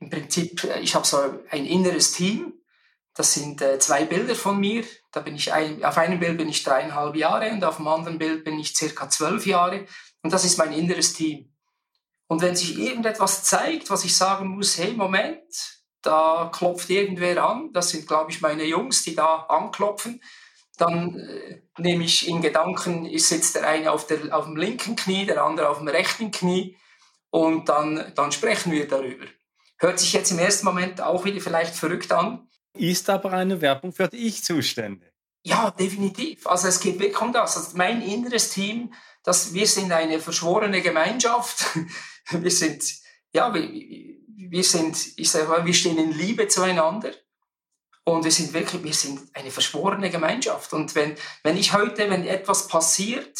im 0.00 0.10
Prinzip, 0.10 0.64
ich 0.82 0.94
habe 0.94 1.06
so 1.06 1.18
ein 1.50 1.66
inneres 1.66 2.12
Team, 2.12 2.54
das 3.14 3.34
sind 3.34 3.60
äh, 3.60 3.78
zwei 3.78 4.04
Bilder 4.04 4.34
von 4.34 4.58
mir. 4.58 4.84
Da 5.12 5.20
bin 5.20 5.34
ich 5.34 5.52
ein, 5.52 5.84
auf 5.84 5.98
einem 5.98 6.20
Bild 6.20 6.38
bin 6.38 6.48
ich 6.48 6.62
dreieinhalb 6.62 7.16
Jahre 7.16 7.50
und 7.50 7.64
auf 7.64 7.76
dem 7.76 7.88
anderen 7.88 8.18
Bild 8.18 8.44
bin 8.44 8.58
ich 8.58 8.74
circa 8.74 9.10
zwölf 9.10 9.46
Jahre. 9.46 9.86
Und 10.22 10.32
das 10.32 10.44
ist 10.44 10.58
mein 10.58 10.72
inneres 10.72 11.12
Team. 11.12 11.52
Und 12.26 12.42
wenn 12.42 12.54
sich 12.54 12.78
irgendetwas 12.78 13.42
zeigt, 13.42 13.90
was 13.90 14.04
ich 14.04 14.16
sagen 14.16 14.48
muss, 14.48 14.78
hey, 14.78 14.92
Moment, 14.92 15.42
da 16.02 16.50
klopft 16.52 16.90
irgendwer 16.90 17.44
an, 17.44 17.72
das 17.72 17.90
sind, 17.90 18.06
glaube 18.06 18.30
ich, 18.30 18.40
meine 18.40 18.64
Jungs, 18.64 19.02
die 19.02 19.14
da 19.14 19.46
anklopfen, 19.48 20.22
dann 20.76 21.18
äh, 21.18 21.60
nehme 21.78 22.04
ich 22.04 22.28
in 22.28 22.40
Gedanken, 22.40 23.04
ich 23.04 23.26
sitzt 23.26 23.56
der 23.56 23.66
eine 23.66 23.92
auf, 23.92 24.06
der, 24.06 24.36
auf 24.36 24.46
dem 24.46 24.56
linken 24.56 24.96
Knie, 24.96 25.26
der 25.26 25.42
andere 25.44 25.68
auf 25.68 25.78
dem 25.78 25.88
rechten 25.88 26.30
Knie 26.30 26.76
und 27.30 27.68
dann, 27.68 28.12
dann 28.14 28.32
sprechen 28.32 28.72
wir 28.72 28.88
darüber. 28.88 29.26
Hört 29.78 29.98
sich 29.98 30.12
jetzt 30.12 30.30
im 30.30 30.38
ersten 30.38 30.66
Moment 30.66 31.02
auch 31.02 31.24
wieder 31.24 31.40
vielleicht 31.40 31.74
verrückt 31.74 32.12
an, 32.12 32.48
ist 32.74 33.10
aber 33.10 33.32
eine 33.32 33.60
Werbung 33.60 33.92
für 33.92 34.08
die 34.08 34.28
Ich-Zustände. 34.28 35.06
Ja, 35.42 35.70
definitiv. 35.70 36.46
Also 36.46 36.68
es 36.68 36.80
geht 36.80 36.98
weg 36.98 37.20
um 37.20 37.32
das. 37.32 37.56
Also 37.56 37.76
mein 37.76 38.02
inneres 38.02 38.50
Team, 38.50 38.92
das, 39.22 39.52
wir 39.52 39.66
sind 39.66 39.92
eine 39.92 40.20
verschworene 40.20 40.82
Gemeinschaft. 40.82 41.64
Wir 42.32 42.50
sind, 42.52 42.84
ja, 43.32 43.52
wir, 43.52 43.68
wir 43.68 44.62
sind, 44.62 44.96
ich 45.16 45.28
sage 45.28 45.48
mal, 45.48 45.64
wir 45.64 45.74
stehen 45.74 45.98
in 45.98 46.12
Liebe 46.12 46.46
zueinander. 46.46 47.12
Und 48.04 48.22
wir 48.24 48.30
sind 48.30 48.52
wirklich, 48.52 48.84
wir 48.84 48.94
sind 48.94 49.20
eine 49.34 49.50
verschworene 49.50 50.10
Gemeinschaft. 50.10 50.72
Und 50.72 50.94
wenn, 50.94 51.16
wenn 51.42 51.56
ich 51.56 51.72
heute, 51.72 52.08
wenn 52.08 52.24
etwas 52.24 52.68
passiert, 52.68 53.36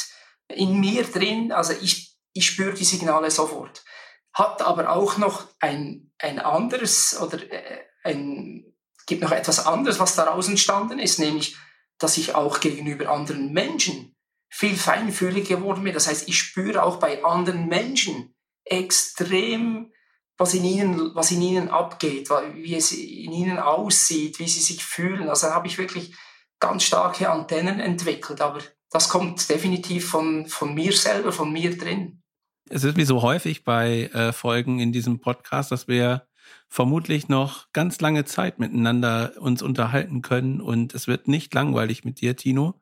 in 0.48 0.80
mir 0.80 1.04
drin, 1.04 1.52
also 1.52 1.72
ich, 1.80 2.16
ich 2.32 2.46
spüre 2.46 2.74
die 2.74 2.84
Signale 2.84 3.30
sofort. 3.30 3.84
Hat 4.32 4.62
aber 4.62 4.90
auch 4.90 5.18
noch 5.18 5.46
ein, 5.60 6.10
ein 6.18 6.40
anderes 6.40 7.20
oder 7.20 7.40
äh, 7.50 7.84
ein, 8.02 8.74
gibt 9.06 9.22
noch 9.22 9.32
etwas 9.32 9.66
anderes, 9.66 10.00
was 10.00 10.16
daraus 10.16 10.48
entstanden 10.48 10.98
ist, 10.98 11.18
nämlich, 11.18 11.56
dass 11.98 12.16
ich 12.16 12.34
auch 12.34 12.58
gegenüber 12.60 13.10
anderen 13.10 13.52
Menschen 13.52 14.16
viel 14.50 14.76
feinfühlig 14.76 15.48
geworden 15.48 15.84
bin. 15.84 15.94
Das 15.94 16.08
heißt, 16.08 16.28
ich 16.28 16.36
spüre 16.36 16.82
auch 16.82 16.96
bei 16.96 17.24
anderen 17.24 17.68
Menschen 17.68 18.34
extrem, 18.64 19.92
was 20.36 20.54
in 20.54 20.64
ihnen, 20.64 21.14
was 21.14 21.30
in 21.30 21.40
ihnen 21.40 21.68
abgeht, 21.68 22.28
wie 22.54 22.74
es 22.74 22.92
in 22.92 23.32
ihnen 23.32 23.58
aussieht, 23.58 24.38
wie 24.38 24.48
sie 24.48 24.60
sich 24.60 24.84
fühlen. 24.84 25.28
Also 25.28 25.46
da 25.46 25.54
habe 25.54 25.68
ich 25.68 25.78
wirklich 25.78 26.14
ganz 26.58 26.82
starke 26.82 27.30
Antennen 27.30 27.80
entwickelt, 27.80 28.40
aber 28.40 28.60
das 28.90 29.08
kommt 29.08 29.48
definitiv 29.48 30.08
von, 30.08 30.46
von 30.46 30.74
mir 30.74 30.92
selber, 30.92 31.32
von 31.32 31.52
mir 31.52 31.76
drin. 31.78 32.22
Es 32.68 32.84
ist 32.84 32.96
wie 32.96 33.04
so 33.04 33.22
häufig 33.22 33.64
bei 33.64 34.10
äh, 34.12 34.32
Folgen 34.32 34.78
in 34.80 34.92
diesem 34.92 35.20
Podcast, 35.20 35.72
dass 35.72 35.88
wir 35.88 36.26
vermutlich 36.68 37.28
noch 37.28 37.72
ganz 37.72 38.00
lange 38.00 38.24
Zeit 38.24 38.58
miteinander 38.58 39.34
uns 39.38 39.62
unterhalten 39.62 40.22
können 40.22 40.60
und 40.60 40.94
es 40.94 41.06
wird 41.06 41.28
nicht 41.28 41.52
langweilig 41.54 42.04
mit 42.04 42.20
dir, 42.20 42.36
Tino. 42.36 42.80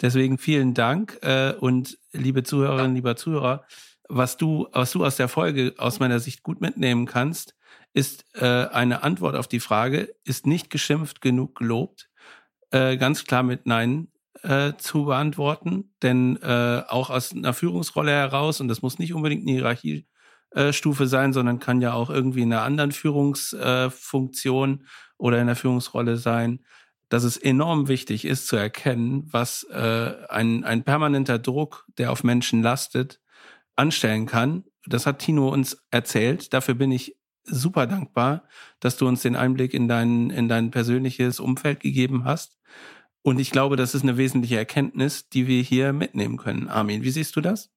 Deswegen 0.00 0.38
vielen 0.38 0.74
Dank 0.74 1.18
äh, 1.22 1.52
und 1.52 1.98
liebe 2.12 2.42
Zuhörerinnen, 2.42 2.94
lieber 2.94 3.16
Zuhörer, 3.16 3.64
was 4.08 4.36
du, 4.36 4.68
was 4.72 4.92
du 4.92 5.04
aus 5.04 5.16
der 5.16 5.28
Folge 5.28 5.74
aus 5.78 5.98
meiner 6.00 6.20
Sicht 6.20 6.42
gut 6.42 6.60
mitnehmen 6.60 7.06
kannst, 7.06 7.56
ist 7.92 8.24
äh, 8.34 8.44
eine 8.44 9.02
Antwort 9.02 9.36
auf 9.36 9.48
die 9.48 9.60
Frage, 9.60 10.14
ist 10.24 10.46
nicht 10.46 10.70
geschimpft 10.70 11.20
genug 11.20 11.56
gelobt? 11.56 12.10
Äh, 12.70 12.98
ganz 12.98 13.24
klar 13.24 13.42
mit 13.42 13.66
Nein 13.66 14.08
äh, 14.42 14.74
zu 14.76 15.06
beantworten, 15.06 15.94
denn 16.02 16.36
äh, 16.42 16.82
auch 16.88 17.10
aus 17.10 17.32
einer 17.32 17.54
Führungsrolle 17.54 18.10
heraus, 18.10 18.60
und 18.60 18.68
das 18.68 18.82
muss 18.82 18.98
nicht 18.98 19.14
unbedingt 19.14 19.42
eine 19.42 19.52
Hierarchie 19.52 20.06
äh, 20.50 20.72
Stufe 20.72 21.06
sein, 21.06 21.32
sondern 21.32 21.58
kann 21.58 21.80
ja 21.80 21.94
auch 21.94 22.10
irgendwie 22.10 22.42
in 22.42 22.52
einer 22.52 22.62
anderen 22.62 22.92
Führungsfunktion 22.92 24.80
äh, 24.80 24.84
oder 25.16 25.40
in 25.40 25.46
der 25.46 25.56
Führungsrolle 25.56 26.16
sein, 26.16 26.60
dass 27.08 27.24
es 27.24 27.36
enorm 27.36 27.88
wichtig 27.88 28.24
ist 28.24 28.48
zu 28.48 28.56
erkennen, 28.56 29.28
was 29.30 29.64
äh, 29.64 30.14
ein, 30.28 30.64
ein 30.64 30.82
permanenter 30.82 31.38
Druck, 31.38 31.86
der 31.98 32.10
auf 32.10 32.24
Menschen 32.24 32.62
lastet, 32.62 33.20
anstellen 33.76 34.26
kann. 34.26 34.64
Das 34.86 35.06
hat 35.06 35.20
Tino 35.20 35.48
uns 35.48 35.84
erzählt. 35.90 36.52
Dafür 36.52 36.74
bin 36.74 36.90
ich 36.90 37.16
super 37.44 37.86
dankbar, 37.86 38.48
dass 38.80 38.96
du 38.96 39.06
uns 39.06 39.22
den 39.22 39.36
Einblick 39.36 39.72
in 39.72 39.88
dein, 39.88 40.30
in 40.30 40.48
dein 40.48 40.70
persönliches 40.70 41.38
Umfeld 41.38 41.80
gegeben 41.80 42.24
hast. 42.24 42.58
Und 43.22 43.38
ich 43.40 43.50
glaube, 43.50 43.76
das 43.76 43.94
ist 43.94 44.02
eine 44.02 44.16
wesentliche 44.16 44.56
Erkenntnis, 44.56 45.28
die 45.28 45.46
wir 45.46 45.62
hier 45.62 45.92
mitnehmen 45.92 46.36
können. 46.36 46.68
Armin, 46.68 47.02
wie 47.02 47.10
siehst 47.10 47.34
du 47.36 47.40
das? 47.40 47.70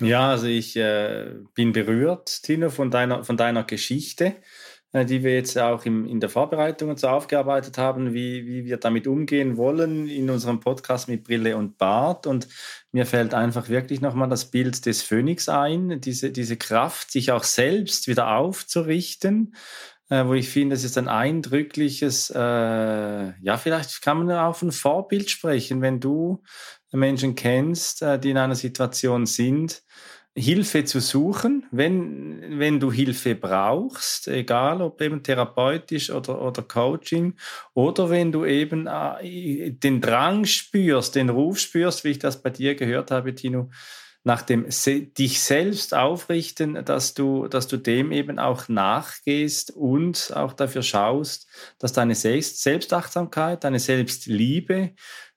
Ja, 0.00 0.30
also 0.30 0.46
ich 0.46 0.76
äh, 0.76 1.34
bin 1.54 1.72
berührt, 1.72 2.42
Tino, 2.42 2.70
von 2.70 2.90
deiner, 2.90 3.22
von 3.22 3.36
deiner 3.36 3.62
Geschichte, 3.62 4.36
die 4.94 5.24
wir 5.24 5.34
jetzt 5.34 5.58
auch 5.58 5.84
im, 5.84 6.06
in 6.06 6.20
der 6.20 6.28
Vorbereitung 6.28 6.90
uns 6.90 7.02
aufgearbeitet 7.02 7.78
haben, 7.78 8.14
wie, 8.14 8.46
wie 8.46 8.64
wir 8.64 8.76
damit 8.76 9.08
umgehen 9.08 9.56
wollen 9.56 10.08
in 10.08 10.30
unserem 10.30 10.60
Podcast 10.60 11.08
mit 11.08 11.24
Brille 11.24 11.56
und 11.56 11.78
Bart. 11.78 12.28
Und 12.28 12.46
mir 12.92 13.04
fällt 13.04 13.34
einfach 13.34 13.68
wirklich 13.68 14.00
nochmal 14.00 14.28
das 14.28 14.52
Bild 14.52 14.86
des 14.86 15.02
Phönix 15.02 15.48
ein, 15.48 16.00
diese, 16.00 16.30
diese 16.30 16.56
Kraft, 16.56 17.10
sich 17.10 17.32
auch 17.32 17.42
selbst 17.42 18.06
wieder 18.06 18.36
aufzurichten 18.36 19.54
äh, 20.10 20.26
wo 20.26 20.34
ich 20.34 20.50
finde, 20.50 20.74
es 20.76 20.84
ist 20.84 20.98
ein 20.98 21.08
eindrückliches, 21.08 22.30
äh, 22.30 22.38
ja, 22.38 23.56
vielleicht 23.56 24.02
kann 24.02 24.18
man 24.18 24.36
auch 24.36 24.54
von 24.54 24.70
Vorbild 24.70 25.30
sprechen, 25.30 25.80
wenn 25.80 25.98
du 25.98 26.42
Menschen 26.92 27.34
kennst, 27.34 28.02
äh, 28.02 28.18
die 28.18 28.30
in 28.30 28.38
einer 28.38 28.54
Situation 28.54 29.26
sind, 29.26 29.82
Hilfe 30.36 30.84
zu 30.84 31.00
suchen, 31.00 31.64
wenn, 31.70 32.58
wenn 32.58 32.80
du 32.80 32.90
Hilfe 32.90 33.36
brauchst, 33.36 34.26
egal 34.26 34.82
ob 34.82 35.00
eben 35.00 35.22
therapeutisch 35.22 36.10
oder, 36.10 36.42
oder 36.42 36.62
Coaching, 36.62 37.34
oder 37.72 38.10
wenn 38.10 38.32
du 38.32 38.44
eben 38.44 38.88
äh, 38.88 39.70
den 39.70 40.00
Drang 40.00 40.44
spürst, 40.44 41.14
den 41.14 41.28
Ruf 41.28 41.60
spürst, 41.60 42.02
wie 42.02 42.10
ich 42.10 42.18
das 42.18 42.42
bei 42.42 42.50
dir 42.50 42.74
gehört 42.74 43.12
habe, 43.12 43.34
Tino, 43.36 43.70
nach 44.24 44.42
dem 44.42 44.66
dich 44.66 45.40
selbst 45.40 45.94
aufrichten, 45.94 46.82
dass 46.84 47.12
du, 47.12 47.46
dass 47.46 47.68
du 47.68 47.76
dem 47.76 48.10
eben 48.10 48.38
auch 48.38 48.68
nachgehst 48.68 49.70
und 49.70 50.32
auch 50.34 50.54
dafür 50.54 50.82
schaust, 50.82 51.46
dass 51.78 51.92
deine 51.92 52.14
Selbstachtsamkeit, 52.14 53.62
deine 53.62 53.78
Selbstliebe, 53.78 54.94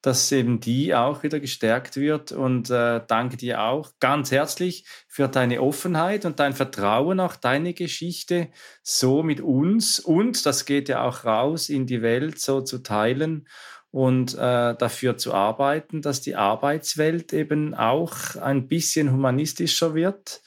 dass 0.08 0.32
eben 0.32 0.62
die 0.62 0.96
auch 0.96 1.22
wieder 1.24 1.42
gestärkt 1.42 1.98
wird. 1.98 2.32
Und 2.32 2.70
äh, 2.70 3.02
danke 3.06 3.36
dir 3.36 3.62
auch 3.62 3.92
ganz 4.00 4.32
herzlich 4.32 4.86
für 5.10 5.28
deine 5.28 5.62
Offenheit 5.62 6.24
und 6.24 6.40
dein 6.40 6.54
Vertrauen, 6.54 7.20
auch 7.20 7.36
deine 7.36 7.74
Geschichte 7.74 8.48
so 8.82 9.22
mit 9.22 9.42
uns 9.42 10.00
und 10.00 10.46
das 10.46 10.64
geht 10.66 10.88
ja 10.88 11.04
auch 11.04 11.26
raus 11.26 11.68
in 11.68 11.88
die 11.88 12.02
Welt 12.02 12.40
so 12.40 12.62
zu 12.62 12.78
teilen 12.78 13.50
und 13.92 14.34
äh, 14.36 14.76
dafür 14.78 15.18
zu 15.18 15.34
arbeiten, 15.34 16.02
dass 16.02 16.22
die 16.22 16.38
Arbeitswelt 16.38 17.34
eben 17.34 17.74
auch 17.74 18.38
ein 18.38 18.70
bisschen 18.70 19.12
humanistischer 19.12 19.94
wird. 19.94 20.42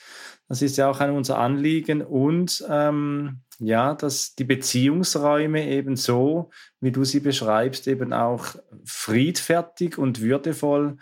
Das 0.49 0.63
ist 0.63 0.79
ja 0.79 0.89
auch 0.89 1.01
ein 1.01 1.11
unser 1.11 1.37
Anliegen 1.37 2.01
und 2.01 2.65
ähm, 2.67 3.43
ja, 3.61 3.95
dass 3.95 4.35
die 4.35 4.45
Beziehungsräume 4.45 5.69
eben 5.69 5.97
so, 5.97 6.51
wie 6.81 6.93
du 6.93 7.05
sie 7.05 7.21
beschreibst, 7.21 7.87
eben 7.87 8.13
auch 8.13 8.57
friedfertig 8.85 9.99
und 9.99 10.21
würdevoll, 10.21 10.97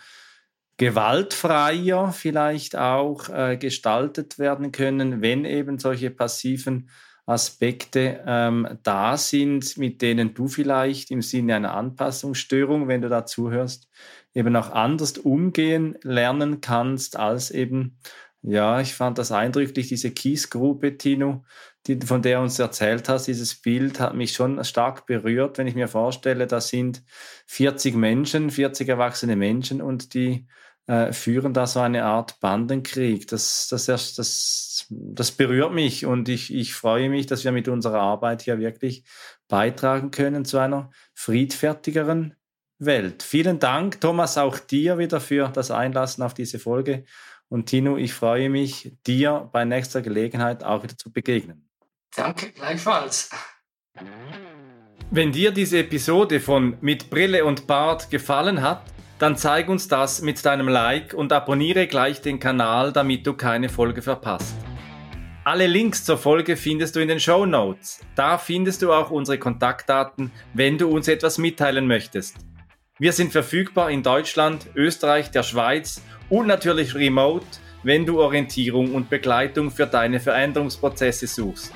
gewaltfreier 0.77 2.11
vielleicht 2.11 2.77
auch 2.77 3.29
äh, 3.29 3.57
gestaltet 3.57 4.39
werden 4.39 4.71
können, 4.71 5.21
wenn 5.21 5.45
eben 5.45 5.79
solche 5.79 6.09
passiven 6.09 6.89
Aspekte 7.25 8.23
ähm, 8.25 8.79
da 8.83 9.15
sind, 9.15 9.77
mit 9.77 10.01
denen 10.01 10.33
du 10.33 10.47
vielleicht 10.47 11.11
im 11.11 11.21
Sinne 11.21 11.55
einer 11.55 11.75
Anpassungsstörung, 11.75 12.87
wenn 12.87 13.01
du 13.01 13.09
da 13.09 13.25
zuhörst, 13.25 13.87
eben 14.33 14.55
auch 14.55 14.71
anders 14.71 15.17
umgehen 15.17 15.95
lernen 16.01 16.59
kannst, 16.59 17.17
als 17.17 17.51
eben, 17.51 17.99
ja, 18.41 18.79
ich 18.79 18.93
fand 18.93 19.17
das 19.17 19.31
eindrücklich, 19.31 19.87
diese 19.89 20.11
Kiesgrube, 20.11 20.97
Tino, 20.97 21.43
die, 21.87 21.99
von 21.99 22.21
der 22.21 22.39
uns 22.39 22.57
erzählt 22.59 23.09
hast, 23.09 23.27
dieses 23.27 23.55
Bild 23.55 23.99
hat 23.99 24.15
mich 24.15 24.33
schon 24.33 24.63
stark 24.63 25.05
berührt, 25.05 25.57
wenn 25.57 25.67
ich 25.67 25.75
mir 25.75 25.87
vorstelle, 25.87 26.47
da 26.47 26.61
sind 26.61 27.03
40 27.47 27.95
Menschen, 27.95 28.49
40 28.49 28.87
erwachsene 28.87 29.35
Menschen 29.35 29.81
und 29.81 30.13
die 30.13 30.47
äh, 30.87 31.13
führen 31.13 31.53
da 31.53 31.67
so 31.67 31.81
eine 31.81 32.05
Art 32.05 32.39
Bandenkrieg. 32.39 33.27
Das, 33.27 33.67
das, 33.69 33.85
das, 33.85 34.87
das 34.89 35.31
berührt 35.31 35.73
mich 35.73 36.05
und 36.05 36.29
ich, 36.29 36.53
ich 36.53 36.73
freue 36.73 37.09
mich, 37.09 37.27
dass 37.27 37.43
wir 37.43 37.51
mit 37.51 37.67
unserer 37.67 37.99
Arbeit 37.99 38.41
hier 38.41 38.59
wirklich 38.59 39.03
beitragen 39.47 40.11
können 40.11 40.45
zu 40.45 40.57
einer 40.57 40.91
friedfertigeren 41.13 42.35
Welt. 42.79 43.23
Vielen 43.23 43.59
Dank, 43.59 43.99
Thomas, 43.99 44.37
auch 44.37 44.57
dir 44.57 44.97
wieder 44.97 45.19
für 45.19 45.49
das 45.49 45.69
Einlassen 45.69 46.23
auf 46.23 46.33
diese 46.33 46.59
Folge. 46.59 47.03
Und 47.49 47.65
Tino, 47.65 47.97
ich 47.97 48.13
freue 48.13 48.49
mich, 48.49 48.93
dir 49.07 49.49
bei 49.51 49.65
nächster 49.65 50.01
Gelegenheit 50.01 50.63
auch 50.63 50.83
wieder 50.83 50.95
zu 50.95 51.11
begegnen. 51.11 51.67
Danke, 52.15 52.51
gleichfalls. 52.51 53.31
Wenn 55.09 55.31
dir 55.31 55.51
diese 55.51 55.79
Episode 55.79 56.39
von 56.39 56.77
Mit 56.81 57.09
Brille 57.09 57.43
und 57.43 57.65
Bart 57.65 58.11
gefallen 58.11 58.61
hat, 58.61 58.83
dann 59.17 59.35
zeig 59.35 59.67
uns 59.67 59.87
das 59.87 60.21
mit 60.21 60.45
deinem 60.45 60.67
Like 60.67 61.15
und 61.15 61.33
abonniere 61.33 61.87
gleich 61.87 62.21
den 62.21 62.39
Kanal, 62.39 62.93
damit 62.93 63.25
du 63.25 63.33
keine 63.33 63.67
Folge 63.67 64.03
verpasst. 64.03 64.55
Alle 65.43 65.65
Links 65.65 66.05
zur 66.05 66.19
Folge 66.19 66.55
findest 66.55 66.95
du 66.95 66.99
in 66.99 67.07
den 67.07 67.19
Show 67.19 67.47
Notes. 67.47 67.99
Da 68.13 68.37
findest 68.37 68.83
du 68.83 68.93
auch 68.93 69.09
unsere 69.09 69.39
Kontaktdaten, 69.39 70.31
wenn 70.53 70.77
du 70.77 70.87
uns 70.87 71.07
etwas 71.07 71.39
mitteilen 71.39 71.87
möchtest. 71.87 72.37
Wir 72.99 73.13
sind 73.13 73.31
verfügbar 73.31 73.89
in 73.89 74.03
Deutschland, 74.03 74.67
Österreich, 74.75 75.31
der 75.31 75.43
Schweiz 75.43 76.03
und 76.29 76.47
natürlich 76.47 76.95
remote, 76.95 77.45
wenn 77.83 78.05
du 78.05 78.19
Orientierung 78.19 78.93
und 78.93 79.09
Begleitung 79.09 79.71
für 79.71 79.87
deine 79.87 80.19
Veränderungsprozesse 80.19 81.27
suchst. 81.27 81.71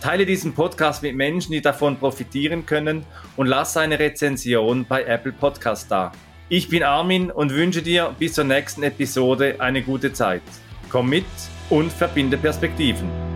Teile 0.00 0.26
diesen 0.26 0.52
Podcast 0.52 1.02
mit 1.02 1.16
Menschen, 1.16 1.52
die 1.52 1.62
davon 1.62 1.96
profitieren 1.96 2.66
können 2.66 3.06
und 3.36 3.46
lass 3.46 3.76
eine 3.76 3.98
Rezension 3.98 4.84
bei 4.86 5.02
Apple 5.04 5.32
Podcast 5.32 5.90
da. 5.90 6.12
Ich 6.50 6.68
bin 6.68 6.82
Armin 6.82 7.30
und 7.30 7.54
wünsche 7.54 7.80
dir 7.80 8.14
bis 8.18 8.34
zur 8.34 8.44
nächsten 8.44 8.82
Episode 8.82 9.56
eine 9.60 9.82
gute 9.82 10.12
Zeit. 10.12 10.42
Komm 10.90 11.08
mit 11.08 11.24
und 11.70 11.90
verbinde 11.90 12.36
Perspektiven. 12.36 13.33